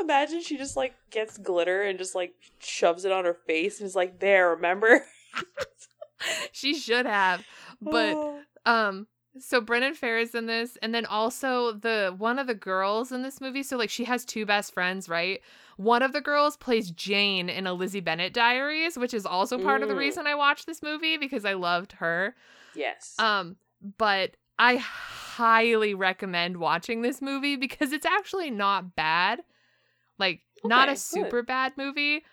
Imagine 0.00 0.42
she 0.42 0.56
just 0.56 0.76
like 0.76 0.94
gets 1.10 1.38
glitter 1.38 1.82
and 1.82 1.98
just 1.98 2.14
like 2.14 2.34
shoves 2.58 3.04
it 3.04 3.12
on 3.12 3.24
her 3.24 3.34
face 3.46 3.80
and 3.80 3.86
is 3.86 3.94
like, 3.96 4.18
"There, 4.20 4.50
remember?" 4.50 5.04
she 6.52 6.74
should 6.74 7.06
have. 7.06 7.44
But 7.80 8.14
Oh. 8.14 8.40
Um, 8.66 9.06
so 9.38 9.60
Brendan 9.60 9.94
Fehr 9.94 10.20
is 10.20 10.34
in 10.34 10.46
this, 10.46 10.76
and 10.82 10.94
then 10.94 11.06
also 11.06 11.72
the 11.72 12.14
one 12.18 12.38
of 12.38 12.46
the 12.46 12.54
girls 12.54 13.12
in 13.12 13.22
this 13.22 13.40
movie. 13.40 13.62
So 13.62 13.76
like 13.76 13.90
she 13.90 14.04
has 14.04 14.24
two 14.24 14.44
best 14.44 14.74
friends, 14.74 15.08
right? 15.08 15.40
One 15.76 16.02
of 16.02 16.12
the 16.12 16.20
girls 16.20 16.56
plays 16.56 16.90
Jane 16.90 17.48
in 17.48 17.66
a 17.66 17.72
Lizzie 17.72 18.00
Bennet 18.00 18.32
Diaries, 18.32 18.98
which 18.98 19.14
is 19.14 19.24
also 19.24 19.58
part 19.58 19.82
of 19.82 19.88
the 19.88 19.94
Mm. 19.94 19.98
reason 19.98 20.26
I 20.26 20.34
watched 20.34 20.66
this 20.66 20.82
movie 20.82 21.16
because 21.16 21.44
I 21.44 21.52
loved 21.54 21.92
her. 21.92 22.34
yes. 22.74 23.14
Um, 23.18 23.56
but 23.96 24.36
I 24.58 24.76
highly 24.76 25.94
recommend 25.94 26.56
watching 26.56 27.02
this 27.02 27.22
movie 27.22 27.54
because 27.54 27.92
it's 27.92 28.06
actually 28.06 28.50
not 28.50 28.96
bad. 28.96 29.40
Like 30.18 30.40
not 30.64 30.88
Okay, 30.88 30.92
a 30.92 30.94
good. 30.94 30.98
super 30.98 31.42
bad 31.44 31.74
movie, 31.76 32.24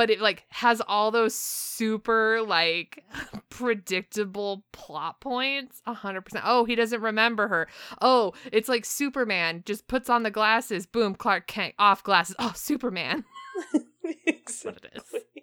but 0.00 0.08
it 0.08 0.18
like 0.18 0.46
has 0.48 0.80
all 0.88 1.10
those 1.10 1.34
super 1.34 2.40
like 2.40 3.04
predictable 3.50 4.64
plot 4.72 5.20
points. 5.20 5.82
A 5.84 5.92
hundred 5.92 6.22
percent. 6.22 6.42
Oh, 6.46 6.64
he 6.64 6.74
doesn't 6.74 7.02
remember 7.02 7.48
her. 7.48 7.68
Oh, 8.00 8.32
it's 8.50 8.66
like 8.66 8.86
Superman 8.86 9.62
just 9.66 9.88
puts 9.88 10.08
on 10.08 10.22
the 10.22 10.30
glasses. 10.30 10.86
Boom, 10.86 11.14
Clark 11.14 11.48
Kent 11.48 11.74
off 11.78 12.02
glasses. 12.02 12.34
Oh, 12.38 12.52
Superman. 12.56 13.26
exactly. 14.26 14.90
what 15.12 15.22
it 15.26 15.42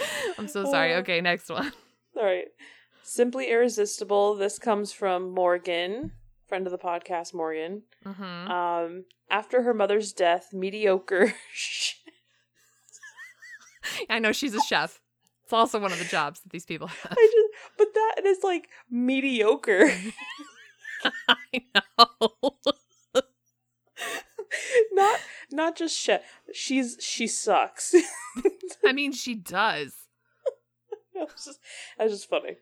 is. 0.00 0.06
I'm 0.40 0.48
so 0.48 0.64
sorry. 0.64 0.94
Oh. 0.94 0.98
Okay, 0.98 1.20
next 1.20 1.48
one. 1.48 1.72
All 2.16 2.24
right. 2.24 2.46
Simply 3.04 3.48
Irresistible. 3.48 4.34
This 4.34 4.58
comes 4.58 4.92
from 4.92 5.30
Morgan, 5.30 6.10
friend 6.48 6.66
of 6.66 6.72
the 6.72 6.78
podcast, 6.78 7.32
Morgan. 7.32 7.82
Mm-hmm. 8.04 8.50
Um, 8.50 9.04
after 9.30 9.62
her 9.62 9.72
mother's 9.72 10.12
death, 10.12 10.48
mediocre. 10.52 11.32
I 14.10 14.18
know 14.18 14.32
she's 14.32 14.54
a 14.54 14.60
chef. 14.60 15.00
It's 15.44 15.52
also 15.52 15.78
one 15.80 15.92
of 15.92 15.98
the 15.98 16.04
jobs 16.04 16.40
that 16.40 16.52
these 16.52 16.64
people 16.64 16.86
have. 16.86 17.12
I 17.12 17.30
just, 17.32 17.76
but 17.76 17.88
that 17.94 18.22
is 18.24 18.38
like 18.42 18.68
mediocre. 18.90 19.90
I 21.28 21.64
know. 21.74 22.56
not 24.92 25.20
not 25.50 25.76
just 25.76 25.98
chef. 25.98 26.22
She's 26.52 26.96
she 27.00 27.26
sucks. 27.26 27.94
I 28.84 28.92
mean, 28.92 29.12
she 29.12 29.34
does. 29.34 29.94
That 31.14 31.30
was 31.30 31.44
just, 31.44 31.60
that 31.98 32.04
was 32.04 32.12
just 32.14 32.30
funny. 32.30 32.56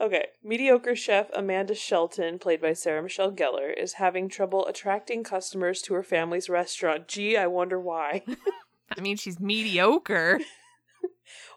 Okay. 0.00 0.26
Mediocre 0.44 0.94
chef 0.94 1.28
Amanda 1.34 1.74
Shelton, 1.74 2.38
played 2.38 2.60
by 2.60 2.72
Sarah 2.72 3.02
Michelle 3.02 3.32
Gellar, 3.32 3.76
is 3.76 3.94
having 3.94 4.28
trouble 4.28 4.64
attracting 4.66 5.24
customers 5.24 5.82
to 5.82 5.94
her 5.94 6.04
family's 6.04 6.48
restaurant. 6.48 7.08
Gee, 7.08 7.36
I 7.36 7.48
wonder 7.48 7.80
why. 7.80 8.22
I 8.96 9.00
mean, 9.00 9.16
she's 9.16 9.40
mediocre. 9.40 10.38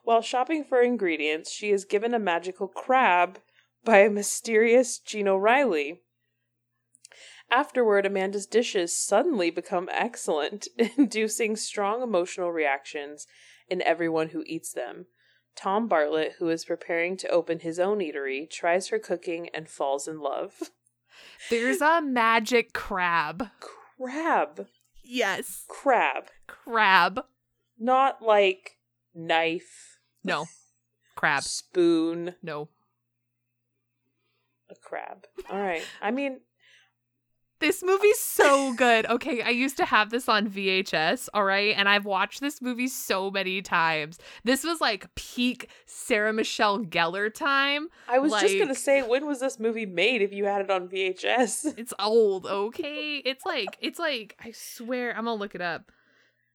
While 0.04 0.22
shopping 0.22 0.64
for 0.64 0.82
ingredients, 0.82 1.52
she 1.52 1.72
is 1.72 1.86
given 1.86 2.14
a 2.14 2.20
magical 2.20 2.68
crab 2.68 3.40
by 3.84 4.00
a 4.00 4.10
mysterious 4.10 5.00
Gene 5.00 5.28
O'Reilly. 5.28 6.02
Afterward, 7.52 8.06
Amanda's 8.06 8.46
dishes 8.46 8.96
suddenly 8.96 9.50
become 9.50 9.90
excellent, 9.92 10.68
inducing 10.98 11.56
strong 11.56 12.02
emotional 12.02 12.52
reactions 12.52 13.28
in 13.68 13.82
everyone 13.82 14.30
who 14.30 14.44
eats 14.46 14.72
them. 14.72 15.08
Tom 15.56 15.88
Bartlett, 15.88 16.36
who 16.40 16.50
is 16.50 16.66
preparing 16.66 17.18
to 17.18 17.28
open 17.30 17.60
his 17.60 17.80
own 17.80 18.00
eatery, 18.00 18.50
tries 18.50 18.88
her 18.88 19.00
cooking 19.00 19.50
and 19.54 19.68
falls 19.68 20.08
in 20.08 20.20
love. 20.20 20.72
There's 21.50 21.82
a 21.82 22.02
magic 22.02 22.72
crab. 22.74 23.50
Crab. 23.98 24.68
Yes. 25.04 25.66
Crab. 25.68 26.26
Crab. 26.48 27.26
Not 27.78 28.22
like 28.22 28.78
knife, 29.14 30.00
No. 30.24 30.46
Crab. 31.16 31.44
spoon, 31.44 32.36
No. 32.42 32.70
a 34.70 34.76
crab. 34.76 35.26
All 35.50 35.60
right. 35.60 35.84
I 36.02 36.12
mean, 36.12 36.42
This 37.60 37.84
movie's 37.84 38.18
so 38.20 38.72
good. 38.74 39.06
Okay, 39.08 39.42
I 39.42 39.50
used 39.50 39.76
to 39.78 39.86
have 39.86 40.12
this 40.12 40.30
on 40.30 40.48
VHS, 40.48 41.28
all 41.34 41.44
right? 41.44 41.76
And 41.76 41.90
I've 41.90 42.06
watched 42.06 42.40
this 42.40 42.62
movie 42.62 42.88
so 42.88 43.30
many 43.30 43.62
times. 43.62 44.18
This 44.46 44.64
was 44.64 44.80
like 44.80 45.14
peak 45.16 45.70
Sarah 45.86 46.32
Michelle 46.32 46.80
Gellar 46.80 47.34
time. 47.34 47.90
I 48.08 48.20
was 48.20 48.32
just 48.40 48.58
gonna 48.58 48.74
say, 48.74 49.02
when 49.02 49.26
was 49.26 49.42
this 49.42 49.60
movie 49.60 49.86
made? 49.86 50.22
If 50.22 50.32
you 50.32 50.46
had 50.46 50.62
it 50.62 50.72
on 50.72 50.88
VHS, 50.88 51.78
It's 51.78 51.94
old, 52.00 52.46
okay? 52.46 53.18
It's 53.26 53.46
like 53.46 53.78
it's 53.82 54.00
like 54.00 54.38
I 54.42 54.52
swear 54.52 55.10
I'm 55.10 55.26
gonna 55.26 55.34
look 55.34 55.54
it 55.54 55.62
up. 55.62 55.92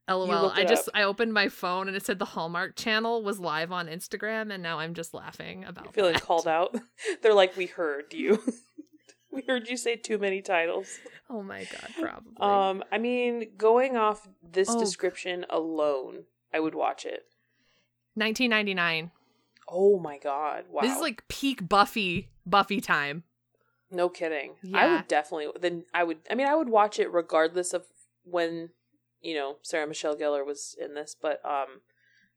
LOL. 0.09 0.51
I 0.55 0.65
just 0.65 0.89
up. 0.89 0.95
I 0.95 1.03
opened 1.05 1.33
my 1.33 1.49
phone 1.49 1.89
and 1.89 1.97
it 1.97 2.05
said 2.05 2.19
the 2.19 2.25
Hallmark 2.27 2.77
channel 2.77 3.23
was 3.23 3.39
live 3.41 3.73
on 3.73 3.87
Instagram 3.87 4.53
and 4.53 4.63
now 4.63 4.79
I'm 4.79 4.95
just 4.95 5.15
laughing 5.15 5.65
about 5.65 5.95
feeling 5.95 6.13
that. 6.15 6.23
called 6.23 6.47
out. 6.47 6.77
They're 7.23 7.35
like, 7.35 7.57
we 7.57 7.67
heard 7.67 8.13
you. 8.13 8.43
we 9.33 9.43
heard 9.49 9.69
you 9.69 9.77
say 9.77 9.97
too 9.97 10.19
many 10.19 10.43
titles. 10.43 10.99
Oh 11.31 11.43
my 11.43 11.65
god, 11.65 11.91
probably. 11.99 12.33
Um, 12.39 12.85
I 12.93 12.99
mean, 12.99 13.53
going 13.57 13.97
off 13.97 14.29
this 14.43 14.69
Oh. 14.71 14.79
description 14.79 15.47
alone, 15.49 16.25
I 16.53 16.61
would 16.61 16.75
watch 16.75 17.05
it. 17.07 17.25
1999. 18.15 19.11
Oh 19.67 19.99
my 19.99 20.19
god! 20.19 20.65
Wow, 20.71 20.83
This 20.83 20.95
is 20.95 21.01
like 21.01 21.27
peak 21.29 21.69
Buffy 21.69 22.29
Buffy 22.45 22.81
time. 22.83 23.25
no 23.91 24.09
kidding. 24.11 24.53
Yeah. 24.63 24.77
I 24.79 24.93
would 24.97 25.09
definitely. 25.09 25.49
Then 25.61 25.85
I 25.95 26.05
would. 26.05 26.19
I 26.31 26.35
mean, 26.35 26.47
I 26.47 26.55
would 26.55 26.69
watch 26.69 26.99
it 26.99 27.11
regardless 27.13 27.73
of 27.73 27.87
when 28.25 28.71
you 29.25 29.35
know 29.35 29.57
Sarah 29.63 29.87
Michelle 29.87 30.17
Gellar 30.17 30.45
was 30.47 30.77
in 30.81 30.95
this. 30.95 31.17
But 31.21 31.45
um, 31.45 31.81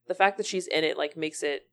the 0.08 0.16
fact 0.16 0.38
that 0.38 0.46
she's 0.46 0.68
in 0.68 0.84
it 0.84 0.98
like 0.98 1.16
makes 1.18 1.44
it 1.44 1.68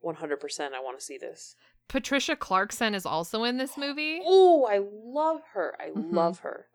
one 0.00 0.16
hundred 0.16 0.40
percent. 0.40 0.74
I 0.74 0.80
want 0.80 0.98
to 0.98 1.04
see 1.04 1.16
this. 1.18 1.56
Patricia 1.88 2.36
Clarkson 2.36 2.94
is 2.94 3.04
also 3.06 3.44
in 3.44 3.56
this 3.56 3.76
movie. 3.76 4.20
Oh, 4.24 4.64
I 4.70 4.78
love 4.78 5.40
her. 5.54 5.76
I 5.80 5.88
Mhm. 5.90 6.12
love 6.12 6.38
her. 6.40 6.66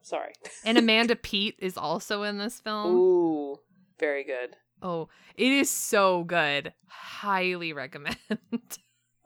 Sorry. 0.00 0.32
And 0.64 0.78
Amanda 0.78 1.14
Peet 1.16 1.56
is 1.58 1.76
also 1.76 2.22
in 2.22 2.38
this 2.38 2.58
film. 2.60 2.96
Ooh, 2.96 3.58
very 3.98 4.24
good. 4.24 4.56
Oh, 4.80 5.08
it 5.36 5.52
is 5.52 5.70
so 5.70 6.24
good. 6.24 6.72
Highly 6.86 7.72
recommend. 7.72 8.16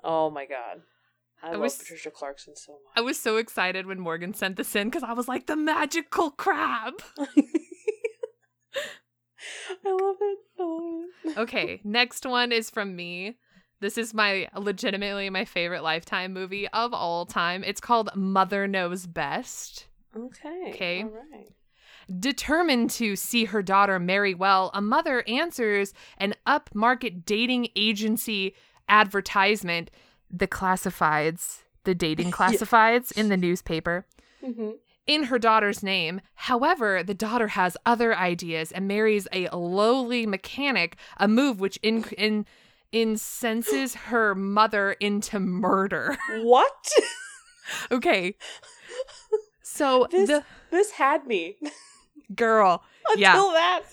Oh 0.08 0.30
my 0.30 0.46
god. 0.46 0.82
I, 1.46 1.50
I 1.50 1.52
love 1.52 1.60
was- 1.60 1.78
Patricia 1.78 2.10
Clarkson 2.10 2.56
so 2.56 2.72
much. 2.72 2.92
I 2.96 3.00
was 3.00 3.18
so 3.18 3.36
excited 3.36 3.86
when 3.86 4.00
Morgan 4.00 4.34
sent 4.34 4.56
this 4.56 4.74
in 4.74 4.88
because 4.88 5.02
I 5.02 5.12
was 5.12 5.28
like, 5.28 5.46
the 5.46 5.56
magical 5.56 6.30
crab. 6.30 6.94
I 9.84 9.90
love 9.90 10.16
it. 10.20 10.38
Love 10.58 11.38
Okay, 11.38 11.80
next 11.84 12.26
one 12.26 12.50
is 12.52 12.70
from 12.70 12.96
me. 12.96 13.36
This 13.80 13.98
is 13.98 14.14
my 14.14 14.48
legitimately 14.56 15.28
my 15.30 15.44
favorite 15.44 15.82
lifetime 15.82 16.32
movie 16.32 16.66
of 16.68 16.92
all 16.94 17.26
time. 17.26 17.62
It's 17.62 17.80
called 17.80 18.10
Mother 18.14 18.66
Knows 18.66 19.06
Best. 19.06 19.86
Okay. 20.16 20.72
Okay. 20.74 21.02
All 21.02 21.10
right. 21.10 21.52
Determined 22.20 22.90
to 22.92 23.16
see 23.16 23.44
her 23.46 23.62
daughter 23.62 23.98
marry 23.98 24.34
well, 24.34 24.70
a 24.72 24.80
mother 24.80 25.24
answers 25.28 25.92
an 26.18 26.34
upmarket 26.46 27.24
dating 27.26 27.68
agency 27.76 28.54
advertisement, 28.88 29.90
the 30.30 30.46
classifieds, 30.48 31.62
the 31.84 31.94
dating 31.94 32.30
classifieds 32.38 33.12
in 33.16 33.28
the 33.28 33.36
newspaper, 33.36 34.06
Mm-hmm. 34.44 34.70
in 35.06 35.24
her 35.24 35.38
daughter's 35.38 35.82
name. 35.82 36.20
However, 36.34 37.02
the 37.02 37.14
daughter 37.14 37.48
has 37.48 37.76
other 37.84 38.14
ideas 38.16 38.70
and 38.70 38.86
marries 38.86 39.26
a 39.32 39.48
lowly 39.56 40.24
mechanic, 40.26 40.96
a 41.16 41.26
move 41.26 41.58
which 41.58 41.78
in, 41.82 42.04
in 42.16 42.46
incenses 42.92 43.94
her 43.94 44.34
mother 44.34 44.92
into 45.00 45.40
murder. 45.40 46.16
What? 46.42 46.88
okay. 47.90 48.36
So 49.62 50.06
This 50.10 50.28
the 50.28 50.44
this 50.70 50.92
had 50.92 51.26
me 51.26 51.56
girl, 52.34 52.82
until 53.08 53.20
yeah. 53.20 53.34
that. 53.54 53.82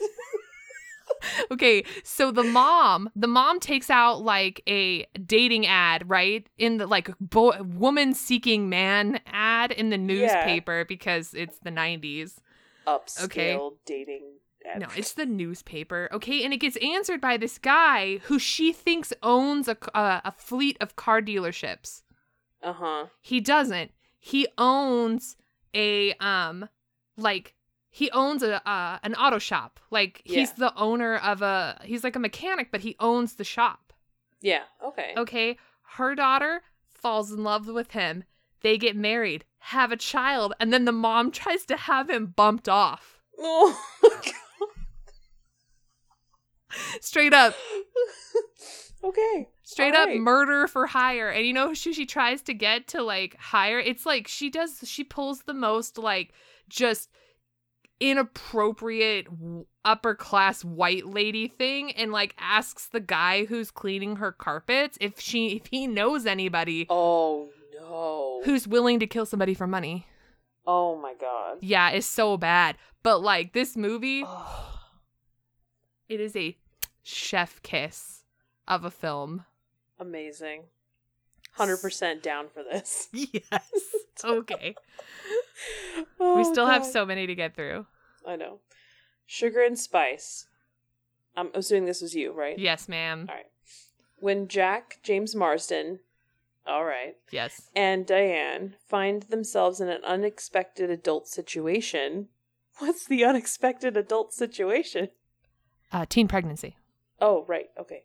okay, 1.51 1.83
so 2.03 2.31
the 2.31 2.43
mom, 2.43 3.09
the 3.15 3.27
mom 3.27 3.59
takes 3.59 3.89
out 3.89 4.21
like 4.23 4.61
a 4.67 5.05
dating 5.25 5.65
ad, 5.67 6.09
right? 6.09 6.47
In 6.57 6.77
the 6.77 6.87
like 6.87 7.09
boy, 7.19 7.61
woman 7.61 8.13
seeking 8.13 8.69
man 8.69 9.19
ad 9.27 9.71
in 9.71 9.89
the 9.89 9.97
newspaper 9.97 10.85
because 10.85 11.33
it's 11.33 11.59
the 11.59 11.69
90s. 11.71 12.39
Upscale 12.87 13.25
Okay. 13.25 13.59
dating. 13.85 14.23
ad- 14.65 14.81
No, 14.81 14.87
it's 14.95 15.13
the 15.13 15.25
newspaper. 15.25 16.09
Okay, 16.11 16.43
and 16.43 16.53
it 16.53 16.57
gets 16.57 16.77
answered 16.77 17.21
by 17.21 17.37
this 17.37 17.57
guy 17.57 18.17
who 18.23 18.37
she 18.39 18.73
thinks 18.73 19.13
owns 19.23 19.67
a 19.67 19.77
a, 19.93 20.21
a 20.25 20.31
fleet 20.31 20.77
of 20.81 20.95
car 20.95 21.21
dealerships. 21.21 22.01
Uh 22.61 22.73
huh. 22.73 23.05
He 23.21 23.39
doesn't. 23.41 23.91
He 24.19 24.47
owns 24.57 25.35
a 25.73 26.13
um 26.13 26.67
like 27.17 27.55
he 27.95 28.09
owns 28.09 28.41
a 28.41 28.67
uh, 28.67 28.97
an 29.03 29.13
auto 29.13 29.37
shop. 29.37 29.79
Like 29.91 30.21
he's 30.25 30.49
Yeah. 30.49 30.55
the 30.57 30.75
owner 30.75 31.17
of 31.17 31.43
a 31.43 31.79
he's 31.83 32.03
like 32.03 32.15
a 32.15 32.19
mechanic, 32.19 32.69
but 32.71 32.81
he 32.81 32.95
owns 32.99 33.35
the 33.35 33.43
shop. 33.43 33.93
Yeah. 34.41 34.63
Okay. 34.83 35.13
Okay, 35.15 35.57
her 35.97 36.15
daughter 36.15 36.63
falls 36.89 37.31
in 37.31 37.43
love 37.43 37.67
with 37.67 37.91
him. 37.91 38.23
They 38.61 38.79
get 38.79 38.95
married, 38.95 39.45
have 39.59 39.91
a 39.91 39.97
child, 39.97 40.55
and 40.59 40.73
then 40.73 40.85
the 40.85 40.91
mom 40.91 41.29
tries 41.39 41.65
to 41.67 41.77
have 41.77 42.09
him 42.09 42.33
bumped 42.35 42.67
off. 42.67 43.19
Oh 43.37 43.79
Straight 47.01 47.33
up, 47.33 47.53
okay. 49.03 49.47
straight 49.61 49.93
All 49.93 50.01
up 50.01 50.07
right. 50.07 50.19
murder 50.19 50.67
for 50.67 50.87
hire. 50.87 51.29
And 51.29 51.45
you 51.45 51.53
know 51.53 51.67
who 51.67 51.75
she 51.75 52.05
tries 52.07 52.41
to 52.43 52.53
get 52.55 52.87
to 52.89 53.03
like 53.03 53.35
hire? 53.39 53.77
It's 53.77 54.07
like 54.07 54.27
she 54.27 54.49
does 54.49 54.79
she 54.83 55.03
pulls 55.03 55.43
the 55.43 55.53
most 55.53 55.99
like 55.99 56.33
just 56.69 57.11
inappropriate 57.99 59.27
upper 59.85 60.15
class 60.15 60.63
white 60.63 61.05
lady 61.05 61.47
thing 61.47 61.91
and 61.91 62.11
like 62.11 62.35
asks 62.39 62.87
the 62.87 62.99
guy 62.99 63.45
who's 63.45 63.71
cleaning 63.71 64.17
her 64.17 64.31
carpets 64.31 64.97
if 65.01 65.19
she 65.19 65.55
if 65.57 65.67
he 65.67 65.87
knows 65.87 66.25
anybody 66.25 66.85
Oh 66.89 67.49
no. 67.73 68.41
who's 68.45 68.67
willing 68.67 68.99
to 68.99 69.07
kill 69.07 69.25
somebody 69.25 69.53
for 69.53 69.67
money. 69.67 70.07
Oh 70.65 70.95
my 70.97 71.13
god. 71.19 71.57
Yeah, 71.61 71.89
it's 71.89 72.07
so 72.07 72.37
bad. 72.37 72.77
But 73.03 73.19
like 73.21 73.51
this 73.53 73.75
movie, 73.75 74.23
Oh, 74.25 74.79
it 76.07 76.19
is 76.21 76.35
a 76.35 76.57
chef 77.01 77.61
kiss 77.63 78.23
of 78.67 78.85
a 78.85 78.91
film. 78.91 79.45
amazing. 79.99 80.63
Hundred 81.53 81.77
percent 81.77 82.21
down 82.23 82.47
for 82.53 82.63
this. 82.63 83.07
Yes. 83.13 83.69
okay. 84.23 84.75
we 85.97 86.05
Oh, 86.19 86.51
still 86.51 86.65
have 86.67 86.85
so 86.85 87.05
many 87.05 87.27
to 87.27 87.35
get 87.35 87.55
through. 87.55 87.85
I 88.27 88.35
know. 88.35 88.59
Sugar 89.25 89.61
and 89.63 89.77
spice. 89.77 90.47
I'm 91.35 91.49
assuming 91.53 91.85
this 91.85 92.01
was 92.01 92.13
you, 92.15 92.31
right? 92.31 92.57
Yes, 92.57 92.87
ma'am. 92.89 93.25
All 93.29 93.35
right. 93.35 93.45
When 94.19 94.47
Jack, 94.47 94.99
James 95.03 95.35
Marsden, 95.35 95.99
all 96.65 96.85
right, 96.85 97.17
Yes. 97.31 97.69
and 97.75 98.05
Diane 98.05 98.75
find 98.87 99.23
themselves 99.23 99.81
in 99.81 99.89
an 99.89 100.03
unexpected 100.05 100.89
adult 100.89 101.27
situation. 101.27 102.29
What's 102.79 103.05
the 103.05 103.25
unexpected 103.25 103.97
adult 103.97 104.33
situation? 104.33 105.09
Uh, 105.91 106.05
teen 106.07 106.27
pregnancy. 106.27 106.77
Oh, 107.19 107.45
right. 107.47 107.69
Okay. 107.79 108.03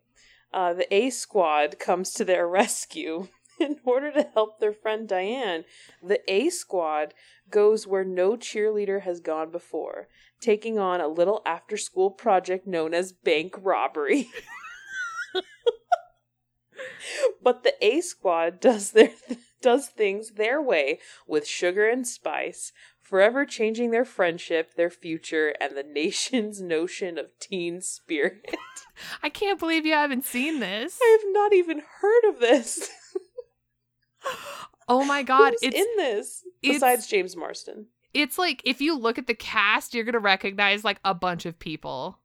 Uh, 0.53 0.73
the 0.75 0.93
A 0.95 1.11
squad 1.11 1.79
comes 1.79 2.13
to 2.15 2.25
their 2.25 2.49
rescue 2.49 3.29
in 3.61 3.79
order 3.85 4.13
to 4.13 4.29
help 4.35 4.61
their 4.61 4.73
friend 4.73 5.09
Diane. 5.09 5.65
The 6.03 6.21
A 6.33 6.51
squad 6.51 7.15
goes 7.51 7.87
where 7.87 8.05
no 8.05 8.37
cheerleader 8.37 9.03
has 9.03 9.21
gone 9.21 9.51
before, 9.51 10.09
taking 10.41 10.79
on 10.79 11.01
a 11.01 11.09
little 11.09 11.43
after 11.47 11.77
school 11.77 12.11
project 12.11 12.67
known 12.67 12.95
as 12.95 13.13
bank 13.13 13.55
robbery. 13.61 14.29
but 17.43 17.63
the 17.63 17.75
A 17.85 18.01
squad 18.01 18.61
does 18.61 18.93
their 18.93 19.11
does 19.61 19.89
things 19.89 20.33
their 20.33 20.63
way 20.63 21.01
with 21.27 21.47
sugar 21.47 21.89
and 21.89 22.07
spice, 22.07 22.73
forever 23.03 23.45
changing 23.45 23.91
their 23.91 24.05
friendship, 24.05 24.75
their 24.75 24.91
future, 24.91 25.55
and 25.61 25.77
the 25.77 25.83
nation's 25.83 26.61
notion 26.61 27.19
of 27.19 27.37
teen 27.41 27.81
spirit. 27.81 28.55
I 29.23 29.31
can't 29.31 29.59
believe 29.59 29.87
you 29.87 29.95
haven't 29.95 30.25
seen 30.25 30.61
this. 30.61 30.99
I 31.03 31.19
have 31.21 31.33
not 31.33 31.53
even 31.53 31.83
heard 32.01 32.25
of 32.29 32.41
this. 32.41 32.91
Oh 34.89 35.05
my 35.05 35.23
god, 35.23 35.51
Who's 35.61 35.63
it's 35.63 35.77
in 35.77 35.87
this 35.97 36.45
besides 36.63 37.07
James 37.07 37.37
Marsden? 37.37 37.87
it's 38.15 38.39
like 38.39 38.63
if 38.65 38.81
you 38.81 38.97
look 38.99 39.19
at 39.19 39.27
the 39.27 39.35
cast, 39.35 39.95
you're 39.95 40.05
gonna 40.05 40.19
recognize 40.19 40.83
like 40.85 40.99
a 41.05 41.15
bunch 41.15 41.45
of 41.45 41.59
people. 41.59 42.19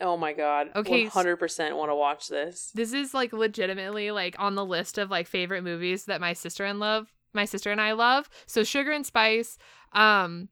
Oh 0.00 0.16
my 0.16 0.32
god. 0.32 0.68
Okay, 0.74 1.02
One 1.04 1.10
hundred 1.10 1.36
percent 1.36 1.76
want 1.76 1.90
to 1.90 1.94
watch 1.94 2.28
this. 2.28 2.70
This 2.74 2.92
is 2.94 3.12
like 3.12 3.32
legitimately 3.32 4.10
like 4.10 4.36
on 4.38 4.54
the 4.54 4.64
list 4.64 4.96
of 4.98 5.10
like 5.10 5.26
favorite 5.26 5.64
movies 5.64 6.06
that 6.06 6.20
my 6.20 6.32
sister 6.32 6.64
and 6.64 6.80
love, 6.80 7.12
my 7.34 7.44
sister 7.44 7.70
and 7.70 7.80
I 7.80 7.92
love. 7.92 8.28
So 8.46 8.64
Sugar 8.64 8.90
and 8.90 9.04
Spice, 9.04 9.58
um, 9.92 10.48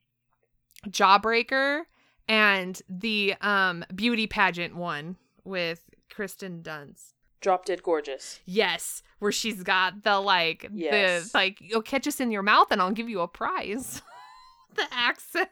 Jawbreaker, 0.89 1.85
and 2.29 2.81
the 2.89 3.35
um 3.41 3.83
beauty 3.95 4.27
pageant 4.27 4.77
one 4.77 5.17
with 5.43 5.89
Kristen 6.11 6.63
Dunst. 6.63 7.14
Drop 7.45 7.65
Dead 7.67 7.83
Gorgeous. 7.83 8.41
Yes, 8.47 9.03
where 9.21 9.31
she's 9.31 9.63
got 9.63 10.03
the 10.03 10.19
like 10.19 10.69
Yes. 10.73 11.31
the 11.31 11.39
like 11.39 11.59
you'll 11.61 11.83
catch 11.83 12.09
us 12.09 12.19
in 12.21 12.31
your 12.33 12.43
mouth 12.43 12.69
and 12.73 12.81
I'll 12.83 12.91
give 12.91 13.09
you 13.09 13.21
a 13.21 13.29
prize. 13.29 14.03
the 14.75 14.87
accents. 14.91 15.51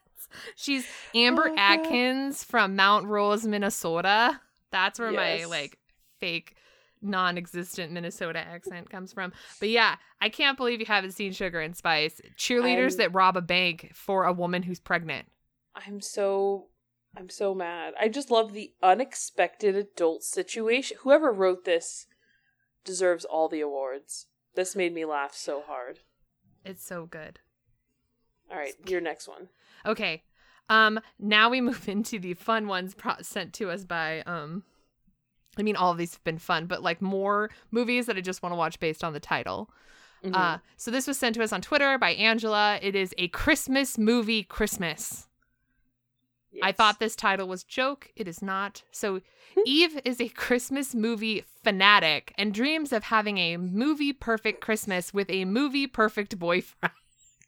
She's 0.56 0.86
Amber 1.14 1.44
Oh, 1.50 1.54
God. 1.54 1.58
Atkins 1.58 2.42
from 2.42 2.74
Mount 2.74 3.06
Rose, 3.06 3.46
Minnesota. 3.46 4.40
That's 4.70 4.98
where 4.98 5.12
my 5.12 5.44
like 5.44 5.78
fake 6.18 6.56
non-existent 7.02 7.92
Minnesota 7.92 8.38
accent 8.38 8.88
comes 8.88 9.12
from. 9.12 9.32
But 9.60 9.68
yeah, 9.68 9.96
I 10.20 10.28
can't 10.30 10.56
believe 10.56 10.80
you 10.80 10.86
haven't 10.86 11.10
seen 11.12 11.32
Sugar 11.32 11.60
and 11.60 11.76
Spice. 11.76 12.20
Cheerleaders 12.38 12.92
I'm- 12.92 12.96
that 12.98 13.14
rob 13.14 13.36
a 13.36 13.42
bank 13.42 13.90
for 13.94 14.24
a 14.24 14.32
woman 14.32 14.62
who's 14.62 14.80
pregnant. 14.80 15.26
I'm 15.74 16.00
so 16.00 16.68
I'm 17.16 17.28
so 17.28 17.54
mad. 17.54 17.94
I 18.00 18.08
just 18.08 18.30
love 18.30 18.52
the 18.52 18.72
unexpected 18.82 19.76
adult 19.76 20.22
situation. 20.22 20.96
Whoever 21.02 21.30
wrote 21.32 21.64
this 21.64 22.06
deserves 22.84 23.24
all 23.24 23.48
the 23.48 23.60
awards. 23.60 24.26
This 24.54 24.74
made 24.74 24.94
me 24.94 25.04
laugh 25.04 25.34
so 25.34 25.62
hard. 25.66 26.00
It's 26.64 26.84
so 26.84 27.06
good. 27.06 27.40
All 28.50 28.56
right, 28.56 28.74
your 28.86 29.00
next 29.00 29.28
one. 29.28 29.48
Okay. 29.84 30.22
Um 30.68 31.00
now 31.18 31.50
we 31.50 31.60
move 31.60 31.88
into 31.88 32.18
the 32.18 32.34
fun 32.34 32.66
ones 32.66 32.94
pro- 32.94 33.20
sent 33.22 33.52
to 33.54 33.70
us 33.70 33.84
by 33.84 34.22
um 34.22 34.62
I 35.58 35.62
mean 35.62 35.76
all 35.76 35.92
of 35.92 35.98
these 35.98 36.14
have 36.14 36.24
been 36.24 36.38
fun, 36.38 36.66
but 36.66 36.82
like 36.82 37.02
more 37.02 37.50
movies 37.70 38.06
that 38.06 38.16
I 38.16 38.20
just 38.20 38.42
want 38.42 38.52
to 38.52 38.56
watch 38.56 38.80
based 38.80 39.04
on 39.04 39.12
the 39.12 39.20
title. 39.20 39.70
Mhm. 40.24 40.34
Uh 40.34 40.58
so 40.76 40.90
this 40.90 41.06
was 41.06 41.18
sent 41.18 41.34
to 41.36 41.42
us 41.42 41.52
on 41.52 41.60
Twitter 41.60 41.98
by 41.98 42.10
Angela. 42.12 42.78
It 42.80 42.94
is 42.94 43.14
a 43.18 43.28
Christmas 43.28 43.98
movie 43.98 44.44
Christmas. 44.44 45.28
I 46.62 46.72
thought 46.72 46.98
this 46.98 47.16
title 47.16 47.48
was 47.48 47.64
joke. 47.64 48.10
It 48.16 48.28
is 48.28 48.42
not. 48.42 48.82
So 48.90 49.20
Eve 49.66 50.00
is 50.04 50.20
a 50.20 50.28
Christmas 50.28 50.94
movie 50.94 51.44
fanatic 51.62 52.34
and 52.36 52.52
dreams 52.52 52.92
of 52.92 53.04
having 53.04 53.38
a 53.38 53.56
movie 53.56 54.12
perfect 54.12 54.60
Christmas 54.60 55.14
with 55.14 55.30
a 55.30 55.44
movie 55.44 55.86
perfect 55.86 56.38
boyfriend. 56.38 56.92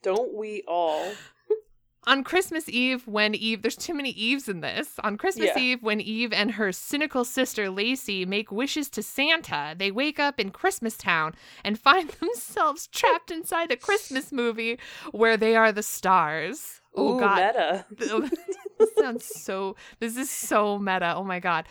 Don't 0.03 0.35
we 0.35 0.63
all? 0.69 1.13
On 2.07 2.23
Christmas 2.23 2.69
Eve, 2.69 3.07
when 3.09 3.35
Eve, 3.35 3.63
there's 3.63 3.77
too 3.77 3.95
many 3.95 4.11
Eves 4.11 4.47
in 4.49 4.61
this. 4.61 4.99
On 5.03 5.17
Christmas 5.17 5.51
Yeah. 5.57 5.63
Eve, 5.63 5.83
when 5.83 6.03
Eve 6.03 6.35
and 6.35 6.53
her 6.53 6.71
cynical 6.71 7.25
sister 7.25 7.71
Lacey 7.71 8.27
make 8.27 8.53
wishes 8.53 8.91
to 8.91 9.03
Santa, 9.03 9.75
they 9.77 9.91
wake 9.91 10.21
up 10.21 10.39
in 10.39 10.51
Christmas 10.51 10.99
Town 10.99 11.35
and 11.65 11.79
find 11.79 12.11
themselves 12.21 12.87
trapped 12.89 13.31
inside 13.31 13.71
a 13.73 13.77
Christmas 13.77 14.31
movie 14.33 14.79
where 15.13 15.39
they 15.39 15.57
are 15.57 15.73
the 15.73 15.83
stars. 15.83 16.83
Oh, 16.95 17.19
God. 17.19 17.37
meta. 17.37 17.87
this 18.79 18.91
sounds 18.99 19.25
so, 19.25 19.77
this 20.01 20.17
is 20.17 20.31
so 20.31 20.79
meta. 20.79 21.15
Oh, 21.17 21.25
my 21.25 21.41
God. 21.41 21.67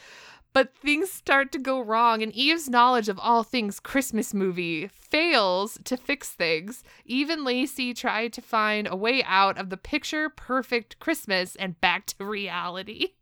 But 0.54 0.76
things 0.76 1.12
start 1.12 1.52
to 1.54 1.58
go 1.58 1.80
wrong, 1.82 2.22
and 2.22 2.32
Eve's 2.32 2.70
knowledge 2.70 3.10
of 3.10 3.18
all 3.18 3.42
things 3.42 3.80
Christmas 3.80 4.36
movie 4.36 4.88
fails 4.88 5.80
to 5.86 5.98
fix 5.98 6.30
things. 6.30 6.84
Eve 7.06 7.32
and 7.32 7.44
Lacey 7.44 7.92
try 7.96 8.28
to 8.28 8.40
find 8.42 8.88
a 8.88 8.96
way 8.96 9.24
out 9.24 9.58
of 9.58 9.72
the 9.72 9.78
picture 9.78 10.30
perfect 10.30 11.00
Christmas 11.00 11.56
and 11.56 11.82
back 11.82 12.06
to 12.08 12.24
reality. 12.24 13.14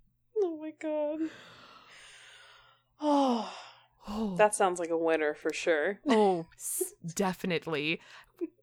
Oh 0.44 0.58
my 0.62 0.74
god. 0.80 1.30
Oh, 3.00 3.54
Oh, 4.08 4.36
that 4.36 4.56
sounds 4.56 4.80
like 4.80 4.90
a 4.90 4.98
winner 4.98 5.36
for 5.36 5.54
sure. 5.54 6.00
oh 6.10 6.48
definitely. 7.14 8.02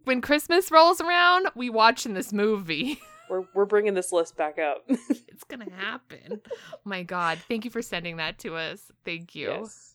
When 0.02 0.20
Christmas 0.20 0.72
rolls 0.72 1.00
around, 1.00 1.46
we 1.54 1.70
watching 1.70 2.14
this 2.14 2.32
movie. 2.32 3.00
We're 3.30 3.44
we're 3.54 3.64
bringing 3.66 3.94
this 3.94 4.12
list 4.12 4.36
back 4.36 4.58
up. 4.58 4.84
it's 4.88 5.44
gonna 5.44 5.70
happen. 5.76 6.40
My 6.84 7.02
god, 7.02 7.38
thank 7.48 7.64
you 7.64 7.70
for 7.70 7.82
sending 7.82 8.16
that 8.16 8.38
to 8.40 8.56
us. 8.56 8.90
Thank 9.04 9.34
you. 9.34 9.48
yes. 9.48 9.94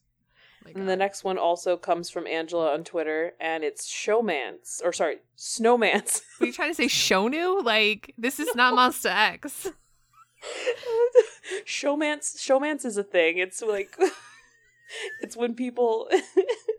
Oh 0.66 0.72
And 0.76 0.88
the 0.88 0.96
next 0.96 1.24
one 1.26 1.38
also 1.38 1.76
comes 1.76 2.10
from 2.10 2.26
Angela 2.26 2.74
on 2.74 2.86
Twitter, 2.86 3.34
and 3.42 3.64
it's 3.66 3.86
Showmance, 3.92 4.82
or 4.84 4.94
sorry, 4.94 5.18
Snowmance. 5.38 6.22
Were 6.40 6.46
you 6.48 6.54
trying 6.54 6.72
to 6.72 6.76
say 6.76 6.86
Shownu? 6.86 7.64
Like 7.64 8.14
this 8.18 8.40
is 8.40 8.56
not 8.56 8.74
Monsta 8.74 9.12
X. 9.12 9.70
showmance 11.66 12.36
showmance 12.38 12.84
is 12.86 12.98
a 12.98 13.04
thing 13.04 13.38
it's 13.38 13.62
like 13.62 13.98
it's 15.22 15.38
when 15.38 15.54
people 15.56 16.10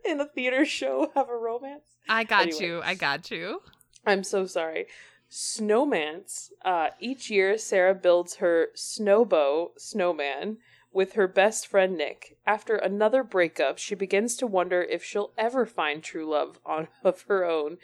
in 0.05 0.21
a 0.21 0.27
theater 0.27 0.65
show 0.65 1.11
have 1.15 1.29
a 1.31 1.37
romance 1.37 1.83
I 2.09 2.25
got 2.25 2.43
Anyway. 2.49 2.65
you. 2.67 2.83
I 2.85 2.95
got 2.95 3.31
you. 3.31 3.63
i'm 4.07 4.23
so 4.23 4.45
sorry 4.47 4.87
snowmance 5.35 6.51
uh 6.65 6.91
each 7.01 7.29
year 7.29 7.59
sarah 7.59 7.93
builds 7.93 8.37
her 8.37 8.69
snowbow 8.77 9.71
snowman 9.77 10.59
with 10.93 11.15
her 11.15 11.27
best 11.27 11.67
friend 11.67 11.99
nick. 11.99 12.39
After 12.47 12.77
another 12.77 13.25
breakup 13.25 13.79
she 13.79 13.97
begins 13.97 14.37
to 14.37 14.47
wonder 14.47 14.83
if 14.83 15.03
she'll 15.03 15.33
ever 15.37 15.67
find 15.67 16.05
true 16.05 16.31
love 16.31 16.61
on 16.65 16.87
of 17.05 17.23
her 17.23 17.45
own. 17.45 17.79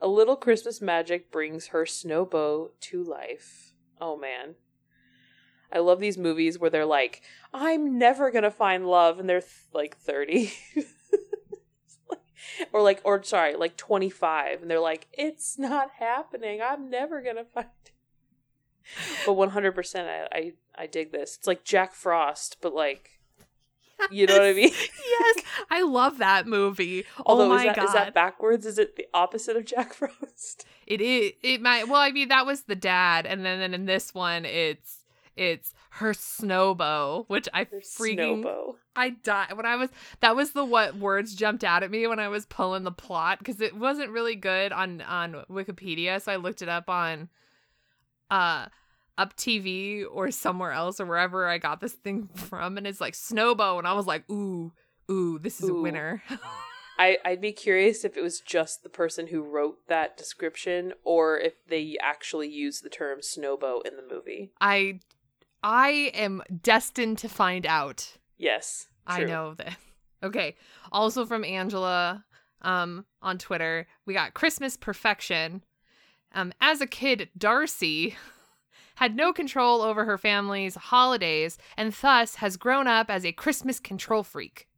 A 0.00 0.08
little 0.08 0.34
christmas 0.34 0.82
magic 0.82 1.30
brings 1.30 1.68
her 1.68 1.84
snowbow 1.84 2.70
to 2.80 3.04
life. 3.04 3.72
Oh 4.00 4.16
man. 4.18 4.56
I 5.72 5.78
love 5.78 6.00
these 6.00 6.18
movies 6.18 6.58
where 6.58 6.70
they're 6.70 6.84
like, 6.84 7.22
I'm 7.54 7.98
never 7.98 8.32
gonna 8.32 8.50
find 8.50 8.84
love, 8.86 9.20
and 9.20 9.28
they're 9.28 9.40
th- 9.40 9.52
like 9.72 9.96
30. 9.96 10.52
or 12.72 12.82
like, 12.82 13.00
or 13.04 13.22
sorry, 13.22 13.54
like 13.54 13.76
25, 13.76 14.62
and 14.62 14.70
they're 14.70 14.80
like, 14.80 15.08
it's 15.12 15.58
not 15.58 15.90
happening. 15.98 16.60
I'm 16.62 16.90
never 16.90 17.22
gonna 17.22 17.44
find 17.54 17.66
it. 17.84 17.92
But 19.24 19.32
100%, 19.32 20.06
I, 20.06 20.28
I, 20.32 20.52
I 20.76 20.86
dig 20.86 21.10
this. 21.10 21.36
It's 21.36 21.46
like 21.46 21.64
Jack 21.64 21.92
Frost, 21.92 22.58
but 22.60 22.72
like, 22.72 23.16
you 24.10 24.26
know 24.26 24.34
what 24.34 24.42
I 24.42 24.52
mean? 24.52 24.70
yes, 25.08 25.36
I 25.70 25.82
love 25.82 26.18
that 26.18 26.46
movie. 26.46 27.04
Oh 27.18 27.22
Although, 27.26 27.46
oh 27.46 27.48
my 27.48 27.56
is, 27.56 27.62
that, 27.64 27.76
god, 27.76 27.84
is 27.84 27.92
that 27.94 28.14
backwards? 28.14 28.66
Is 28.66 28.78
it 28.78 28.96
the 28.96 29.06
opposite 29.14 29.56
of 29.56 29.64
Jack 29.64 29.94
Frost? 29.94 30.66
it 30.86 31.00
is. 31.00 31.32
It 31.42 31.60
might. 31.62 31.88
Well, 31.88 32.00
I 32.00 32.10
mean, 32.10 32.28
that 32.28 32.46
was 32.46 32.62
the 32.62 32.76
dad, 32.76 33.26
and 33.26 33.44
then, 33.44 33.58
then 33.58 33.74
in 33.74 33.86
this 33.86 34.14
one, 34.14 34.44
it's 34.44 34.98
it's 35.36 35.72
her 35.96 36.12
snowbow, 36.12 37.24
which 37.28 37.48
I 37.54 37.62
Or 37.62 37.80
freaking 37.80 38.42
Snowbow. 38.42 38.74
I 38.94 39.10
died 39.10 39.56
when 39.56 39.66
I 39.66 39.76
was. 39.76 39.90
That 40.20 40.36
was 40.36 40.52
the 40.52 40.64
what 40.64 40.96
words 40.96 41.34
jumped 41.34 41.64
out 41.64 41.82
at 41.82 41.90
me 41.90 42.06
when 42.06 42.18
I 42.18 42.28
was 42.28 42.44
pulling 42.46 42.84
the 42.84 42.92
plot 42.92 43.38
because 43.38 43.60
it 43.60 43.74
wasn't 43.74 44.10
really 44.10 44.36
good 44.36 44.72
on 44.72 45.00
on 45.00 45.44
Wikipedia, 45.50 46.20
so 46.20 46.32
I 46.32 46.36
looked 46.36 46.62
it 46.62 46.68
up 46.68 46.90
on 46.90 47.28
uh 48.30 48.66
up 49.16 49.36
TV 49.36 50.04
or 50.10 50.30
somewhere 50.30 50.72
else 50.72 51.00
or 51.00 51.06
wherever 51.06 51.48
I 51.48 51.56
got 51.58 51.80
this 51.80 51.94
thing 51.94 52.28
from, 52.34 52.76
and 52.76 52.86
it's 52.86 53.00
like 53.00 53.14
snowbow, 53.14 53.78
and 53.78 53.86
I 53.86 53.94
was 53.94 54.06
like, 54.06 54.28
ooh, 54.30 54.72
ooh, 55.10 55.38
this 55.38 55.62
is 55.62 55.68
a 55.70 55.74
winner. 55.74 56.22
I, 56.98 57.18
I'd 57.24 57.42
be 57.42 57.52
curious 57.52 58.04
if 58.04 58.16
it 58.16 58.22
was 58.22 58.40
just 58.40 58.82
the 58.82 58.88
person 58.88 59.26
who 59.26 59.42
wrote 59.42 59.86
that 59.88 60.16
description 60.16 60.94
or 61.04 61.38
if 61.38 61.52
they 61.68 61.96
actually 62.02 62.48
used 62.48 62.82
the 62.82 62.88
term 62.88 63.20
snowbow 63.20 63.86
in 63.86 63.96
the 63.96 64.14
movie. 64.14 64.52
I 64.62 65.00
I 65.68 66.12
am 66.14 66.44
destined 66.62 67.18
to 67.18 67.28
find 67.28 67.66
out. 67.66 68.18
Yes. 68.38 68.86
I 69.04 69.24
know 69.24 69.54
this. 69.54 69.74
Okay. 70.22 70.56
Also 70.90 71.26
from 71.26 71.44
Angela 71.44 72.24
um 72.62 73.04
on 73.20 73.36
Twitter, 73.36 73.86
we 74.06 74.14
got 74.14 74.32
Christmas 74.32 74.76
perfection. 74.76 75.62
Um 76.32 76.54
as 76.60 76.80
a 76.80 76.86
kid, 76.86 77.28
Darcy 77.36 78.16
had 78.94 79.14
no 79.14 79.32
control 79.34 79.82
over 79.82 80.06
her 80.06 80.16
family's 80.16 80.74
holidays 80.74 81.58
and 81.76 81.92
thus 81.92 82.36
has 82.36 82.56
grown 82.56 82.86
up 82.86 83.10
as 83.10 83.26
a 83.26 83.32
Christmas 83.32 83.78
control 83.78 84.22
freak. 84.22 84.68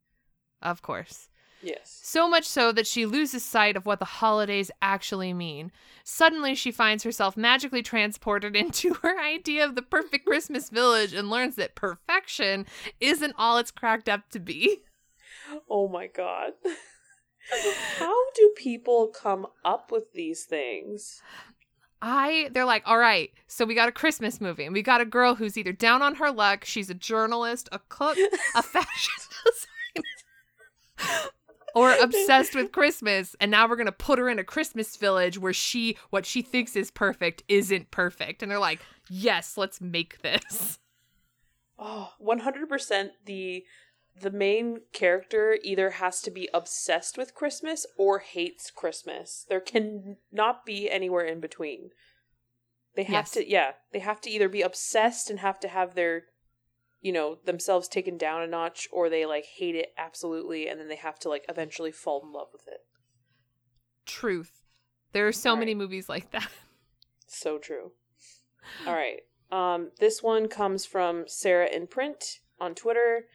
Of 0.60 0.82
course. 0.82 1.27
Yes. 1.62 2.00
So 2.02 2.28
much 2.28 2.44
so 2.44 2.72
that 2.72 2.86
she 2.86 3.04
loses 3.06 3.44
sight 3.44 3.76
of 3.76 3.86
what 3.86 3.98
the 3.98 4.04
holidays 4.04 4.70
actually 4.80 5.32
mean. 5.32 5.72
Suddenly, 6.04 6.54
she 6.54 6.70
finds 6.70 7.04
herself 7.04 7.36
magically 7.36 7.82
transported 7.82 8.56
into 8.56 8.94
her 8.94 9.20
idea 9.20 9.64
of 9.64 9.74
the 9.74 9.82
perfect 9.82 10.26
Christmas 10.26 10.70
village 10.70 11.12
and 11.12 11.30
learns 11.30 11.56
that 11.56 11.74
perfection 11.74 12.66
isn't 13.00 13.34
all 13.36 13.58
it's 13.58 13.70
cracked 13.70 14.08
up 14.08 14.28
to 14.30 14.38
be. 14.38 14.82
Oh 15.68 15.88
my 15.88 16.06
god. 16.06 16.52
How 17.98 18.30
do 18.34 18.52
people 18.56 19.08
come 19.08 19.46
up 19.64 19.90
with 19.90 20.12
these 20.12 20.44
things? 20.44 21.22
I, 22.00 22.50
they're 22.52 22.64
like, 22.64 22.82
all 22.86 22.98
right, 22.98 23.30
so 23.48 23.64
we 23.64 23.74
got 23.74 23.88
a 23.88 23.92
Christmas 23.92 24.40
movie 24.40 24.64
and 24.64 24.72
we 24.72 24.82
got 24.82 25.00
a 25.00 25.06
girl 25.06 25.34
who's 25.34 25.56
either 25.58 25.72
down 25.72 26.00
on 26.00 26.16
her 26.16 26.30
luck, 26.30 26.64
she's 26.64 26.90
a 26.90 26.94
journalist, 26.94 27.68
a 27.72 27.80
cook, 27.88 28.16
a 28.54 28.62
fashion 28.62 29.14
designer, 30.96 31.30
or 31.74 31.92
obsessed 31.92 32.54
with 32.54 32.72
Christmas. 32.72 33.36
And 33.40 33.50
now 33.50 33.68
we're 33.68 33.76
going 33.76 33.86
to 33.86 33.92
put 33.92 34.18
her 34.18 34.28
in 34.28 34.38
a 34.38 34.44
Christmas 34.44 34.96
village 34.96 35.38
where 35.38 35.52
she, 35.52 35.96
what 36.10 36.26
she 36.26 36.42
thinks 36.42 36.76
is 36.76 36.90
perfect, 36.90 37.42
isn't 37.48 37.90
perfect. 37.90 38.42
And 38.42 38.50
they're 38.50 38.58
like, 38.58 38.80
yes, 39.08 39.56
let's 39.56 39.80
make 39.80 40.22
this. 40.22 40.78
Oh, 41.78 42.12
100% 42.24 43.10
the 43.26 43.64
the 44.20 44.30
main 44.32 44.80
character 44.92 45.58
either 45.62 45.90
has 45.90 46.20
to 46.22 46.30
be 46.32 46.48
obsessed 46.52 47.16
with 47.16 47.36
Christmas 47.36 47.86
or 47.96 48.18
hates 48.18 48.68
Christmas. 48.72 49.46
There 49.48 49.60
can 49.60 50.16
not 50.32 50.66
be 50.66 50.90
anywhere 50.90 51.24
in 51.24 51.38
between. 51.38 51.90
They 52.96 53.04
have 53.04 53.12
Yes. 53.26 53.30
to 53.32 53.48
yeah, 53.48 53.70
they 53.92 54.00
have 54.00 54.20
to 54.22 54.30
either 54.30 54.48
be 54.48 54.62
obsessed 54.62 55.30
and 55.30 55.38
have 55.38 55.60
to 55.60 55.68
have 55.68 55.94
their 55.94 56.24
you 57.00 57.12
know, 57.12 57.38
themselves 57.44 57.88
taken 57.88 58.16
down 58.16 58.42
a 58.42 58.46
notch 58.46 58.88
or 58.92 59.08
they 59.08 59.24
like 59.26 59.44
hate 59.44 59.74
it 59.74 59.92
absolutely 59.96 60.68
and 60.68 60.80
then 60.80 60.88
they 60.88 60.96
have 60.96 61.18
to 61.20 61.28
like 61.28 61.44
eventually 61.48 61.92
fall 61.92 62.22
in 62.24 62.32
love 62.32 62.48
with 62.52 62.66
it. 62.66 62.84
Truth. 64.04 64.62
There 65.12 65.26
are 65.26 65.32
so 65.32 65.50
All 65.50 65.56
many 65.56 65.74
movies 65.74 66.08
like 66.08 66.30
that. 66.32 66.50
So 67.26 67.58
true. 67.58 67.92
All 68.86 68.94
right. 68.94 69.20
Um, 69.50 69.90
this 69.98 70.22
one 70.22 70.48
comes 70.48 70.84
from 70.84 71.24
Sarah 71.26 71.68
in 71.68 71.86
print 71.86 72.40
on 72.60 72.74
Twitter. 72.74 73.26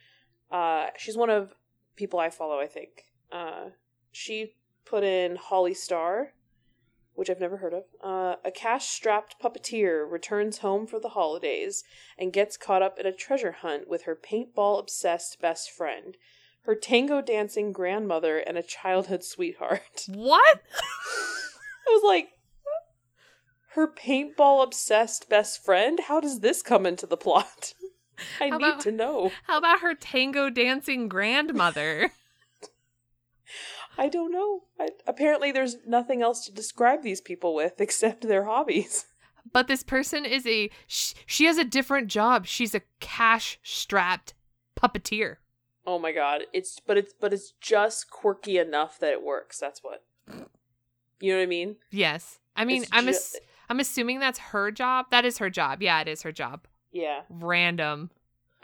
Uh, 0.50 0.86
she's 0.96 1.16
one 1.16 1.30
of 1.30 1.54
people 1.96 2.20
I 2.20 2.30
follow, 2.30 2.60
I 2.60 2.66
think. 2.66 3.06
Uh, 3.32 3.70
she 4.12 4.54
put 4.84 5.02
in 5.02 5.36
Holly 5.36 5.74
Star, 5.74 6.33
which 7.14 7.30
I've 7.30 7.40
never 7.40 7.58
heard 7.58 7.72
of. 7.74 7.84
Uh, 8.02 8.36
a 8.44 8.50
cash 8.50 8.86
strapped 8.88 9.40
puppeteer 9.42 10.04
returns 10.10 10.58
home 10.58 10.86
for 10.86 10.98
the 11.00 11.10
holidays 11.10 11.84
and 12.18 12.32
gets 12.32 12.56
caught 12.56 12.82
up 12.82 12.98
in 12.98 13.06
a 13.06 13.12
treasure 13.12 13.52
hunt 13.52 13.88
with 13.88 14.02
her 14.02 14.16
paintball 14.16 14.78
obsessed 14.80 15.40
best 15.40 15.70
friend, 15.70 16.16
her 16.62 16.74
tango 16.74 17.20
dancing 17.20 17.72
grandmother, 17.72 18.38
and 18.38 18.56
a 18.58 18.62
childhood 18.62 19.22
sweetheart. 19.24 20.06
What? 20.14 20.62
I 21.86 21.90
was 21.90 22.02
like, 22.04 22.28
her 23.74 23.86
paintball 23.86 24.62
obsessed 24.62 25.28
best 25.28 25.62
friend? 25.64 26.00
How 26.08 26.20
does 26.20 26.40
this 26.40 26.62
come 26.62 26.86
into 26.86 27.06
the 27.06 27.16
plot? 27.16 27.74
I 28.40 28.48
How 28.48 28.58
need 28.58 28.66
about- 28.68 28.80
to 28.82 28.92
know. 28.92 29.32
How 29.46 29.58
about 29.58 29.80
her 29.80 29.94
tango 29.94 30.48
dancing 30.50 31.08
grandmother? 31.08 32.12
I 33.96 34.08
don't 34.08 34.32
know. 34.32 34.62
I, 34.78 34.88
apparently, 35.06 35.52
there's 35.52 35.76
nothing 35.86 36.22
else 36.22 36.44
to 36.46 36.52
describe 36.52 37.02
these 37.02 37.20
people 37.20 37.54
with 37.54 37.80
except 37.80 38.22
their 38.22 38.44
hobbies. 38.44 39.06
But 39.52 39.68
this 39.68 39.82
person 39.82 40.24
is 40.24 40.46
a 40.46 40.70
sh- 40.86 41.14
she 41.26 41.44
has 41.44 41.58
a 41.58 41.64
different 41.64 42.08
job. 42.08 42.46
She's 42.46 42.74
a 42.74 42.80
cash 43.00 43.58
strapped 43.62 44.34
puppeteer. 44.76 45.36
Oh 45.86 45.98
my 45.98 46.12
god! 46.12 46.44
It's 46.54 46.80
but 46.80 46.96
it's 46.96 47.12
but 47.20 47.32
it's 47.34 47.52
just 47.60 48.10
quirky 48.10 48.56
enough 48.58 48.98
that 49.00 49.12
it 49.12 49.22
works. 49.22 49.58
That's 49.58 49.80
what. 49.82 50.02
You 51.20 51.32
know 51.32 51.36
what 51.38 51.42
I 51.42 51.46
mean? 51.46 51.76
Yes. 51.90 52.38
I 52.56 52.64
mean, 52.64 52.82
It's 52.82 52.90
I'm 52.92 53.04
ju- 53.04 53.10
ass- 53.10 53.36
I'm 53.68 53.80
assuming 53.80 54.18
that's 54.18 54.38
her 54.38 54.70
job. 54.70 55.06
That 55.10 55.24
is 55.24 55.38
her 55.38 55.50
job. 55.50 55.82
Yeah, 55.82 56.00
it 56.00 56.08
is 56.08 56.22
her 56.22 56.32
job. 56.32 56.66
Yeah. 56.92 57.20
Random. 57.28 58.10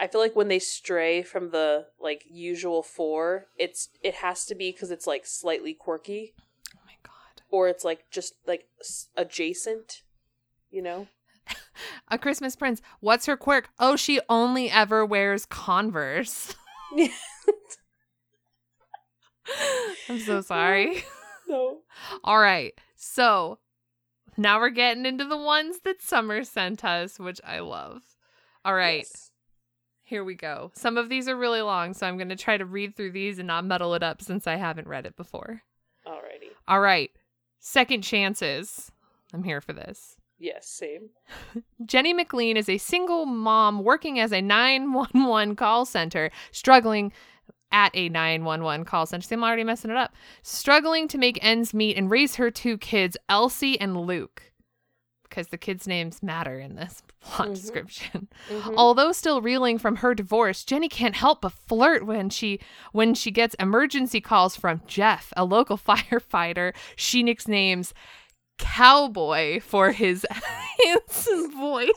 I 0.00 0.06
feel 0.06 0.20
like 0.20 0.34
when 0.34 0.48
they 0.48 0.58
stray 0.58 1.22
from 1.22 1.50
the 1.50 1.86
like 2.00 2.24
usual 2.30 2.82
four, 2.82 3.46
it's 3.58 3.90
it 4.02 4.14
has 4.16 4.46
to 4.46 4.54
be 4.54 4.72
because 4.72 4.90
it's 4.90 5.06
like 5.06 5.26
slightly 5.26 5.74
quirky, 5.74 6.32
Oh 6.74 6.80
my 6.86 6.94
god. 7.02 7.42
or 7.50 7.68
it's 7.68 7.84
like 7.84 8.10
just 8.10 8.34
like 8.46 8.66
adjacent. 9.16 10.02
You 10.70 10.82
know? 10.82 11.06
A 12.08 12.16
Christmas 12.16 12.56
Prince. 12.56 12.80
What's 13.00 13.26
her 13.26 13.36
quirk? 13.36 13.68
Oh, 13.78 13.94
she 13.96 14.20
only 14.28 14.70
ever 14.70 15.04
wears 15.04 15.44
Converse. 15.46 16.54
I'm 20.08 20.20
so 20.20 20.40
sorry. 20.40 21.04
no. 21.48 21.78
All 22.24 22.38
right. 22.38 22.72
So 22.96 23.58
now 24.36 24.58
we're 24.60 24.70
getting 24.70 25.06
into 25.06 25.24
the 25.24 25.36
ones 25.36 25.80
that 25.84 26.00
Summer 26.02 26.44
sent 26.44 26.84
us, 26.84 27.18
which 27.18 27.40
I 27.44 27.58
love. 27.60 28.02
All 28.64 28.74
right. 28.74 28.98
Yes. 29.12 29.29
Here 30.10 30.24
we 30.24 30.34
go. 30.34 30.72
Some 30.74 30.96
of 30.96 31.08
these 31.08 31.28
are 31.28 31.36
really 31.36 31.62
long, 31.62 31.94
so 31.94 32.04
I'm 32.04 32.16
going 32.16 32.30
to 32.30 32.36
try 32.36 32.56
to 32.56 32.64
read 32.64 32.96
through 32.96 33.12
these 33.12 33.38
and 33.38 33.46
not 33.46 33.64
muddle 33.64 33.94
it 33.94 34.02
up 34.02 34.20
since 34.20 34.44
I 34.48 34.56
haven't 34.56 34.88
read 34.88 35.06
it 35.06 35.16
before. 35.16 35.62
Alrighty. 36.04 36.50
All 36.66 36.80
right. 36.80 37.12
Second 37.60 38.02
chances. 38.02 38.90
I'm 39.32 39.44
here 39.44 39.60
for 39.60 39.72
this. 39.72 40.16
Yes, 40.36 40.66
same. 40.66 41.10
Jenny 41.86 42.12
McLean 42.12 42.56
is 42.56 42.68
a 42.68 42.78
single 42.78 43.24
mom 43.24 43.84
working 43.84 44.18
as 44.18 44.32
a 44.32 44.42
911 44.42 45.54
call 45.54 45.84
center, 45.86 46.32
struggling 46.50 47.12
at 47.70 47.92
a 47.94 48.08
911 48.08 48.84
call 48.86 49.06
center. 49.06 49.22
See, 49.22 49.36
I'm 49.36 49.44
already 49.44 49.62
messing 49.62 49.92
it 49.92 49.96
up. 49.96 50.12
Struggling 50.42 51.06
to 51.06 51.18
make 51.18 51.38
ends 51.40 51.72
meet 51.72 51.96
and 51.96 52.10
raise 52.10 52.34
her 52.34 52.50
two 52.50 52.78
kids, 52.78 53.16
Elsie 53.28 53.80
and 53.80 53.96
Luke. 53.96 54.49
Because 55.30 55.46
the 55.46 55.56
kids' 55.58 55.86
names 55.86 56.22
matter 56.22 56.58
in 56.60 56.74
this 56.74 57.02
plot 57.20 57.48
Mhm. 57.48 57.54
description. 57.54 58.28
Mhm. 58.50 58.74
Although 58.76 59.12
still 59.12 59.40
reeling 59.40 59.78
from 59.78 59.96
her 59.96 60.14
divorce, 60.14 60.64
Jenny 60.64 60.88
can't 60.88 61.14
help 61.16 61.40
but 61.42 61.52
flirt 61.52 62.04
when 62.04 62.28
she 62.28 62.60
when 62.92 63.14
she 63.14 63.30
gets 63.30 63.54
emergency 63.60 64.20
calls 64.20 64.56
from 64.56 64.82
Jeff, 64.86 65.32
a 65.36 65.44
local 65.44 65.78
firefighter 65.88 66.74
she 66.96 67.22
nicknames 67.22 67.94
Cowboy 68.58 69.60
for 69.60 69.92
his 69.92 70.26
handsome 70.84 71.50
voice. 71.52 71.88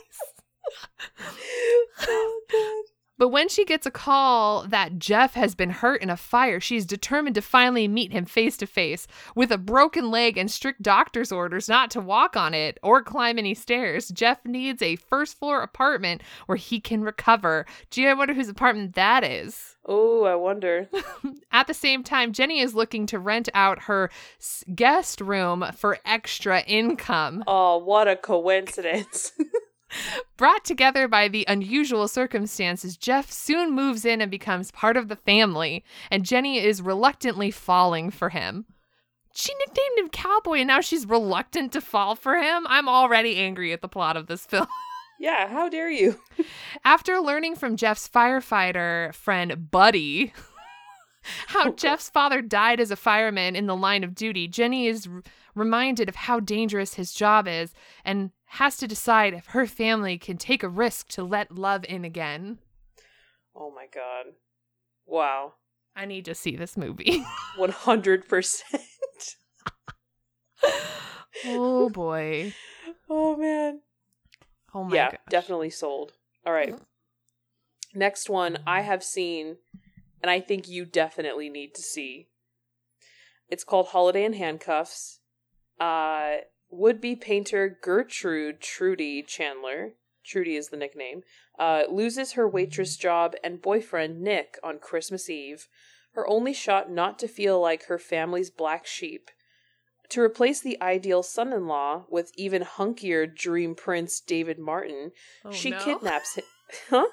Oh, 2.08 2.40
God. 2.50 2.93
But 3.16 3.28
when 3.28 3.48
she 3.48 3.64
gets 3.64 3.86
a 3.86 3.90
call 3.90 4.66
that 4.66 4.98
Jeff 4.98 5.34
has 5.34 5.54
been 5.54 5.70
hurt 5.70 6.02
in 6.02 6.10
a 6.10 6.16
fire, 6.16 6.58
she's 6.58 6.84
determined 6.84 7.36
to 7.36 7.42
finally 7.42 7.86
meet 7.86 8.12
him 8.12 8.24
face 8.24 8.56
to 8.56 8.66
face. 8.66 9.06
With 9.36 9.52
a 9.52 9.58
broken 9.58 10.10
leg 10.10 10.36
and 10.36 10.50
strict 10.50 10.82
doctor's 10.82 11.30
orders 11.30 11.68
not 11.68 11.90
to 11.92 12.00
walk 12.00 12.36
on 12.36 12.54
it 12.54 12.78
or 12.82 13.02
climb 13.02 13.38
any 13.38 13.54
stairs, 13.54 14.08
Jeff 14.08 14.44
needs 14.44 14.82
a 14.82 14.96
first 14.96 15.38
floor 15.38 15.62
apartment 15.62 16.22
where 16.46 16.56
he 16.56 16.80
can 16.80 17.02
recover. 17.02 17.66
Gee, 17.90 18.08
I 18.08 18.14
wonder 18.14 18.34
whose 18.34 18.48
apartment 18.48 18.94
that 18.94 19.22
is. 19.22 19.76
Oh, 19.86 20.24
I 20.24 20.34
wonder. 20.34 20.88
At 21.52 21.66
the 21.66 21.74
same 21.74 22.02
time, 22.02 22.32
Jenny 22.32 22.60
is 22.60 22.74
looking 22.74 23.06
to 23.06 23.18
rent 23.18 23.48
out 23.54 23.84
her 23.84 24.10
guest 24.74 25.20
room 25.20 25.64
for 25.74 25.98
extra 26.04 26.62
income. 26.62 27.44
Oh, 27.46 27.78
what 27.78 28.08
a 28.08 28.16
coincidence. 28.16 29.32
Brought 30.36 30.64
together 30.64 31.06
by 31.08 31.28
the 31.28 31.44
unusual 31.48 32.08
circumstances, 32.08 32.96
Jeff 32.96 33.30
soon 33.30 33.72
moves 33.72 34.04
in 34.04 34.20
and 34.20 34.30
becomes 34.30 34.70
part 34.70 34.96
of 34.96 35.08
the 35.08 35.16
family, 35.16 35.84
and 36.10 36.24
Jenny 36.24 36.58
is 36.58 36.82
reluctantly 36.82 37.50
falling 37.50 38.10
for 38.10 38.30
him. 38.30 38.66
She 39.34 39.52
nicknamed 39.54 39.98
him 39.98 40.08
Cowboy, 40.10 40.58
and 40.58 40.68
now 40.68 40.80
she's 40.80 41.06
reluctant 41.06 41.72
to 41.72 41.80
fall 41.80 42.14
for 42.14 42.36
him. 42.36 42.66
I'm 42.68 42.88
already 42.88 43.36
angry 43.36 43.72
at 43.72 43.82
the 43.82 43.88
plot 43.88 44.16
of 44.16 44.26
this 44.26 44.46
film. 44.46 44.66
yeah, 45.18 45.48
how 45.48 45.68
dare 45.68 45.90
you? 45.90 46.20
After 46.84 47.18
learning 47.20 47.56
from 47.56 47.76
Jeff's 47.76 48.08
firefighter 48.08 49.12
friend, 49.14 49.70
Buddy, 49.70 50.32
how 51.48 51.70
Jeff's 51.76 52.10
father 52.10 52.42
died 52.42 52.80
as 52.80 52.90
a 52.90 52.96
fireman 52.96 53.56
in 53.56 53.66
the 53.66 53.76
line 53.76 54.04
of 54.04 54.14
duty, 54.14 54.46
Jenny 54.46 54.86
is 54.86 55.06
r- 55.06 55.22
reminded 55.54 56.08
of 56.08 56.14
how 56.16 56.40
dangerous 56.40 56.94
his 56.94 57.12
job 57.12 57.48
is 57.48 57.72
and 58.04 58.30
has 58.54 58.76
to 58.76 58.86
decide 58.86 59.34
if 59.34 59.46
her 59.46 59.66
family 59.66 60.16
can 60.16 60.36
take 60.36 60.62
a 60.62 60.68
risk 60.68 61.08
to 61.08 61.24
let 61.24 61.50
love 61.50 61.84
in 61.88 62.04
again. 62.04 62.58
Oh 63.54 63.72
my 63.74 63.86
god. 63.92 64.26
Wow. 65.06 65.54
I 65.96 66.04
need 66.04 66.24
to 66.26 66.36
see 66.36 66.54
this 66.54 66.76
movie. 66.76 67.24
100%. 67.58 68.62
oh 71.46 71.88
boy. 71.88 72.54
oh 73.10 73.36
man. 73.36 73.80
Oh 74.72 74.84
my 74.84 74.94
yeah, 74.94 75.10
gosh. 75.10 75.20
definitely 75.30 75.70
sold. 75.70 76.12
All 76.46 76.52
right. 76.52 76.78
Next 77.92 78.30
one 78.30 78.58
I 78.64 78.82
have 78.82 79.02
seen 79.02 79.56
and 80.22 80.30
I 80.30 80.38
think 80.38 80.68
you 80.68 80.84
definitely 80.84 81.48
need 81.50 81.74
to 81.74 81.82
see. 81.82 82.28
It's 83.48 83.64
called 83.64 83.88
Holiday 83.88 84.24
in 84.24 84.34
Handcuffs. 84.34 85.18
Uh 85.80 86.36
would-be 86.74 87.16
painter 87.16 87.78
Gertrude 87.82 88.60
Trudy 88.60 89.22
Chandler, 89.22 89.92
Trudy 90.24 90.56
is 90.56 90.68
the 90.68 90.76
nickname, 90.76 91.22
uh, 91.58 91.82
loses 91.90 92.32
her 92.32 92.48
waitress 92.48 92.96
job 92.96 93.34
and 93.44 93.62
boyfriend 93.62 94.20
Nick 94.20 94.58
on 94.62 94.78
Christmas 94.78 95.28
Eve. 95.30 95.68
Her 96.12 96.28
only 96.28 96.52
shot 96.54 96.90
not 96.90 97.18
to 97.20 97.28
feel 97.28 97.60
like 97.60 97.86
her 97.86 97.98
family's 97.98 98.50
black 98.50 98.86
sheep. 98.86 99.30
To 100.10 100.20
replace 100.20 100.60
the 100.60 100.80
ideal 100.80 101.22
son 101.22 101.52
in 101.52 101.66
law 101.66 102.04
with 102.10 102.30
even 102.36 102.62
hunkier 102.62 103.26
dream 103.26 103.74
prince 103.74 104.20
David 104.20 104.58
Martin, 104.58 105.12
Oh, 105.44 105.50
she 105.50 105.70
no. 105.70 105.78
kidnaps 105.84 106.36
him. 106.36 106.44
Huh? 106.90 107.06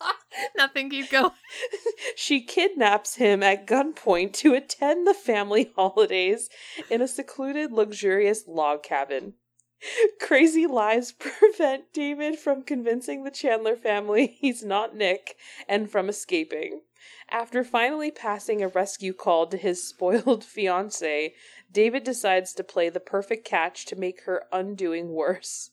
Nothing 0.56 0.90
keep 0.90 1.10
going. 1.10 1.32
she 2.16 2.40
kidnaps 2.40 3.16
him 3.16 3.42
at 3.42 3.66
gunpoint 3.66 4.32
to 4.34 4.54
attend 4.54 5.06
the 5.06 5.14
family 5.14 5.72
holidays 5.76 6.48
in 6.90 7.02
a 7.02 7.08
secluded, 7.08 7.72
luxurious 7.72 8.46
log 8.46 8.82
cabin. 8.82 9.34
Crazy 10.20 10.66
lies 10.66 11.12
prevent 11.12 11.92
David 11.92 12.38
from 12.38 12.62
convincing 12.62 13.22
the 13.22 13.30
Chandler 13.30 13.76
family 13.76 14.26
he's 14.40 14.64
not 14.64 14.96
Nick 14.96 15.36
and 15.68 15.88
from 15.88 16.08
escaping. 16.08 16.80
After 17.30 17.62
finally 17.62 18.10
passing 18.10 18.62
a 18.62 18.68
rescue 18.68 19.12
call 19.12 19.46
to 19.46 19.56
his 19.56 19.86
spoiled 19.86 20.42
fiancée, 20.42 21.34
David 21.70 22.02
decides 22.02 22.52
to 22.54 22.64
play 22.64 22.88
the 22.88 23.00
perfect 23.00 23.44
catch 23.44 23.84
to 23.86 23.96
make 23.96 24.22
her 24.22 24.46
undoing 24.50 25.10
worse. 25.12 25.70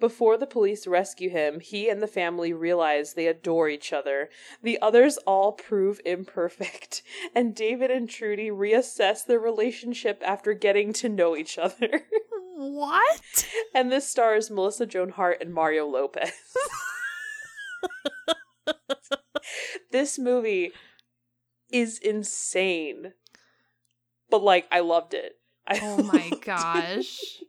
Before 0.00 0.36
the 0.36 0.46
police 0.46 0.86
rescue 0.86 1.28
him, 1.28 1.58
he 1.58 1.88
and 1.88 2.00
the 2.00 2.06
family 2.06 2.52
realize 2.52 3.14
they 3.14 3.26
adore 3.26 3.68
each 3.68 3.92
other. 3.92 4.30
The 4.62 4.78
others 4.80 5.18
all 5.26 5.52
prove 5.52 6.00
imperfect, 6.04 7.02
and 7.34 7.54
David 7.54 7.90
and 7.90 8.08
Trudy 8.08 8.48
reassess 8.48 9.26
their 9.26 9.40
relationship 9.40 10.22
after 10.24 10.54
getting 10.54 10.92
to 10.94 11.08
know 11.08 11.36
each 11.36 11.58
other. 11.58 12.04
What? 12.54 13.46
and 13.74 13.90
this 13.90 14.08
stars 14.08 14.50
Melissa 14.50 14.86
Joan 14.86 15.10
Hart 15.10 15.38
and 15.40 15.52
Mario 15.52 15.86
Lopez. 15.86 16.32
this 19.92 20.18
movie 20.18 20.72
is 21.72 21.98
insane. 21.98 23.14
But 24.30 24.42
like 24.42 24.66
I 24.70 24.80
loved 24.80 25.14
it. 25.14 25.36
I 25.66 25.80
Oh 25.82 26.02
my 26.02 26.30
gosh. 26.44 27.42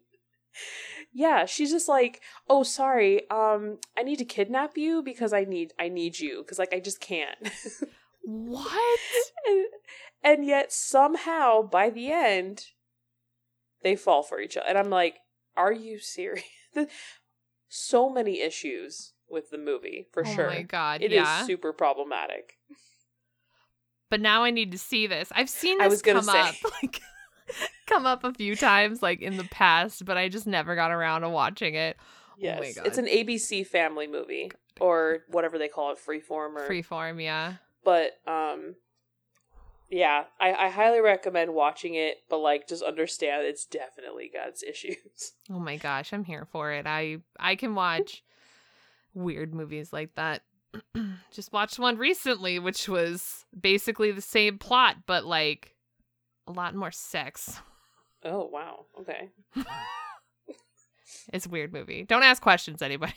Yeah, 1.19 1.43
she's 1.43 1.69
just 1.69 1.89
like, 1.89 2.21
"Oh, 2.47 2.63
sorry. 2.63 3.29
Um 3.29 3.79
I 3.97 4.03
need 4.03 4.19
to 4.19 4.25
kidnap 4.25 4.77
you 4.77 5.03
because 5.03 5.33
I 5.33 5.43
need 5.43 5.73
I 5.77 5.89
need 5.89 6.17
you 6.17 6.41
because 6.41 6.57
like 6.57 6.73
I 6.73 6.79
just 6.79 7.01
can't." 7.01 7.37
What? 8.21 8.99
and, 9.47 9.65
and 10.23 10.45
yet 10.45 10.71
somehow 10.71 11.63
by 11.63 11.89
the 11.89 12.11
end 12.11 12.67
they 13.81 13.95
fall 13.95 14.21
for 14.21 14.39
each 14.39 14.55
other. 14.55 14.67
And 14.67 14.77
I'm 14.77 14.89
like, 14.91 15.15
"Are 15.57 15.73
you 15.73 15.99
serious?" 15.99 16.45
so 17.69 18.09
many 18.09 18.41
issues 18.41 19.13
with 19.27 19.49
the 19.49 19.57
movie, 19.57 20.07
for 20.11 20.23
oh 20.25 20.35
sure. 20.35 20.47
my 20.47 20.61
god. 20.61 21.01
It 21.01 21.11
is 21.11 21.17
yeah. 21.17 21.45
super 21.45 21.73
problematic. 21.73 22.57
but 24.09 24.21
now 24.21 24.43
I 24.43 24.51
need 24.51 24.71
to 24.73 24.77
see 24.77 25.07
this. 25.07 25.29
I've 25.33 25.49
seen 25.49 25.81
I 25.81 25.85
this 25.85 25.91
was 25.91 26.01
gonna 26.01 26.19
come 26.19 26.29
up 26.29 26.53
say. 26.53 26.69
like 26.83 27.01
come 27.87 28.05
up 28.05 28.23
a 28.23 28.33
few 28.33 28.55
times 28.55 29.01
like 29.01 29.21
in 29.21 29.37
the 29.37 29.43
past, 29.45 30.05
but 30.05 30.17
I 30.17 30.29
just 30.29 30.47
never 30.47 30.75
got 30.75 30.91
around 30.91 31.21
to 31.21 31.29
watching 31.29 31.75
it. 31.75 31.97
Yes. 32.37 32.57
Oh 32.57 32.61
my 32.61 32.71
god. 32.71 32.87
It's 32.87 32.97
an 32.97 33.05
ABC 33.05 33.65
family 33.65 34.07
movie 34.07 34.51
or 34.79 35.19
whatever 35.29 35.57
they 35.57 35.67
call 35.67 35.91
it, 35.91 35.97
freeform 35.97 36.55
or 36.55 36.67
freeform, 36.67 37.21
yeah. 37.21 37.55
but 37.83 38.19
um 38.27 38.75
yeah, 39.91 40.25
I, 40.39 40.53
I 40.53 40.69
highly 40.69 41.01
recommend 41.01 41.53
watching 41.53 41.95
it, 41.95 42.17
but 42.29 42.37
like 42.37 42.67
just 42.67 42.83
understand 42.83 43.45
it's 43.45 43.65
definitely 43.65 44.29
got 44.31 44.49
its 44.49 44.63
issues. 44.63 44.97
Oh 45.51 45.59
my 45.59 45.77
gosh, 45.77 46.13
I'm 46.13 46.23
here 46.23 46.45
for 46.51 46.71
it. 46.71 46.85
I 46.85 47.17
I 47.39 47.55
can 47.55 47.73
watch 47.73 48.23
weird 49.13 49.53
movies 49.53 49.91
like 49.91 50.13
that. 50.15 50.43
just 51.31 51.51
watched 51.51 51.79
one 51.79 51.97
recently 51.97 52.59
which 52.59 52.87
was 52.87 53.45
basically 53.59 54.11
the 54.11 54.21
same 54.21 54.59
plot 54.59 54.97
but 55.07 55.25
like 55.25 55.75
a 56.49 56.51
lot 56.51 56.75
more 56.75 56.91
sex. 56.91 57.59
Oh 58.25 58.49
wow. 58.51 58.85
Okay. 58.99 59.29
It's 61.31 61.45
a 61.45 61.49
weird 61.49 61.71
movie. 61.71 62.03
Don't 62.03 62.23
ask 62.23 62.41
questions 62.41 62.81
anybody. 62.81 63.13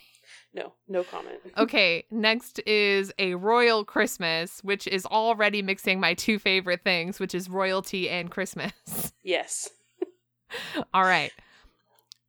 No, 0.55 0.75
no 0.87 1.03
comment. 1.03 1.39
Okay, 1.59 2.05
next 2.11 2.61
is 2.67 3.13
a 3.19 3.35
Royal 3.35 3.85
Christmas, 3.85 4.61
which 4.63 4.87
is 4.87 5.07
already 5.07 5.63
mixing 5.63 5.99
my 5.99 6.15
two 6.15 6.39
favorite 6.39 6.83
things, 6.85 7.19
which 7.19 7.35
is 7.35 7.49
royalty 7.49 8.09
and 8.09 8.31
Christmas. 8.31 8.73
Yes. 9.25 9.71
All 10.93 11.05
right. 11.05 11.31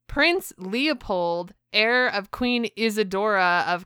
Prince 0.08 0.54
Leopold, 0.58 1.54
heir 1.74 2.08
of 2.08 2.32
Queen 2.32 2.70
Isadora 2.78 3.66
of 3.68 3.86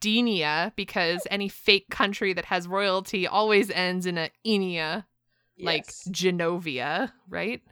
Denia 0.00 0.72
because 0.76 1.26
any 1.30 1.48
fake 1.48 1.88
country 1.90 2.32
that 2.34 2.46
has 2.46 2.68
royalty 2.68 3.26
always 3.26 3.70
ends 3.70 4.04
in 4.04 4.18
a 4.18 4.30
Like 5.58 5.86
Genovia, 5.86 7.12
right? 7.28 7.62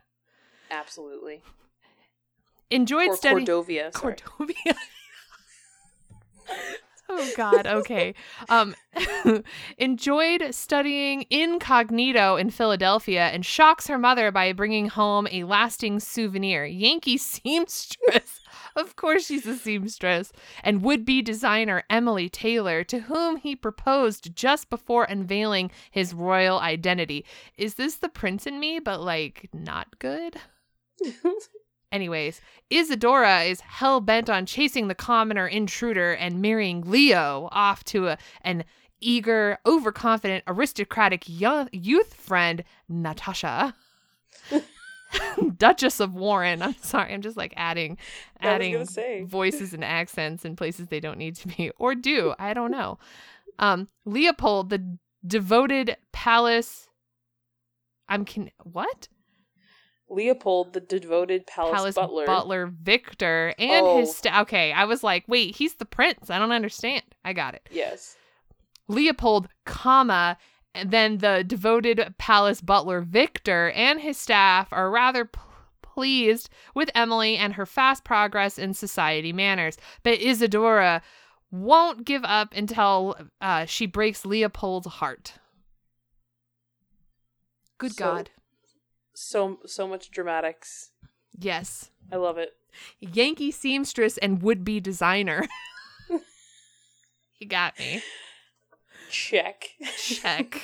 absolutely. 0.71 1.43
Enjoyed 2.71 3.09
Or 3.11 3.17
studying 3.17 3.47
Cordovia. 3.47 3.93
sorry. 3.93 4.15
Cordovia. 4.15 4.75
oh 7.09 7.33
God. 7.37 7.67
Okay. 7.67 8.15
Um, 8.49 8.75
enjoyed 9.79 10.55
studying 10.55 11.27
incognito 11.31 12.37
in 12.37 12.51
Philadelphia 12.51 13.29
and 13.29 13.45
shocks 13.45 13.87
her 13.87 13.99
mother 13.99 14.31
by 14.31 14.53
bringing 14.53 14.89
home 14.89 15.27
a 15.31 15.45
lasting 15.45 16.01
souvenir: 16.01 16.65
Yankee 16.65 17.17
seamstress. 17.19 18.41
Of 18.75 18.97
course, 18.97 19.27
she's 19.27 19.47
a 19.47 19.57
seamstress. 19.57 20.33
And 20.63 20.83
would 20.83 21.05
be 21.05 21.23
designer 21.23 21.85
Emily 21.91 22.29
Taylor, 22.29 22.85
to 22.85 23.01
whom 23.01 23.37
he 23.37 23.55
proposed 23.55 24.35
just 24.35 24.71
before 24.71 25.05
unveiling 25.05 25.71
his 25.91 26.15
royal 26.15 26.59
identity. 26.59 27.25
Is 27.57 27.75
this 27.75 27.97
the 27.97 28.09
prince 28.09 28.47
in 28.47 28.61
me, 28.61 28.79
but 28.79 29.01
like 29.01 29.49
not 29.53 29.99
good? 29.99 30.37
Anyways, 31.93 32.41
Isadora 32.71 33.43
is 33.43 33.61
hell 33.61 34.01
bent 34.01 34.31
on 34.31 34.47
chasing 34.47 34.89
the 34.89 34.95
commoner 34.95 35.47
intruder 35.47 36.15
and 36.15 36.41
marrying 36.41 36.81
Leo 36.81 37.51
off 37.53 37.85
to 37.85 38.09
a, 38.09 38.19
an 38.41 38.65
eager, 39.01 39.59
overconfident, 39.67 40.43
aristocratic 40.47 41.29
yo- 41.29 41.69
youth 41.71 42.15
friend, 42.15 42.65
Natasha. 42.89 43.75
Duchess 45.59 46.01
of 46.01 46.15
Warren. 46.15 46.63
I'm 46.63 46.77
sorry, 46.81 47.13
I'm 47.13 47.21
just 47.21 47.37
like 47.37 47.53
adding 47.59 47.99
adding 48.41 48.87
voices 49.27 49.75
and 49.75 49.85
accents 49.85 50.47
in 50.47 50.57
places 50.57 50.87
they 50.87 51.01
don't 51.01 51.19
need 51.19 51.37
to 51.37 51.49
be 51.49 51.71
or 51.79 51.95
do. 51.95 52.35
I 52.39 52.55
don't 52.55 52.71
know. 52.71 52.99
Um 53.59 53.89
Leopold, 54.07 54.71
the 54.71 54.97
devoted 55.27 55.97
palace 56.13 56.89
I'm 58.09 58.25
can 58.25 58.51
what? 58.63 59.09
Leopold, 60.13 60.73
the 60.75 60.81
devoted 60.81 61.47
palace, 61.47 61.73
Palace 61.75 61.95
butler. 61.95 62.27
Butler 62.27 62.67
Victor 62.67 63.55
and 63.59 63.87
Oh. 63.87 63.99
his 64.01 64.15
sta- 64.17 64.43
okay. 64.43 64.73
I 64.73 64.85
was 64.85 65.03
like, 65.03 65.25
wait, 65.27 65.57
he's 65.57 65.75
the 65.75 65.85
prince. 65.85 66.31
I 66.31 66.39
don't 66.39 66.53
understand. 66.53 67.03
I 67.25 67.33
got 67.33 67.55
it. 67.55 67.69
Yes. 67.71 68.17
Leopold, 68.89 69.49
comma, 69.65 70.37
and 70.75 70.91
then 70.91 71.19
the 71.19 71.45
devoted 71.47 72.15
palace 72.19 72.61
butler 72.61 73.01
Victor 73.01 73.71
and 73.71 74.01
his 74.01 74.19
staff 74.19 74.69
are 74.73 74.91
rather 74.91 75.25
p- 75.25 75.41
pleased 75.83 76.49
with 76.75 76.91
Emily 76.95 77.37
and 77.37 77.55
her 77.55 77.67
fast 77.67 78.05
progress 78.05 78.59
in 78.59 78.75
society 78.75 79.33
manners, 79.33 79.77
but 80.03 80.21
Isadora 80.21 81.03
won't 81.51 82.05
give 82.05 82.25
up 82.25 82.55
until 82.55 83.17
uh, 83.41 83.65
she 83.67 83.87
breaks 83.87 84.25
Leopold's 84.25 84.87
heart. 84.87 85.35
Good 87.79 87.93
So- 87.95 88.05
God. 88.05 88.31
So 89.23 89.61
so 89.67 89.87
much 89.87 90.11
dramatics. 90.11 90.91
Yes. 91.39 91.91
I 92.11 92.17
love 92.17 92.39
it. 92.39 92.55
Yankee 93.01 93.51
seamstress 93.51 94.19
and 94.19 94.43
would 94.43 94.65
be 94.65 94.81
designer. 94.81 95.47
you 97.39 97.47
got 97.49 97.79
me. 97.79 98.03
Check. 99.11 99.71
Check. 99.97 100.61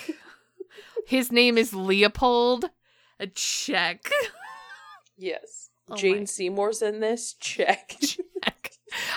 His 1.07 1.31
name 1.33 1.57
is 1.57 1.73
Leopold. 1.73 2.71
A 3.21 3.27
check. 3.29 4.11
Yes. 5.17 5.71
Oh 5.91 5.97
Jane 5.97 6.19
my- 6.21 6.25
Seymour's 6.25 6.83
in 6.83 7.01
this. 7.01 7.35
Check. 7.35 7.97
Check. 8.01 8.73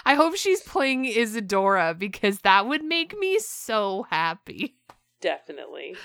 I 0.06 0.16
hope 0.16 0.36
she's 0.36 0.62
playing 0.62 1.06
Isadora 1.06 1.96
because 1.98 2.40
that 2.40 2.68
would 2.68 2.84
make 2.84 3.18
me 3.18 3.40
so 3.40 4.06
happy. 4.10 4.76
Definitely. 5.22 5.96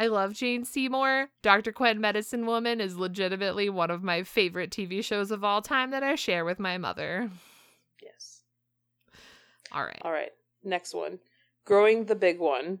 I 0.00 0.06
love 0.06 0.32
Jane 0.32 0.64
Seymour. 0.64 1.28
Dr. 1.42 1.72
Quinn 1.72 2.00
Medicine 2.00 2.46
Woman 2.46 2.80
is 2.80 2.96
legitimately 2.96 3.68
one 3.68 3.90
of 3.90 4.02
my 4.02 4.22
favorite 4.22 4.70
TV 4.70 5.04
shows 5.04 5.30
of 5.30 5.44
all 5.44 5.60
time 5.60 5.90
that 5.90 6.02
I 6.02 6.14
share 6.14 6.42
with 6.46 6.58
my 6.58 6.78
mother. 6.78 7.30
Yes. 8.02 8.40
All 9.70 9.84
right. 9.84 10.00
All 10.00 10.10
right. 10.10 10.32
Next 10.64 10.94
one. 10.94 11.18
Growing 11.66 12.06
the 12.06 12.14
big 12.14 12.38
one. 12.38 12.80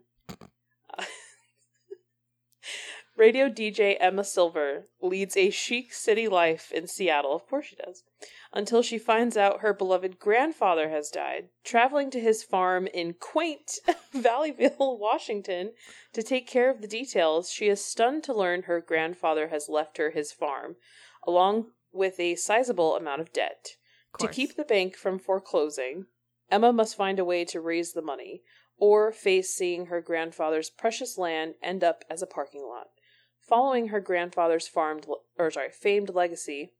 Radio 3.20 3.50
DJ 3.50 3.98
Emma 4.00 4.24
Silver 4.24 4.86
leads 5.02 5.36
a 5.36 5.50
chic 5.50 5.92
city 5.92 6.26
life 6.26 6.72
in 6.72 6.86
Seattle. 6.86 7.34
Of 7.34 7.46
course 7.46 7.66
she 7.66 7.76
does. 7.76 8.02
Until 8.50 8.80
she 8.80 8.96
finds 8.96 9.36
out 9.36 9.60
her 9.60 9.74
beloved 9.74 10.18
grandfather 10.18 10.88
has 10.88 11.10
died. 11.10 11.50
Traveling 11.62 12.10
to 12.12 12.18
his 12.18 12.42
farm 12.42 12.86
in 12.86 13.12
quaint 13.12 13.72
Valleyville, 14.14 14.98
Washington, 14.98 15.72
to 16.14 16.22
take 16.22 16.46
care 16.46 16.70
of 16.70 16.80
the 16.80 16.88
details, 16.88 17.50
she 17.50 17.68
is 17.68 17.84
stunned 17.84 18.24
to 18.24 18.32
learn 18.32 18.62
her 18.62 18.80
grandfather 18.80 19.48
has 19.48 19.68
left 19.68 19.98
her 19.98 20.12
his 20.12 20.32
farm, 20.32 20.76
along 21.26 21.72
with 21.92 22.18
a 22.18 22.36
sizable 22.36 22.96
amount 22.96 23.20
of 23.20 23.34
debt. 23.34 23.76
Of 24.14 24.20
To 24.20 24.28
keep 24.28 24.56
the 24.56 24.64
bank 24.64 24.96
from 24.96 25.18
foreclosing, 25.18 26.06
Emma 26.50 26.72
must 26.72 26.96
find 26.96 27.18
a 27.18 27.24
way 27.26 27.44
to 27.44 27.60
raise 27.60 27.92
the 27.92 28.00
money, 28.00 28.40
or 28.78 29.12
face 29.12 29.54
seeing 29.54 29.86
her 29.86 30.00
grandfather's 30.00 30.70
precious 30.70 31.18
land 31.18 31.56
end 31.62 31.84
up 31.84 32.02
as 32.08 32.22
a 32.22 32.26
parking 32.26 32.66
lot. 32.66 32.88
Following 33.50 33.88
her 33.88 33.98
grandfather's 33.98 34.68
farmed, 34.68 35.08
or 35.36 35.50
sorry, 35.50 35.70
famed 35.70 36.14
legacy, 36.14 36.72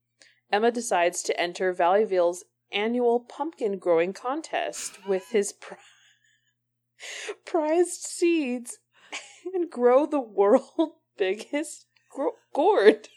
Emma 0.53 0.71
decides 0.71 1.21
to 1.25 1.39
enter 1.39 1.73
Valleyville's 1.73 2.45
annual 2.71 3.19
pumpkin 3.19 3.77
growing 3.77 4.13
contest 4.13 5.05
with 5.05 5.31
his 5.31 5.53
pri- 5.53 5.79
prized 7.45 8.03
seeds 8.03 8.79
and 9.53 9.69
grow 9.69 10.07
the 10.07 10.21
world's 10.21 10.95
biggest 11.19 11.87
gro- 12.09 12.37
gourd. 12.55 13.09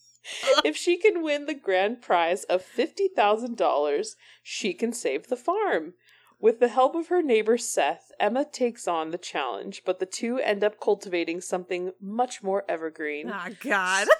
if 0.64 0.76
she 0.76 0.96
can 0.96 1.22
win 1.22 1.46
the 1.46 1.54
grand 1.54 2.02
prize 2.02 2.42
of 2.44 2.64
$50,000, 2.64 4.16
she 4.42 4.74
can 4.74 4.92
save 4.92 5.28
the 5.28 5.36
farm. 5.36 5.94
With 6.40 6.60
the 6.60 6.68
help 6.68 6.94
of 6.94 7.08
her 7.08 7.20
neighbor 7.20 7.58
Seth, 7.58 8.12
Emma 8.20 8.44
takes 8.44 8.86
on 8.86 9.10
the 9.10 9.18
challenge, 9.18 9.82
but 9.84 9.98
the 9.98 10.06
two 10.06 10.38
end 10.38 10.62
up 10.62 10.80
cultivating 10.80 11.40
something 11.40 11.92
much 12.00 12.42
more 12.44 12.64
evergreen. 12.68 13.32
Oh, 13.34 13.48
God. 13.60 14.06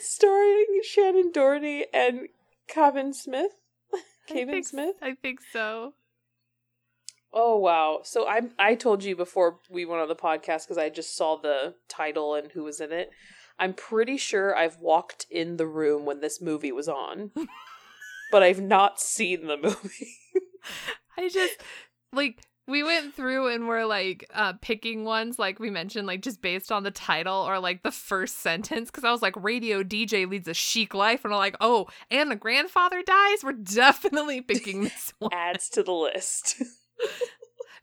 Starring 0.00 0.80
Shannen 0.84 1.32
Doherty 1.32 1.86
and 1.94 2.28
Kavan 2.68 3.14
Smith. 3.14 3.52
Kavan 4.30 4.64
Smith? 4.64 4.96
I 5.00 5.14
think 5.14 5.40
so. 5.52 5.94
Oh 7.32 7.56
wow! 7.56 8.00
So 8.02 8.26
I 8.26 8.42
I 8.58 8.74
told 8.74 9.04
you 9.04 9.14
before 9.14 9.60
we 9.70 9.84
went 9.84 10.02
on 10.02 10.08
the 10.08 10.16
podcast 10.16 10.64
because 10.64 10.78
I 10.78 10.88
just 10.88 11.16
saw 11.16 11.36
the 11.36 11.74
title 11.88 12.34
and 12.34 12.50
who 12.50 12.64
was 12.64 12.80
in 12.80 12.90
it. 12.90 13.10
I'm 13.56 13.72
pretty 13.72 14.16
sure 14.16 14.56
I've 14.56 14.78
walked 14.78 15.26
in 15.30 15.56
the 15.56 15.66
room 15.66 16.04
when 16.04 16.20
this 16.20 16.40
movie 16.40 16.72
was 16.72 16.88
on, 16.88 17.30
but 18.30 18.42
I've 18.42 18.60
not 18.60 19.00
seen 19.00 19.46
the 19.46 19.56
movie. 19.62 20.16
I 21.18 21.28
just 21.28 21.60
like 22.12 22.42
we 22.66 22.82
went 22.82 23.14
through 23.14 23.48
and 23.48 23.66
we're 23.66 23.84
like 23.84 24.24
uh 24.32 24.52
picking 24.62 25.04
ones 25.04 25.38
like 25.38 25.58
we 25.58 25.70
mentioned 25.70 26.06
like 26.06 26.22
just 26.22 26.40
based 26.40 26.70
on 26.70 26.84
the 26.84 26.90
title 26.90 27.34
or 27.34 27.58
like 27.58 27.82
the 27.82 27.90
first 27.90 28.38
sentence 28.38 28.90
because 28.90 29.04
I 29.04 29.10
was 29.10 29.22
like 29.22 29.34
radio 29.42 29.82
DJ 29.82 30.28
leads 30.28 30.46
a 30.48 30.54
chic 30.54 30.94
life 30.94 31.24
and 31.24 31.34
I'm 31.34 31.38
like 31.38 31.56
oh 31.60 31.88
and 32.10 32.30
the 32.30 32.36
grandfather 32.36 33.02
dies 33.02 33.42
we're 33.42 33.52
definitely 33.52 34.40
picking 34.40 34.82
this 34.84 35.12
one 35.18 35.32
Adds 35.32 35.68
to 35.70 35.82
the 35.82 35.92
list. 35.92 36.62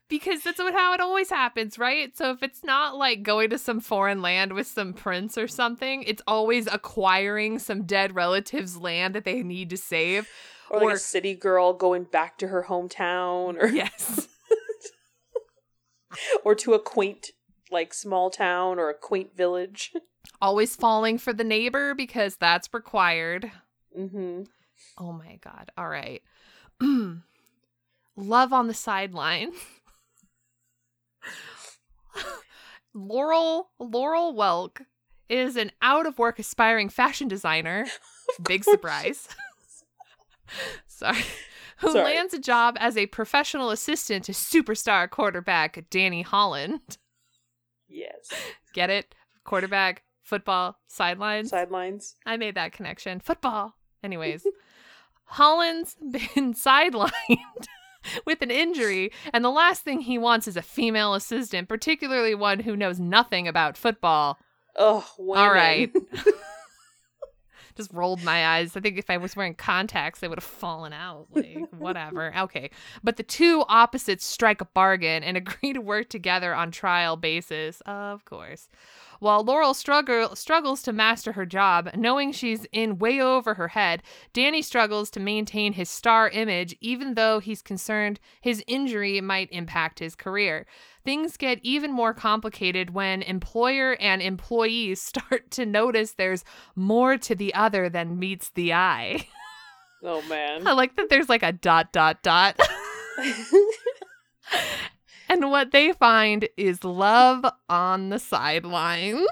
because 0.10 0.42
that's 0.44 0.60
what 0.60 0.74
how 0.74 0.94
it 0.94 1.02
always 1.02 1.30
happens 1.30 1.78
right 1.78 2.16
so 2.18 2.32
if 2.32 2.42
it's 2.42 2.64
not 2.64 2.96
like 2.96 3.24
going 3.24 3.50
to 3.50 3.58
some 3.58 3.80
foreign 3.80 4.22
land 4.22 4.54
with 4.54 4.68
some 4.68 4.94
prince 4.94 5.38
or 5.38 5.48
something 5.48 6.04
it's 6.04 6.22
always 6.28 6.68
acquiring 6.68 7.60
some 7.60 7.84
dead 7.84 8.16
relatives 8.16 8.78
land 8.78 9.14
that 9.16 9.26
they 9.26 9.44
need 9.44 9.70
to 9.70 9.78
save 9.78 10.28
or 10.70 10.80
like 10.80 10.88
Or- 10.88 10.92
a 10.94 10.98
city 11.00 11.34
girl 11.36 11.74
going 11.74 12.04
back 12.06 12.38
to 12.40 12.48
her 12.48 12.66
hometown, 12.70 13.62
or 13.62 13.68
yes 13.68 14.28
or 16.44 16.56
to 16.56 16.74
a 16.74 16.80
quaint 16.80 17.32
like 17.72 17.94
small 17.94 18.30
town 18.30 18.80
or 18.80 18.90
a 18.90 18.94
quaint 18.94 19.36
village. 19.36 19.94
always 20.42 20.76
falling 20.76 21.18
for 21.18 21.34
the 21.34 21.44
neighbor 21.44 21.94
because 21.94 22.38
that's 22.38 22.74
required 22.74 23.52
Mm-hmm. 23.98 24.44
Oh 25.00 25.12
my 25.12 25.40
god. 25.42 25.72
All 25.76 25.90
right. 25.90 26.22
Love 28.16 28.54
on 28.54 28.68
the 28.68 28.74
sideline. 28.76 29.52
Laurel 32.94 33.70
Laurel 33.80 34.34
Welk 34.34 34.86
is 35.30 35.56
an 35.56 35.72
out 35.82 36.06
of 36.06 36.18
work 36.18 36.40
aspiring 36.40 36.90
fashion 36.90 37.28
designer. 37.28 37.86
Big 38.48 38.64
surprise. 38.64 39.28
Sorry. 40.88 41.24
Who 41.80 41.92
Sorry. 41.92 42.16
lands 42.16 42.34
a 42.34 42.40
job 42.40 42.76
as 42.80 42.98
a 42.98 43.06
professional 43.08 43.70
assistant 43.70 44.26
to 44.26 44.32
superstar 44.32 45.10
quarterback 45.10 45.86
Danny 45.90 46.24
Holland. 46.24 46.98
Yes. 47.88 48.30
Get 48.74 48.90
it? 48.90 49.14
Quarterback, 49.44 50.04
football, 50.24 50.80
sidelines. 50.88 51.52
Sidelines. 51.52 52.16
I 52.26 52.38
made 52.38 52.56
that 52.56 52.72
connection. 52.72 53.20
Football. 53.20 53.76
Anyways, 54.04 54.46
Holland's 55.26 55.96
been 55.96 56.54
sidelined 56.54 57.12
with 58.26 58.42
an 58.42 58.52
injury, 58.52 59.12
and 59.34 59.44
the 59.44 59.50
last 59.50 59.84
thing 59.84 60.02
he 60.02 60.18
wants 60.18 60.48
is 60.48 60.58
a 60.58 60.62
female 60.62 61.14
assistant, 61.14 61.68
particularly 61.70 62.36
one 62.36 62.60
who 62.60 62.76
knows 62.76 63.00
nothing 63.00 63.48
about 63.48 63.78
football. 63.78 64.38
Oh, 64.76 65.06
women. 65.18 65.44
All 65.44 65.54
right. 65.54 65.92
Just 67.76 67.94
rolled 67.94 68.24
my 68.24 68.46
eyes. 68.48 68.76
I 68.76 68.80
think 68.80 68.98
if 68.98 69.10
I 69.10 69.18
was 69.18 69.36
wearing 69.36 69.54
contacts, 69.54 70.20
they 70.20 70.28
would 70.28 70.40
have 70.40 70.44
fallen 70.44 70.94
out. 70.94 71.28
Like, 71.32 71.70
whatever. 71.78 72.36
Okay. 72.36 72.72
But 73.04 73.18
the 73.18 73.24
two 73.24 73.64
opposites 73.68 74.26
strike 74.26 74.62
a 74.62 74.66
bargain 74.66 75.24
and 75.24 75.38
agree 75.38 75.74
to 75.74 75.82
work 75.82 76.10
together 76.10 76.56
on 76.56 76.72
trial 76.72 77.18
basis, 77.18 77.82
of 77.86 78.26
course. 78.26 78.68
While 79.20 79.44
Laurel 79.44 79.74
struggle, 79.74 80.36
struggles 80.36 80.82
to 80.84 80.94
master 80.94 81.34
her 81.34 81.46
job, 81.46 81.90
knowing 81.96 82.32
she's 82.32 82.66
in 82.72 83.00
way 83.00 83.20
over 83.20 83.56
her 83.56 83.70
head, 83.70 84.04
Danny 84.34 84.62
struggles 84.62 85.10
to 85.12 85.20
maintain 85.20 85.74
his 85.74 85.90
star 85.90 86.30
image, 86.30 86.76
even 86.82 87.16
though 87.16 87.40
he's 87.40 87.62
concerned 87.62 88.20
his 88.42 88.64
injury 88.68 89.20
might 89.22 89.50
impact 89.52 90.00
his 90.00 90.16
career. 90.16 90.66
Things 91.04 91.38
get 91.38 91.60
even 91.64 91.92
more 91.92 92.14
complicated 92.14 92.94
when 92.94 93.22
employer 93.22 93.96
and 94.00 94.22
employees 94.22 95.02
start 95.02 95.52
to 95.52 95.66
notice 95.66 96.14
there's 96.14 96.44
more 96.76 97.18
to 97.18 97.36
the 97.36 97.54
other 97.54 97.90
than 97.90 98.20
meets 98.20 98.50
the 98.50 98.74
eye. 98.74 99.28
Oh 100.04 100.22
man. 100.30 100.68
I 100.68 100.74
like 100.74 100.96
that 100.96 101.10
there's 101.10 101.28
like 101.28 101.42
a 101.42 101.52
dot, 101.52 101.92
dot, 101.92 102.22
dot. 102.22 102.60
and 105.30 105.50
what 105.50 105.72
they 105.72 105.94
find 105.94 106.48
is 106.58 106.84
love 106.84 107.46
on 107.70 108.10
the 108.10 108.20
sidelines. 108.20 109.28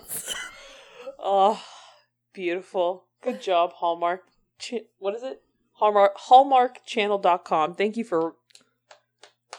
oh, 1.19 1.61
beautiful. 2.33 3.05
Good 3.21 3.41
job, 3.41 3.73
Hallmark. 3.73 4.23
Ch- 4.59 4.85
what 4.99 5.15
is 5.15 5.23
it? 5.23 5.41
Hallmark 5.73 6.17
hallmarkchannel.com. 6.17 7.73
Thank 7.75 7.97
you 7.97 8.03
for 8.03 8.35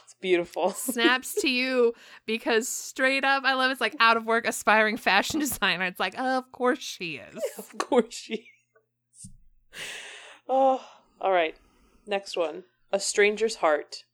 It's 0.05 0.15
beautiful. 0.21 0.71
Snaps 0.77 1.35
to 1.43 1.49
you 1.51 1.93
because 2.25 2.69
straight 2.69 3.25
up, 3.25 3.45
I 3.45 3.53
love 3.55 3.71
it's 3.71 3.81
like 3.81 3.97
out 4.01 4.17
of 4.17 4.25
work 4.25 4.47
aspiring 4.47 4.97
fashion 4.97 5.41
designer. 5.41 5.85
It's 5.85 6.01
like, 6.01 6.19
of 6.19 6.51
course 6.53 6.79
she 6.81 7.17
is. 7.17 7.41
of 7.59 7.77
course 7.79 8.15
she 8.15 8.35
is. 8.35 9.31
Oh, 10.49 10.83
all 11.21 11.33
right. 11.33 11.55
Next 12.07 12.37
one. 12.37 12.65
A 12.93 13.01
Stranger's 13.01 13.57
Heart. 13.57 14.05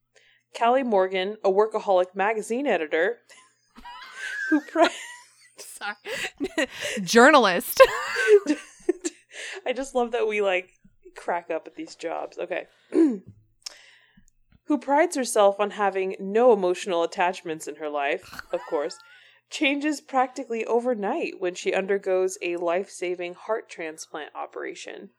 Callie 0.58 0.82
Morgan, 0.82 1.36
a 1.44 1.50
workaholic 1.50 2.14
magazine 2.14 2.66
editor, 2.66 3.18
who 4.50 4.60
pri- 4.60 4.88
Sorry. 5.56 5.96
Journalist. 7.02 7.80
I 9.66 9.72
just 9.74 9.94
love 9.94 10.12
that 10.12 10.28
we 10.28 10.42
like 10.42 10.70
crack 11.16 11.50
up 11.50 11.66
at 11.66 11.76
these 11.76 11.94
jobs. 11.94 12.38
Okay. 12.38 12.66
who 14.72 14.78
prides 14.78 15.16
herself 15.16 15.58
on 15.60 15.70
having 15.72 16.16
no 16.18 16.52
emotional 16.52 17.02
attachments 17.02 17.66
in 17.66 17.76
her 17.76 17.88
life, 17.88 18.42
of 18.52 18.60
course, 18.68 18.98
changes 19.50 20.00
practically 20.00 20.64
overnight 20.64 21.34
when 21.38 21.54
she 21.54 21.74
undergoes 21.74 22.38
a 22.40 22.56
life 22.56 22.88
saving 22.88 23.34
heart 23.34 23.68
transplant 23.68 24.30
operation. 24.34 25.10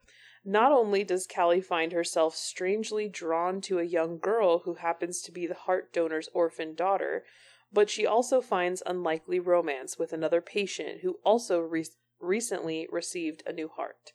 Not 0.45 0.71
only 0.71 1.03
does 1.03 1.25
Callie 1.25 1.61
find 1.61 1.93
herself 1.93 2.35
strangely 2.35 3.07
drawn 3.07 3.61
to 3.61 3.79
a 3.79 3.83
young 3.83 4.17
girl 4.17 4.59
who 4.59 4.75
happens 4.75 5.21
to 5.21 5.31
be 5.31 5.47
the 5.47 5.53
heart 5.53 5.93
donor's 5.93 6.29
orphan 6.33 6.75
daughter, 6.75 7.23
but 7.71 7.89
she 7.89 8.05
also 8.05 8.41
finds 8.41 8.83
unlikely 8.85 9.39
romance 9.39 9.97
with 9.97 10.11
another 10.11 10.41
patient 10.41 11.01
who 11.01 11.19
also 11.23 11.59
re- 11.59 11.85
recently 12.19 12.87
received 12.91 13.41
a 13.45 13.53
new 13.53 13.69
heart. 13.69 14.11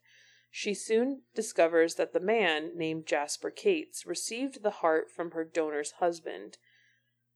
She 0.51 0.75
soon 0.75 1.23
discovers 1.35 1.97
that 1.97 2.13
the 2.13 2.21
man, 2.21 2.73
named 2.77 3.07
Jasper 3.07 3.51
Cates, 3.51 4.07
received 4.07 4.63
the 4.63 4.71
heart 4.71 5.11
from 5.11 5.33
her 5.33 5.45
donor's 5.45 5.93
husband. 5.93 6.59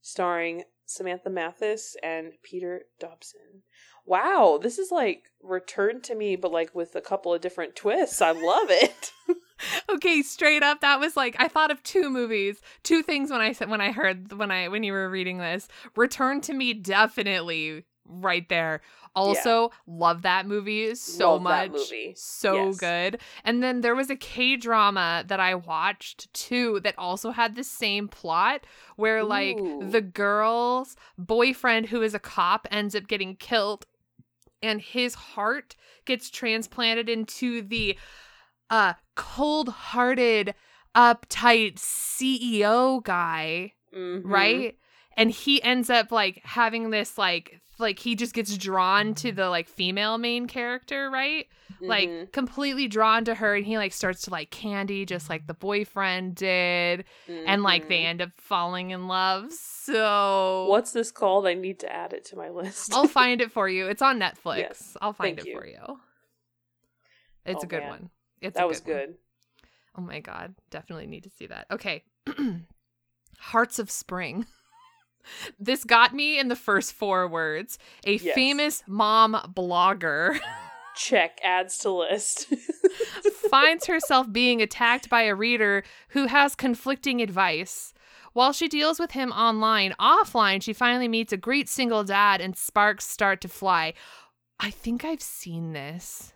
Starring 0.03 0.65
Samantha 0.85 1.31
Mathis 1.31 1.97
and 2.03 2.33
Peter 2.43 2.83
Dobson. 3.01 3.63
Wow, 4.05 4.59
this 4.61 4.79
is 4.79 4.91
like 4.91 5.31
Return 5.43 6.01
to 6.03 6.15
Me, 6.15 6.37
but 6.37 6.53
like 6.53 6.75
with 6.75 6.95
a 6.97 7.01
couple 7.01 7.33
of 7.33 7.41
different 7.41 7.77
twists. 7.77 8.21
I 8.21 8.33
love 8.33 8.69
it. 8.69 9.13
okay, 9.89 10.23
straight 10.23 10.63
up, 10.63 10.81
that 10.81 11.01
was 11.01 11.17
like 11.17 11.37
I 11.39 11.49
thought 11.49 11.71
of 11.71 11.83
two 11.83 12.11
movies, 12.11 12.61
two 12.83 13.03
things 13.03 13.31
when 13.31 13.41
I 13.41 13.53
said 13.53 13.71
when 13.71 13.81
I 13.81 13.93
heard 13.93 14.33
when 14.33 14.51
I 14.51 14.69
when 14.69 14.83
you 14.83 14.93
were 14.93 15.09
reading 15.09 15.39
this. 15.39 15.69
Return 15.97 16.41
to 16.43 16.53
Me, 16.53 16.75
definitely 16.75 17.85
right 18.05 18.49
there. 18.49 18.81
Also, 19.15 19.71
love 19.87 20.23
that 20.23 20.47
movie 20.47 20.95
so 20.95 21.33
Love 21.33 21.43
much. 21.43 21.71
movie. 21.71 22.13
So 22.17 22.55
Yes. 22.55 22.79
good. 22.79 23.21
And 23.45 23.63
then 23.63 23.81
there 23.81 23.95
was 23.95 24.11
a 24.11 24.17
K 24.17 24.57
drama 24.57 25.25
that 25.27 25.41
I 25.41 25.55
watched 25.55 26.33
too 26.33 26.81
that 26.81 26.95
also 26.99 27.31
had 27.31 27.55
the 27.55 27.65
same 27.65 28.09
plot 28.09 28.67
where 28.97 29.23
like 29.23 29.59
the 29.81 30.01
girl's 30.01 30.97
boyfriend 31.19 31.87
who 31.87 32.03
is 32.03 32.15
a 32.15 32.19
cop 32.19 32.67
ends 32.71 32.95
up 32.95 33.07
getting 33.07 33.37
killed 33.37 33.87
and 34.63 34.81
his 34.81 35.15
heart 35.15 35.75
gets 36.05 36.31
transplanted 36.31 37.09
into 37.09 37.63
the 37.63 37.99
uh 38.71 38.95
cold-hearted 39.17 40.55
uptight 40.95 41.79
CEO 41.79 43.03
guy 43.03 43.73
Mhm. 43.95 44.23
right 44.25 44.79
and 45.17 45.31
he 45.31 45.63
ends 45.63 45.91
up 45.91 46.13
like 46.13 46.41
having 46.45 46.91
this 46.91 47.17
like 47.19 47.61
like 47.83 47.99
he 47.99 48.15
just 48.15 48.33
gets 48.33 48.57
drawn 48.57 49.15
to 49.17 49.31
the 49.33 49.51
like 49.51 49.69
female 49.69 50.17
main 50.17 50.47
character 50.47 51.11
right 51.11 51.47
Mhm. 51.83 51.89
like 51.89 52.33
completely 52.33 52.87
drawn 52.89 53.25
to 53.27 53.35
her 53.35 53.55
and 53.57 53.67
he 53.67 53.77
like 53.77 53.93
starts 53.93 54.23
to 54.23 54.31
like 54.31 54.51
candy 54.51 55.05
just 55.05 55.29
like 55.29 55.47
the 55.47 55.55
boyfriend 55.55 56.35
did 56.37 57.05
and 57.47 57.63
like 57.63 57.89
they 57.89 58.01
Mhm. 58.01 58.05
end 58.07 58.23
up 58.23 58.31
falling 58.39 58.91
in 58.91 59.09
love 59.09 59.53
so 59.53 60.67
What's 60.71 60.93
this 60.93 61.11
called? 61.11 61.47
I 61.47 61.55
need 61.55 61.81
to 61.81 61.93
add 61.93 62.13
it 62.13 62.25
to 62.27 62.37
my 62.37 62.49
list. 62.51 62.93
i'll 62.95 63.09
find 63.21 63.41
it 63.41 63.51
for 63.53 63.69
you 63.69 63.89
it's 63.89 64.01
on 64.03 64.19
netflix 64.19 64.59
Yes, 64.59 64.97
i'll 65.03 65.13
find 65.13 65.37
thank 65.39 65.49
it 65.49 65.53
you. 65.53 65.59
for 65.59 65.67
you 65.67 65.99
it's 67.45 67.63
Oh, 67.63 67.67
a 67.67 67.69
good 67.69 67.81
man. 67.81 67.89
one 67.91 68.11
it's 68.41 68.57
that 68.57 68.65
a 68.65 68.69
was 68.69 68.81
good, 68.81 68.93
one. 68.93 68.99
good. 69.07 69.15
oh 69.99 70.01
my 70.03 70.21
god 70.21 70.55
definitely 70.71 71.07
need 71.07 71.25
to 71.25 71.31
see 71.31 71.47
that 71.47 71.67
okay 71.71 72.05
hearts 73.39 73.79
of 73.79 73.91
spring 73.91 74.47
this 75.59 75.85
got 75.85 76.15
me 76.15 76.39
in 76.39 76.49
the 76.49 76.57
first 76.57 76.93
four 76.93 77.27
words 77.29 77.79
a 78.05 78.17
Yes. 78.17 78.35
famous 78.35 78.83
mom 78.87 79.35
blogger 79.55 80.39
Check 80.95 81.41
adds 81.43 81.79
to 81.79 81.91
list. 81.91 82.53
finds 83.51 83.87
herself 83.87 84.31
being 84.31 84.61
attacked 84.61 85.09
by 85.09 85.23
a 85.23 85.35
reader 85.35 85.85
who 86.09 86.27
has 86.27 86.55
conflicting 86.55 87.23
advice. 87.23 87.95
While 88.35 88.53
she 88.53 88.69
deals 88.69 88.99
with 89.01 89.13
him 89.13 89.33
online, 89.33 89.95
offline, 89.99 90.63
she 90.63 90.75
finally 90.75 91.09
meets 91.09 91.33
a 91.33 91.39
great 91.39 91.69
single 91.71 92.05
dad 92.05 92.43
and 92.43 92.55
sparks 92.57 93.07
start 93.07 93.41
to 93.41 93.49
fly. 93.49 93.95
I 94.61 94.71
think 94.71 95.03
I've 95.05 95.23
seen 95.23 95.73
this. 95.73 96.35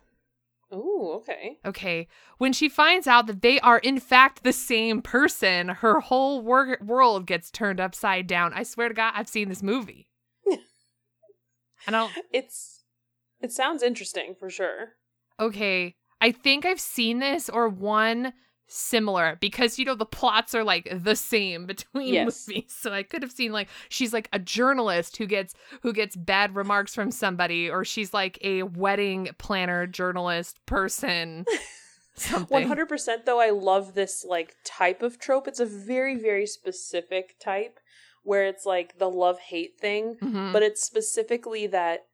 Ooh, 0.73 1.13
okay. 1.17 1.59
Okay. 1.65 2.07
When 2.37 2.51
she 2.51 2.67
finds 2.67 3.07
out 3.07 3.27
that 3.27 3.41
they 3.41 3.59
are, 3.61 3.77
in 3.79 3.99
fact, 3.99 4.43
the 4.43 4.51
same 4.51 5.01
person, 5.01 5.69
her 5.69 6.01
whole 6.01 6.41
wor- 6.41 6.77
world 6.83 7.25
gets 7.25 7.49
turned 7.51 7.79
upside 7.79 8.27
down. 8.27 8.51
I 8.53 8.63
swear 8.63 8.89
to 8.89 8.93
God, 8.93 9.13
I've 9.15 9.29
seen 9.29 9.47
this 9.49 9.63
movie. 9.63 10.09
I 11.87 11.91
don't. 11.91 12.11
It's 12.33 12.83
it 13.39 13.51
sounds 13.51 13.83
interesting 13.83 14.35
for 14.37 14.49
sure. 14.49 14.93
okay, 15.39 15.95
I 16.19 16.31
think 16.31 16.65
I've 16.65 16.79
seen 16.81 17.19
this 17.19 17.49
or 17.49 17.69
one 17.69 18.33
similar 18.67 19.37
because 19.39 19.79
you 19.79 19.85
know 19.85 19.95
the 19.95 20.05
plots 20.05 20.53
are 20.53 20.63
like 20.63 20.87
the 20.91 21.15
same 21.15 21.65
between 21.65 22.13
Yes. 22.13 22.47
movies. 22.47 22.65
So 22.77 22.91
I 22.93 23.03
could 23.03 23.21
have 23.23 23.31
seen 23.31 23.51
like 23.51 23.69
she's 23.89 24.13
like 24.13 24.27
a 24.33 24.39
journalist 24.39 25.17
who 25.17 25.25
gets 25.25 25.53
who 25.83 25.93
gets 25.93 26.15
bad 26.15 26.55
remarks 26.55 26.93
from 26.93 27.11
somebody 27.11 27.69
or 27.69 27.85
she's 27.85 28.13
like 28.13 28.37
a 28.41 28.63
wedding 28.63 29.29
planner 29.37 29.87
journalist 29.87 30.63
person. 30.65 31.45
Something. 32.15 32.47
One 32.53 32.63
hundred 32.63 32.89
percent 32.89 33.25
though, 33.25 33.39
I 33.39 33.51
love 33.51 33.93
this 33.93 34.25
like 34.27 34.55
type 34.65 35.01
of 35.03 35.19
trope. 35.19 35.47
It's 35.47 35.59
a 35.59 35.65
very, 35.65 36.15
very 36.15 36.47
specific 36.47 37.35
type 37.39 37.79
where 38.23 38.45
it's 38.45 38.65
like 38.65 38.97
the 38.97 39.09
love 39.09 39.39
hate 39.39 39.79
thing, 39.79 40.15
Mhm. 40.21 40.51
but 40.51 40.63
it's 40.63 40.83
specifically 40.83 41.67
that 41.67 42.05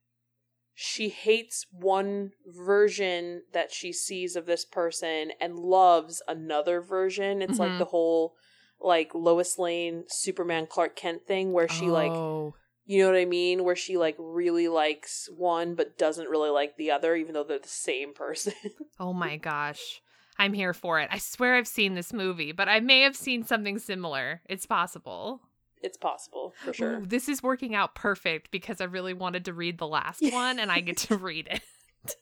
she 0.76 1.10
hates 1.10 1.66
one 1.72 2.32
version 2.46 3.44
that 3.54 3.72
she 3.72 3.92
sees 3.94 4.36
of 4.36 4.46
this 4.46 4.66
person 4.66 5.32
and 5.40 5.60
loves 5.60 6.22
another 6.28 6.82
version. 6.82 7.42
It's 7.42 7.58
Mhm. 7.58 7.60
like 7.60 7.78
the 7.78 7.86
whole 7.86 8.36
like 8.80 9.14
Lois 9.16 9.58
Lane 9.58 10.04
Superman 10.08 10.68
Clark 10.68 10.96
Kent 10.96 11.26
thing 11.26 11.54
where 11.54 11.70
she 11.70 11.86
like 11.86 12.12
Oh. 12.12 12.54
you 12.86 13.02
know 13.02 13.10
what 13.12 13.18
I 13.20 13.24
mean? 13.26 13.64
Where 13.64 13.78
she 13.78 13.96
like 13.98 14.16
really 14.20 14.68
likes 14.68 15.30
one 15.38 15.74
but 15.76 15.98
doesn't 15.98 16.28
really 16.28 16.50
like 16.50 16.76
the 16.76 16.92
other, 16.92 17.16
even 17.16 17.34
though 17.34 17.44
they're 17.46 17.60
the 17.60 17.68
same 17.68 18.14
person. 18.14 18.54
Oh 19.00 19.14
my 19.14 19.38
gosh. 19.38 20.02
I'm 20.38 20.54
here 20.54 20.74
for 20.74 21.00
it. 21.00 21.08
I 21.12 21.20
swear 21.20 21.56
I've 21.56 21.68
seen 21.68 21.94
this 21.94 22.12
movie, 22.12 22.52
but 22.52 22.68
I 22.68 22.80
may 22.80 23.02
have 23.02 23.16
seen 23.16 23.44
something 23.44 23.78
similar. 23.80 24.42
It's 24.50 24.66
possible. 24.66 25.42
It's 25.84 25.98
possible 25.98 26.54
for 26.64 26.74
sure. 26.74 27.00
Ooh, 27.00 27.06
this 27.06 27.30
is 27.30 27.44
working 27.44 27.76
out 27.76 27.94
perfect 27.96 28.50
because 28.52 28.82
I 28.82 28.86
really 28.86 29.14
wanted 29.14 29.46
to 29.46 29.54
read 29.54 29.78
the 29.78 29.88
last 29.88 30.22
one 30.32 30.60
and 30.60 30.72
I 30.72 30.80
get 30.80 30.98
to 30.98 31.18
read 31.18 31.48
it. 31.52 31.62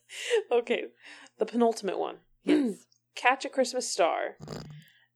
Okay, 0.52 0.84
the 1.38 1.46
penultimate 1.46 1.98
one. 1.98 2.16
Yes. 2.44 2.84
Catch 3.16 3.44
a 3.44 3.48
Christmas 3.48 3.88
Star. 3.90 4.36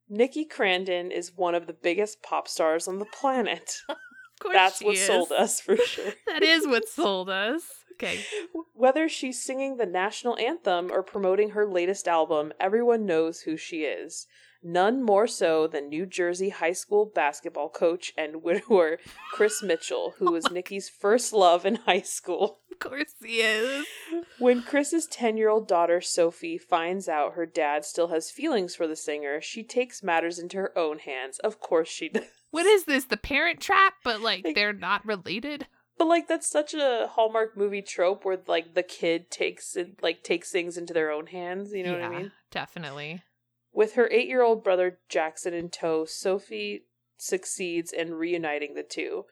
Nikki 0.08 0.44
Crandon 0.44 1.10
is 1.10 1.32
one 1.34 1.54
of 1.54 1.66
the 1.66 1.72
biggest 1.72 2.22
pop 2.22 2.46
stars 2.48 2.88
on 2.88 2.98
the 2.98 3.04
planet. 3.06 3.76
Of 3.88 4.40
course 4.40 4.54
That's 4.54 4.82
what 4.82 4.96
is. 4.96 5.06
sold 5.06 5.32
us 5.32 5.60
for 5.62 5.78
sure. 5.78 6.12
That 6.26 6.42
is 6.42 6.66
what 6.66 6.86
sold 6.88 7.30
us. 7.30 7.62
Okay. 7.94 8.20
Whether 8.74 9.08
she's 9.08 9.42
singing 9.42 9.78
the 9.78 9.86
national 9.86 10.36
anthem 10.36 10.90
or 10.92 11.02
promoting 11.02 11.50
her 11.50 11.66
latest 11.66 12.06
album, 12.06 12.52
everyone 12.60 13.06
knows 13.06 13.40
who 13.40 13.56
she 13.56 13.84
is. 13.84 14.26
None 14.68 15.00
more 15.00 15.28
so 15.28 15.68
than 15.68 15.88
New 15.88 16.06
Jersey 16.06 16.48
high 16.48 16.72
school 16.72 17.06
basketball 17.06 17.68
coach 17.68 18.12
and 18.18 18.42
widower 18.42 18.98
Chris 19.32 19.62
Mitchell, 19.62 20.14
who 20.18 20.32
was 20.32 20.50
Nikki's 20.50 20.88
first 20.88 21.32
love 21.32 21.64
in 21.64 21.76
high 21.76 22.02
school. 22.02 22.58
Of 22.76 22.80
course 22.90 23.14
he 23.24 23.40
is. 23.40 23.86
When 24.38 24.62
Chris's 24.62 25.06
10 25.06 25.38
year 25.38 25.48
old 25.48 25.66
daughter 25.66 26.02
Sophie 26.02 26.58
finds 26.58 27.08
out 27.08 27.32
her 27.32 27.46
dad 27.46 27.86
still 27.86 28.08
has 28.08 28.30
feelings 28.30 28.74
for 28.74 28.86
the 28.86 28.94
singer, 28.96 29.40
she 29.40 29.62
takes 29.62 30.02
matters 30.02 30.38
into 30.38 30.58
her 30.58 30.76
own 30.76 30.98
hands. 30.98 31.38
Of 31.38 31.58
course 31.58 31.88
she 31.88 32.10
does. 32.10 32.24
What 32.50 32.66
is 32.66 32.84
this? 32.84 33.06
The 33.06 33.16
parent 33.16 33.60
trap, 33.60 33.94
but 34.04 34.20
like 34.20 34.44
Like- 34.44 34.54
they're 34.56 34.74
not 34.74 35.06
related? 35.06 35.68
But 35.96 36.08
like 36.08 36.28
that's 36.28 36.46
such 36.50 36.74
a 36.74 37.08
Hallmark 37.12 37.56
movie 37.56 37.80
trope 37.80 38.26
where 38.26 38.38
like 38.46 38.74
the 38.74 38.82
kid 38.82 39.30
takes 39.30 39.74
it 39.74 40.02
like 40.02 40.22
takes 40.22 40.50
things 40.50 40.76
into 40.76 40.92
their 40.92 41.10
own 41.10 41.28
hands, 41.28 41.72
you 41.72 41.82
know 41.82 41.92
what 41.92 42.02
I 42.02 42.08
mean? 42.10 42.32
Definitely. 42.50 43.22
With 43.76 43.92
her 43.92 44.08
8-year-old 44.08 44.64
brother 44.64 45.00
Jackson 45.10 45.52
in 45.52 45.68
tow, 45.68 46.06
Sophie 46.06 46.86
succeeds 47.18 47.92
in 47.92 48.14
reuniting 48.14 48.72
the 48.72 48.82
two. 48.82 49.26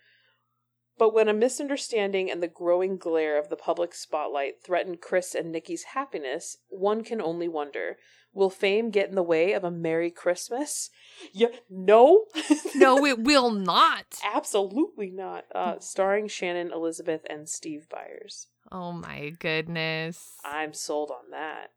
But 0.99 1.15
when 1.15 1.31
a 1.31 1.33
misunderstanding 1.33 2.31
and 2.31 2.43
the 2.43 2.49
growing 2.49 2.99
glare 2.99 3.39
of 3.39 3.49
the 3.49 3.57
public 3.57 3.95
spotlight 3.95 4.63
threaten 4.63 4.99
Chris 4.99 5.35
and 5.35 5.51
Nikki's 5.51 5.85
happiness, 5.95 6.59
one 6.69 7.03
can 7.03 7.23
only 7.23 7.49
wonder 7.49 7.97
will 8.35 8.51
fame 8.51 8.91
get 8.91 9.09
in 9.09 9.15
the 9.15 9.23
way 9.23 9.55
of 9.55 9.65
a 9.65 9.71
Merry 9.71 10.11
Christmas? 10.11 10.91
Yeah, 11.33 11.49
no? 11.71 12.27
No, 12.75 13.07
it 13.07 13.21
will 13.21 13.51
not. 13.51 14.19
Absolutely 14.35 15.09
not. 15.09 15.45
Uh, 15.55 15.79
starring 15.79 16.29
Shannon 16.29 16.71
Elizabeth 16.71 17.23
and 17.31 17.49
Steve 17.49 17.87
Byers. 17.89 18.49
Oh 18.71 18.93
my 18.93 19.31
goodness. 19.39 20.35
I'm 20.45 20.75
sold 20.75 21.11
on 21.11 21.31
that. 21.31 21.71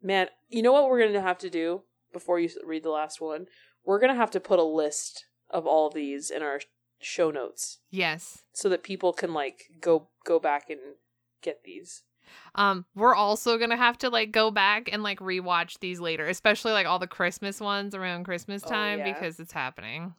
Man, 0.00 0.28
you 0.48 0.62
know 0.62 0.72
what 0.72 0.88
we're 0.88 1.00
going 1.00 1.12
to 1.12 1.20
have 1.20 1.38
to 1.38 1.50
do 1.50 1.82
before 2.12 2.38
you 2.40 2.48
read 2.64 2.82
the 2.82 2.90
last 2.90 3.20
one? 3.20 3.46
We're 3.84 3.98
going 3.98 4.12
to 4.12 4.18
have 4.18 4.30
to 4.32 4.40
put 4.40 4.58
a 4.58 4.64
list 4.64 5.26
of 5.50 5.66
all 5.66 5.90
these 5.90 6.30
in 6.30 6.42
our 6.42 6.60
show 7.00 7.30
notes 7.30 7.78
Yes. 7.90 8.42
so 8.52 8.68
that 8.68 8.82
people 8.82 9.12
can 9.12 9.32
like 9.32 9.62
go 9.80 10.08
go 10.24 10.38
back 10.40 10.68
and 10.68 10.80
get 11.42 11.62
these. 11.64 12.02
Um, 12.54 12.84
we're 12.94 13.14
also 13.14 13.56
gonna 13.56 13.76
have 13.76 13.96
to 13.98 14.10
like 14.10 14.32
go 14.32 14.50
back 14.50 14.90
and 14.92 15.02
like 15.02 15.20
rewatch 15.20 15.78
these 15.78 16.00
later, 16.00 16.26
especially 16.26 16.72
like 16.72 16.86
all 16.86 16.98
the 16.98 17.06
Christmas 17.06 17.60
ones 17.60 17.94
around 17.94 18.24
Christmas 18.24 18.62
Oh, 18.66 18.68
time 18.68 18.98
yeah. 18.98 19.14
because 19.14 19.38
it's 19.40 19.52
happening. 19.52 20.14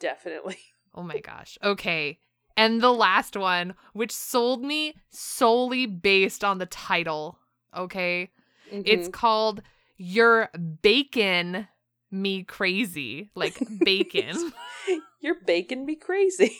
Definitely. 0.00 0.58
Oh 0.96 1.02
my 1.02 1.18
gosh. 1.18 1.58
Okay. 1.60 2.18
And 2.56 2.80
the 2.80 2.92
last 2.92 3.36
one, 3.36 3.74
which 3.94 4.12
sold 4.12 4.62
me 4.62 4.94
solely 5.10 5.86
based 5.86 6.44
on 6.44 6.58
the 6.58 6.66
title. 6.66 7.36
Okay. 7.76 8.30
It's 8.70 9.08
Mhm. 9.08 9.12
called 9.12 9.62
You're 9.96 10.50
Bacon 10.82 11.68
Me 12.10 12.42
Crazy. 12.44 13.30
Like 13.34 13.60
bacon. 13.84 14.52
You're 15.20 15.36
baking 15.46 15.86
me 15.86 15.96
crazy. 15.96 16.56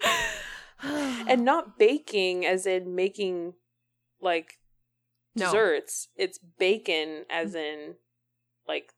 and 0.82 1.44
not 1.44 1.78
baking 1.78 2.44
as 2.46 2.66
in 2.66 2.94
making 2.94 3.54
like 4.20 4.54
No. 5.34 5.46
desserts. 5.46 6.08
It's 6.16 6.38
bacon 6.58 7.24
as 7.30 7.54
in 7.54 7.96
like 8.68 8.92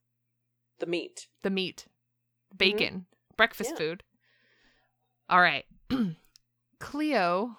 the 0.79 0.87
meat. 0.87 1.27
the 1.43 1.51
meat, 1.51 1.87
bacon, 2.57 3.07
breakfast 3.37 3.70
Mm-hmm. 3.75 3.83
Yeah. 3.83 3.89
food. 3.91 4.03
All 5.29 5.41
right. 5.41 5.65
Cleo 6.79 7.57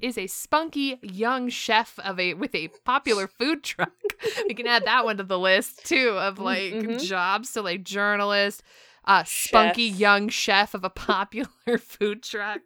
is 0.00 0.18
a 0.18 0.26
spunky 0.26 0.98
young 1.02 1.48
chef 1.48 1.98
of 2.00 2.18
a 2.20 2.34
with 2.34 2.54
a 2.54 2.68
popular 2.84 3.26
food 3.26 3.62
truck. 3.64 3.92
we 4.48 4.54
can 4.54 4.66
add 4.66 4.84
that 4.84 5.04
one 5.04 5.16
to 5.16 5.22
the 5.24 5.38
list 5.38 5.84
too 5.86 6.10
of 6.10 6.38
like 6.38 6.72
Mhm. 6.74 7.02
jobs. 7.02 7.48
So 7.50 7.62
like 7.62 7.82
journalist, 7.82 8.62
uh 9.04 9.24
spunky 9.24 9.90
Chef. 9.90 9.98
young 10.00 10.28
chef 10.28 10.74
of 10.74 10.84
a 10.84 10.90
popular 10.90 11.48
food 11.78 12.22
truck. 12.22 12.60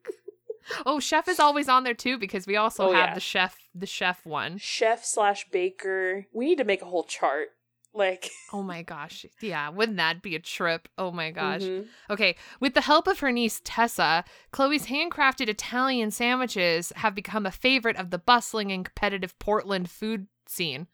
Oh, 0.87 1.01
chef 1.01 1.27
is 1.29 1.41
always 1.41 1.69
on 1.69 1.85
there 1.85 1.95
too 1.95 2.19
because 2.19 2.47
we 2.47 2.57
also 2.57 2.89
Oh, 2.89 2.93
have 2.93 3.11
yeah. 3.11 3.15
the 3.15 3.21
chef 3.21 3.57
the 3.75 3.87
chef 3.87 4.25
one. 4.27 4.59
Chef 4.59 5.05
slash 5.05 5.49
baker. 5.51 6.27
We 6.33 6.47
need 6.47 6.59
to 6.59 6.65
make 6.65 6.83
a 6.83 6.87
whole 6.87 7.05
chart. 7.05 7.49
Like 7.93 8.31
Oh 8.53 8.63
my 8.63 8.83
gosh. 8.83 9.25
Yeah, 9.41 9.69
wouldn't 9.69 9.97
that 9.99 10.23
be 10.23 10.35
a 10.35 10.41
trip? 10.41 10.89
Oh 10.99 11.11
my 11.13 11.31
gosh. 11.31 11.63
mhm. 11.63 11.87
Okay, 12.11 12.37
with 12.61 12.75
the 12.75 12.81
help 12.81 13.07
of 13.07 13.21
her 13.21 13.31
niece 13.33 13.61
Tessa, 13.65 14.25
Chloe's 14.53 14.87
handcrafted 14.87 15.49
Italian 15.49 16.11
sandwiches 16.11 16.93
have 16.97 17.15
become 17.15 17.47
a 17.47 17.51
favorite 17.53 17.97
of 17.97 18.11
the 18.11 18.19
bustling 18.19 18.73
and 18.73 18.85
competitive 18.85 19.39
Portland 19.39 19.89
food 19.91 20.27
scene. 20.47 20.87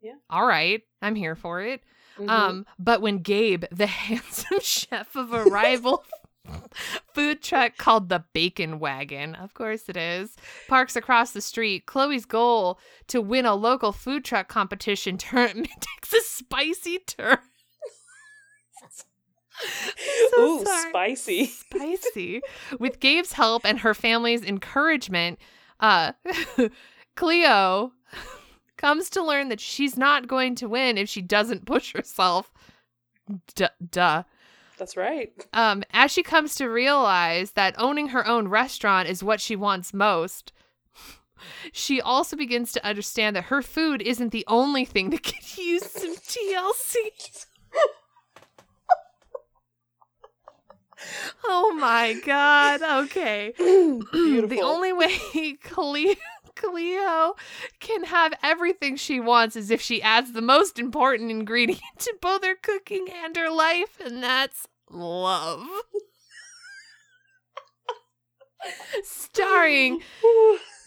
Yeah. 0.00 0.14
All 0.30 0.46
right, 0.46 0.82
I'm 1.02 1.14
here 1.14 1.36
for 1.36 1.60
it. 1.62 1.82
Mhm. 2.18 2.28
Um, 2.28 2.66
but 2.78 3.00
when 3.02 3.18
Gabe, 3.18 3.64
the 3.70 3.86
handsome 4.06 4.60
chef 4.60 5.14
of 5.14 5.32
a 5.32 5.44
rival 5.44 6.04
food 7.14 7.42
truck 7.42 7.76
called 7.76 8.08
the 8.08 8.24
Bacon 8.32 8.78
Wagon, 8.78 9.34
of 9.34 9.54
course 9.54 9.88
it 9.88 9.96
is, 9.96 10.36
parks 10.68 10.96
across 10.96 11.32
the 11.32 11.40
street, 11.40 11.86
Chloe's 11.86 12.24
goal 12.24 12.78
to 13.08 13.20
win 13.20 13.46
a 13.46 13.54
local 13.54 13.92
food 13.92 14.24
truck 14.24 14.48
competition 14.48 15.18
turn 15.18 15.64
takes 15.80 16.12
a 16.12 16.20
spicy 16.20 16.98
turn. 16.98 17.38
so 20.30 20.40
Ooh, 20.40 20.64
sorry. 20.64 20.90
spicy. 20.90 21.46
Spicy. 21.46 22.40
With 22.78 23.00
Gabe's 23.00 23.32
help 23.32 23.64
and 23.64 23.80
her 23.80 23.94
family's 23.94 24.42
encouragement, 24.42 25.38
uh, 25.80 26.12
Cleo 27.16 27.92
comes 28.76 29.10
to 29.10 29.22
learn 29.22 29.50
that 29.50 29.60
she's 29.60 29.96
not 29.96 30.26
going 30.26 30.54
to 30.56 30.68
win 30.68 30.96
if 30.96 31.08
she 31.08 31.20
doesn't 31.20 31.66
push 31.66 31.92
herself. 31.92 32.50
Duh. 33.54 33.68
duh. 33.90 34.22
That's 34.80 34.96
right. 34.96 35.30
Um, 35.52 35.84
as 35.92 36.10
she 36.10 36.22
comes 36.22 36.54
to 36.54 36.66
realize 36.66 37.52
that 37.52 37.74
owning 37.76 38.08
her 38.08 38.26
own 38.26 38.48
restaurant 38.48 39.10
is 39.10 39.22
what 39.22 39.38
she 39.38 39.54
wants 39.54 39.92
most, 39.92 40.54
she 41.70 42.00
also 42.00 42.34
begins 42.34 42.72
to 42.72 42.84
understand 42.84 43.36
that 43.36 43.44
her 43.44 43.60
food 43.60 44.00
isn't 44.00 44.32
the 44.32 44.44
only 44.48 44.86
thing 44.86 45.10
that 45.10 45.22
could 45.22 45.58
use 45.58 45.84
some 45.84 46.16
TLC. 46.16 47.44
oh 51.44 51.76
my 51.78 52.14
god. 52.24 52.82
Okay. 53.04 53.52
The 53.58 54.60
only 54.62 54.92
way 54.94 55.18
Cleo, 55.62 56.14
Cleo 56.56 57.34
can 57.78 58.04
have 58.04 58.34
everything 58.42 58.96
she 58.96 59.20
wants 59.20 59.56
is 59.56 59.70
if 59.70 59.80
she 59.80 60.02
adds 60.02 60.32
the 60.32 60.42
most 60.42 60.78
important 60.78 61.30
ingredient 61.30 61.80
to 61.98 62.14
both 62.20 62.44
her 62.44 62.54
cooking 62.54 63.08
and 63.24 63.36
her 63.36 63.50
life, 63.50 64.00
and 64.04 64.22
that's 64.22 64.66
love. 64.90 65.64
Starring 69.02 70.00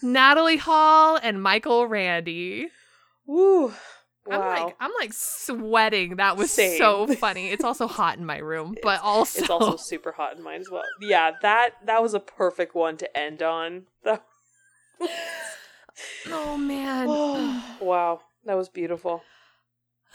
Natalie 0.02 0.56
Hall 0.56 1.18
and 1.20 1.42
Michael 1.42 1.86
Rady. 1.86 2.68
Woo. 3.26 3.72
I'm 4.30 4.40
like 4.40 4.76
I'm 4.80 4.92
like 4.98 5.12
sweating. 5.12 6.16
That 6.16 6.36
was 6.36 6.50
Same. 6.50 6.78
so 6.78 7.06
funny. 7.16 7.50
It's 7.50 7.64
also 7.64 7.86
hot 7.86 8.16
in 8.16 8.24
my 8.24 8.38
room, 8.38 8.74
but 8.82 9.00
also, 9.02 9.40
it's 9.40 9.50
also 9.50 9.76
super 9.76 10.12
hot 10.12 10.36
in 10.36 10.42
mine 10.42 10.60
as 10.60 10.70
well. 10.70 10.84
Yeah, 11.00 11.32
that 11.42 11.74
that 11.84 12.02
was 12.02 12.14
a 12.14 12.20
perfect 12.20 12.74
one 12.74 12.96
to 12.98 13.18
end 13.18 13.42
on. 13.42 13.84
Oh 16.30 16.56
man. 16.56 17.06
wow, 17.80 18.20
that 18.44 18.54
was 18.54 18.68
beautiful. 18.68 19.22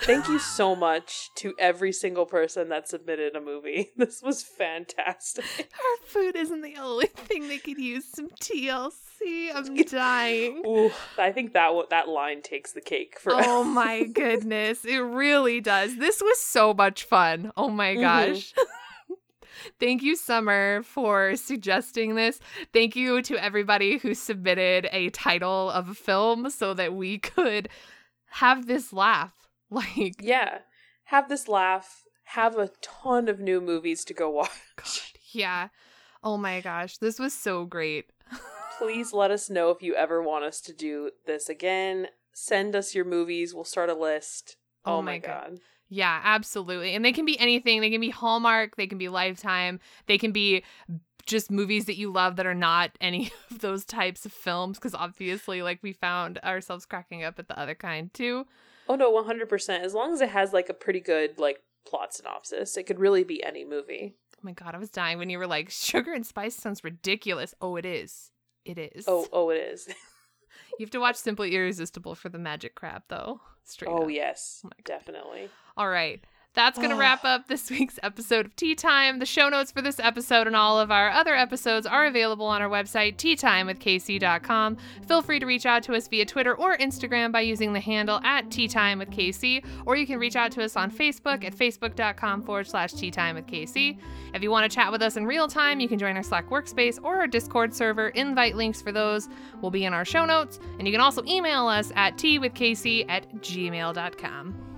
Thank 0.01 0.27
you 0.29 0.39
so 0.39 0.75
much 0.75 1.29
to 1.35 1.53
every 1.59 1.91
single 1.91 2.25
person 2.25 2.69
that 2.69 2.87
submitted 2.87 3.35
a 3.35 3.41
movie. 3.41 3.91
This 3.97 4.21
was 4.21 4.41
fantastic. 4.43 5.45
Our 5.73 6.07
food 6.07 6.35
isn't 6.35 6.61
the 6.61 6.77
only 6.77 7.07
thing 7.07 7.47
they 7.47 7.57
could 7.57 7.77
use 7.77 8.05
some 8.13 8.29
TLC. 8.29 9.49
I'm 9.53 9.75
dying. 9.83 10.63
Ooh, 10.65 10.91
I 11.17 11.31
think 11.31 11.53
that 11.53 11.71
that 11.89 12.07
line 12.07 12.41
takes 12.41 12.71
the 12.71 12.81
cake 12.81 13.19
for 13.19 13.33
Oh 13.35 13.63
my 13.63 14.03
goodness. 14.13 14.85
It 14.85 14.99
really 14.99 15.59
does. 15.59 15.97
This 15.97 16.21
was 16.21 16.39
so 16.39 16.73
much 16.73 17.03
fun. 17.03 17.51
Oh 17.57 17.69
my 17.69 17.95
Mhm. 17.95 18.01
gosh. 18.01 18.53
Thank 19.79 20.01
you, 20.03 20.15
Summer, 20.15 20.81
for 20.83 21.35
suggesting 21.35 22.15
this. 22.15 22.39
Thank 22.71 22.95
you 22.95 23.21
to 23.23 23.35
everybody 23.37 23.97
who 23.97 24.13
submitted 24.13 24.87
a 24.93 25.09
title 25.09 25.69
of 25.69 25.89
a 25.89 25.93
film 25.93 26.49
so 26.49 26.73
that 26.73 26.93
we 26.93 27.17
could 27.17 27.67
have 28.27 28.67
this 28.67 28.93
laugh. 28.93 29.33
Like, 29.71 30.15
Yeah. 30.21 30.59
Have 31.05 31.29
this 31.29 31.47
laugh. 31.47 32.03
Have 32.25 32.57
a 32.57 32.69
ton 32.81 33.27
of 33.27 33.39
new 33.39 33.59
movies 33.61 34.03
to 34.05 34.13
go 34.13 34.29
watch. 34.77 35.13
yeah. 35.31 35.69
Oh 36.23 36.37
my 36.37 36.61
gosh. 36.61 36.97
This 36.97 37.19
was 37.19 37.33
so 37.33 37.65
great. 37.65 38.11
Please 38.77 39.13
let 39.13 39.31
us 39.31 39.49
know 39.49 39.69
if 39.71 39.81
you 39.81 39.95
ever 39.95 40.21
want 40.21 40.45
us 40.45 40.61
to 40.61 40.73
do 40.73 41.11
this 41.25 41.49
again. 41.49 42.07
Send 42.33 42.75
us 42.75 42.95
your 42.95 43.05
movies. 43.05 43.53
We'll 43.53 43.63
start 43.63 43.89
a 43.89 43.93
list. 43.93 44.57
Oh, 44.85 44.97
Oh 44.97 45.01
my 45.01 45.13
my 45.13 45.17
god. 45.19 45.59
Yeah, 45.89 46.21
absolutely. 46.23 46.93
And 46.93 47.03
they 47.03 47.11
can 47.11 47.25
be 47.25 47.37
anything. 47.39 47.81
They 47.81 47.89
can 47.89 47.99
be 48.01 48.11
Hallmark, 48.11 48.75
they 48.75 48.85
can 48.87 48.99
be 48.99 49.09
Lifetime, 49.09 49.79
they 50.05 50.17
can 50.19 50.31
be 50.31 50.63
just 51.25 51.49
movies 51.51 51.85
that 51.85 51.97
you 51.97 52.11
love 52.11 52.35
that 52.37 52.45
are 52.45 52.53
not 52.55 52.91
any 53.01 53.31
of 53.51 53.59
those 53.59 53.85
types 53.85 54.25
of 54.25 54.31
films 54.31 54.77
because 54.77 54.93
obviously 54.95 55.61
like 55.61 55.79
we 55.83 55.91
found 55.93 56.37
ourselves 56.39 56.85
cracking 56.85 57.23
up 57.23 57.37
at 57.39 57.47
the 57.47 57.59
other 57.59 57.75
kind 57.75 58.13
too. 58.13 58.45
Oh 58.89 58.95
no, 58.95 59.09
one 59.11 59.25
hundred 59.25 59.47
percent. 59.47 59.85
As 59.85 59.93
long 59.93 60.11
as 60.13 60.19
it 60.19 60.29
has 60.29 60.51
like 60.51 60.67
a 60.67 60.73
pretty 60.73 60.99
good 60.99 61.37
like 61.39 61.61
plot 61.87 62.13
synopsis, 62.13 62.75
it 62.75 62.83
could 62.83 62.99
really 62.99 63.23
be 63.23 63.41
any 63.43 63.63
movie. 63.63 64.15
Oh 64.35 64.41
my 64.41 64.51
god, 64.51 64.75
I 64.75 64.79
was 64.79 64.89
dying 64.89 65.17
when 65.17 65.29
you 65.29 65.37
were 65.37 65.47
like 65.47 65.69
sugar 65.69 66.11
and 66.11 66.25
spice 66.25 66.55
sounds 66.55 66.83
ridiculous. 66.83 67.53
Oh, 67.61 67.75
it 67.75 67.85
is. 67.85 68.31
It 68.65 68.77
is. 68.77 69.05
Oh, 69.07 69.27
oh, 69.31 69.49
it 69.51 69.57
is. 69.57 69.87
You 70.77 70.85
have 70.85 70.91
to 70.91 70.99
watch 70.99 71.17
Simply 71.17 71.55
Irresistible 71.55 72.15
for 72.15 72.29
the 72.29 72.39
magic 72.39 72.73
crab 72.73 73.03
though. 73.09 73.41
Straight 73.65 73.91
oh 73.91 74.03
up. 74.03 74.11
yes, 74.11 74.61
Oh 74.65 74.69
definitely. 74.85 75.49
All 75.75 75.89
right. 75.89 76.23
That's 76.55 76.77
going 76.77 76.89
to 76.89 76.95
wrap 76.95 77.23
up 77.23 77.47
this 77.47 77.69
week's 77.69 77.99
episode 78.01 78.47
of 78.47 78.55
Tea 78.55 78.75
Time. 78.75 79.19
The 79.19 79.25
show 79.25 79.49
notes 79.49 79.71
for 79.71 79.81
this 79.81 79.99
episode 79.99 80.47
and 80.47 80.55
all 80.55 80.79
of 80.79 80.91
our 80.91 81.09
other 81.09 81.35
episodes 81.35 81.85
are 81.85 82.07
available 82.07 82.47
on 82.47 82.61
our 82.61 82.69
website, 82.69 83.17
teatimewithkc.com. 83.17 84.77
Feel 85.07 85.21
free 85.21 85.39
to 85.39 85.45
reach 85.45 85.65
out 85.65 85.83
to 85.83 85.93
us 85.93 86.07
via 86.07 86.25
Twitter 86.25 86.55
or 86.55 86.75
Instagram 86.77 87.31
by 87.31 87.41
using 87.41 87.73
the 87.73 87.79
handle 87.79 88.19
at 88.23 88.49
teatimewithkc, 88.49 89.65
or 89.85 89.95
you 89.95 90.07
can 90.07 90.19
reach 90.19 90.35
out 90.35 90.51
to 90.51 90.63
us 90.63 90.75
on 90.75 90.91
Facebook 90.91 91.43
at 91.43 91.55
facebook.com 91.55 92.43
forward 92.43 92.67
slash 92.67 92.93
teatimewithkc. 92.93 93.97
If 94.33 94.41
you 94.43 94.49
want 94.51 94.69
to 94.69 94.75
chat 94.75 94.91
with 94.91 95.01
us 95.01 95.17
in 95.17 95.25
real 95.25 95.47
time, 95.47 95.79
you 95.79 95.87
can 95.87 95.99
join 95.99 96.17
our 96.17 96.23
Slack 96.23 96.49
workspace 96.49 96.99
or 97.03 97.17
our 97.17 97.27
Discord 97.27 97.73
server. 97.73 98.09
Invite 98.09 98.55
links 98.55 98.81
for 98.81 98.91
those 98.91 99.29
will 99.61 99.71
be 99.71 99.85
in 99.85 99.93
our 99.93 100.05
show 100.05 100.25
notes, 100.25 100.59
and 100.77 100.87
you 100.87 100.91
can 100.91 101.01
also 101.01 101.23
email 101.25 101.67
us 101.67 101.91
at 101.95 102.17
teawithkc 102.17 103.05
at 103.09 103.31
gmail.com. 103.35 104.68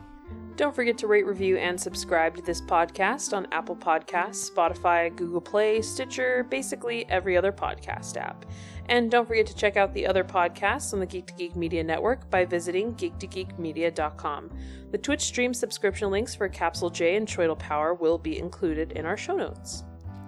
Don't 0.61 0.75
forget 0.75 0.95
to 0.99 1.07
rate, 1.07 1.25
review, 1.25 1.57
and 1.57 1.81
subscribe 1.81 2.35
to 2.35 2.41
this 2.43 2.61
podcast 2.61 3.35
on 3.35 3.47
Apple 3.51 3.75
Podcasts, 3.75 4.47
Spotify, 4.51 5.09
Google 5.15 5.41
Play, 5.41 5.81
Stitcher, 5.81 6.45
basically 6.51 7.09
every 7.09 7.35
other 7.35 7.51
podcast 7.51 8.15
app. 8.15 8.45
And 8.87 9.09
don't 9.09 9.27
forget 9.27 9.47
to 9.47 9.55
check 9.55 9.75
out 9.75 9.91
the 9.95 10.05
other 10.05 10.23
podcasts 10.23 10.93
on 10.93 10.99
the 10.99 11.07
Geek 11.07 11.25
to 11.25 11.33
Geek 11.33 11.55
Media 11.55 11.83
Network 11.83 12.29
by 12.29 12.45
visiting 12.45 12.93
geektogeekmedia.com. 12.93 14.51
The 14.91 14.99
Twitch 14.99 15.21
stream 15.21 15.55
subscription 15.55 16.11
links 16.11 16.35
for 16.35 16.47
Capsule 16.47 16.91
J 16.91 17.15
and 17.15 17.27
Choidal 17.27 17.57
Power 17.57 17.95
will 17.95 18.19
be 18.19 18.37
included 18.37 18.91
in 18.91 19.07
our 19.07 19.17
show 19.17 19.35
notes. 19.35 19.83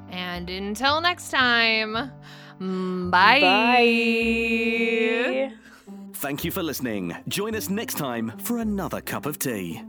And 0.10 0.49
until 0.49 0.99
next 0.99 1.30
time, 1.30 2.11
mm, 2.60 3.11
bye. 3.11 3.39
Bye. 3.39 3.84
Thank 6.15 6.43
you 6.43 6.49
for 6.49 6.64
listening. 6.64 7.15
Join 7.27 7.53
us 7.53 7.69
next 7.69 7.99
time 7.99 8.34
for 8.39 8.57
another 8.57 8.99
cup 8.99 9.27
of 9.27 9.38
tea. 9.38 9.84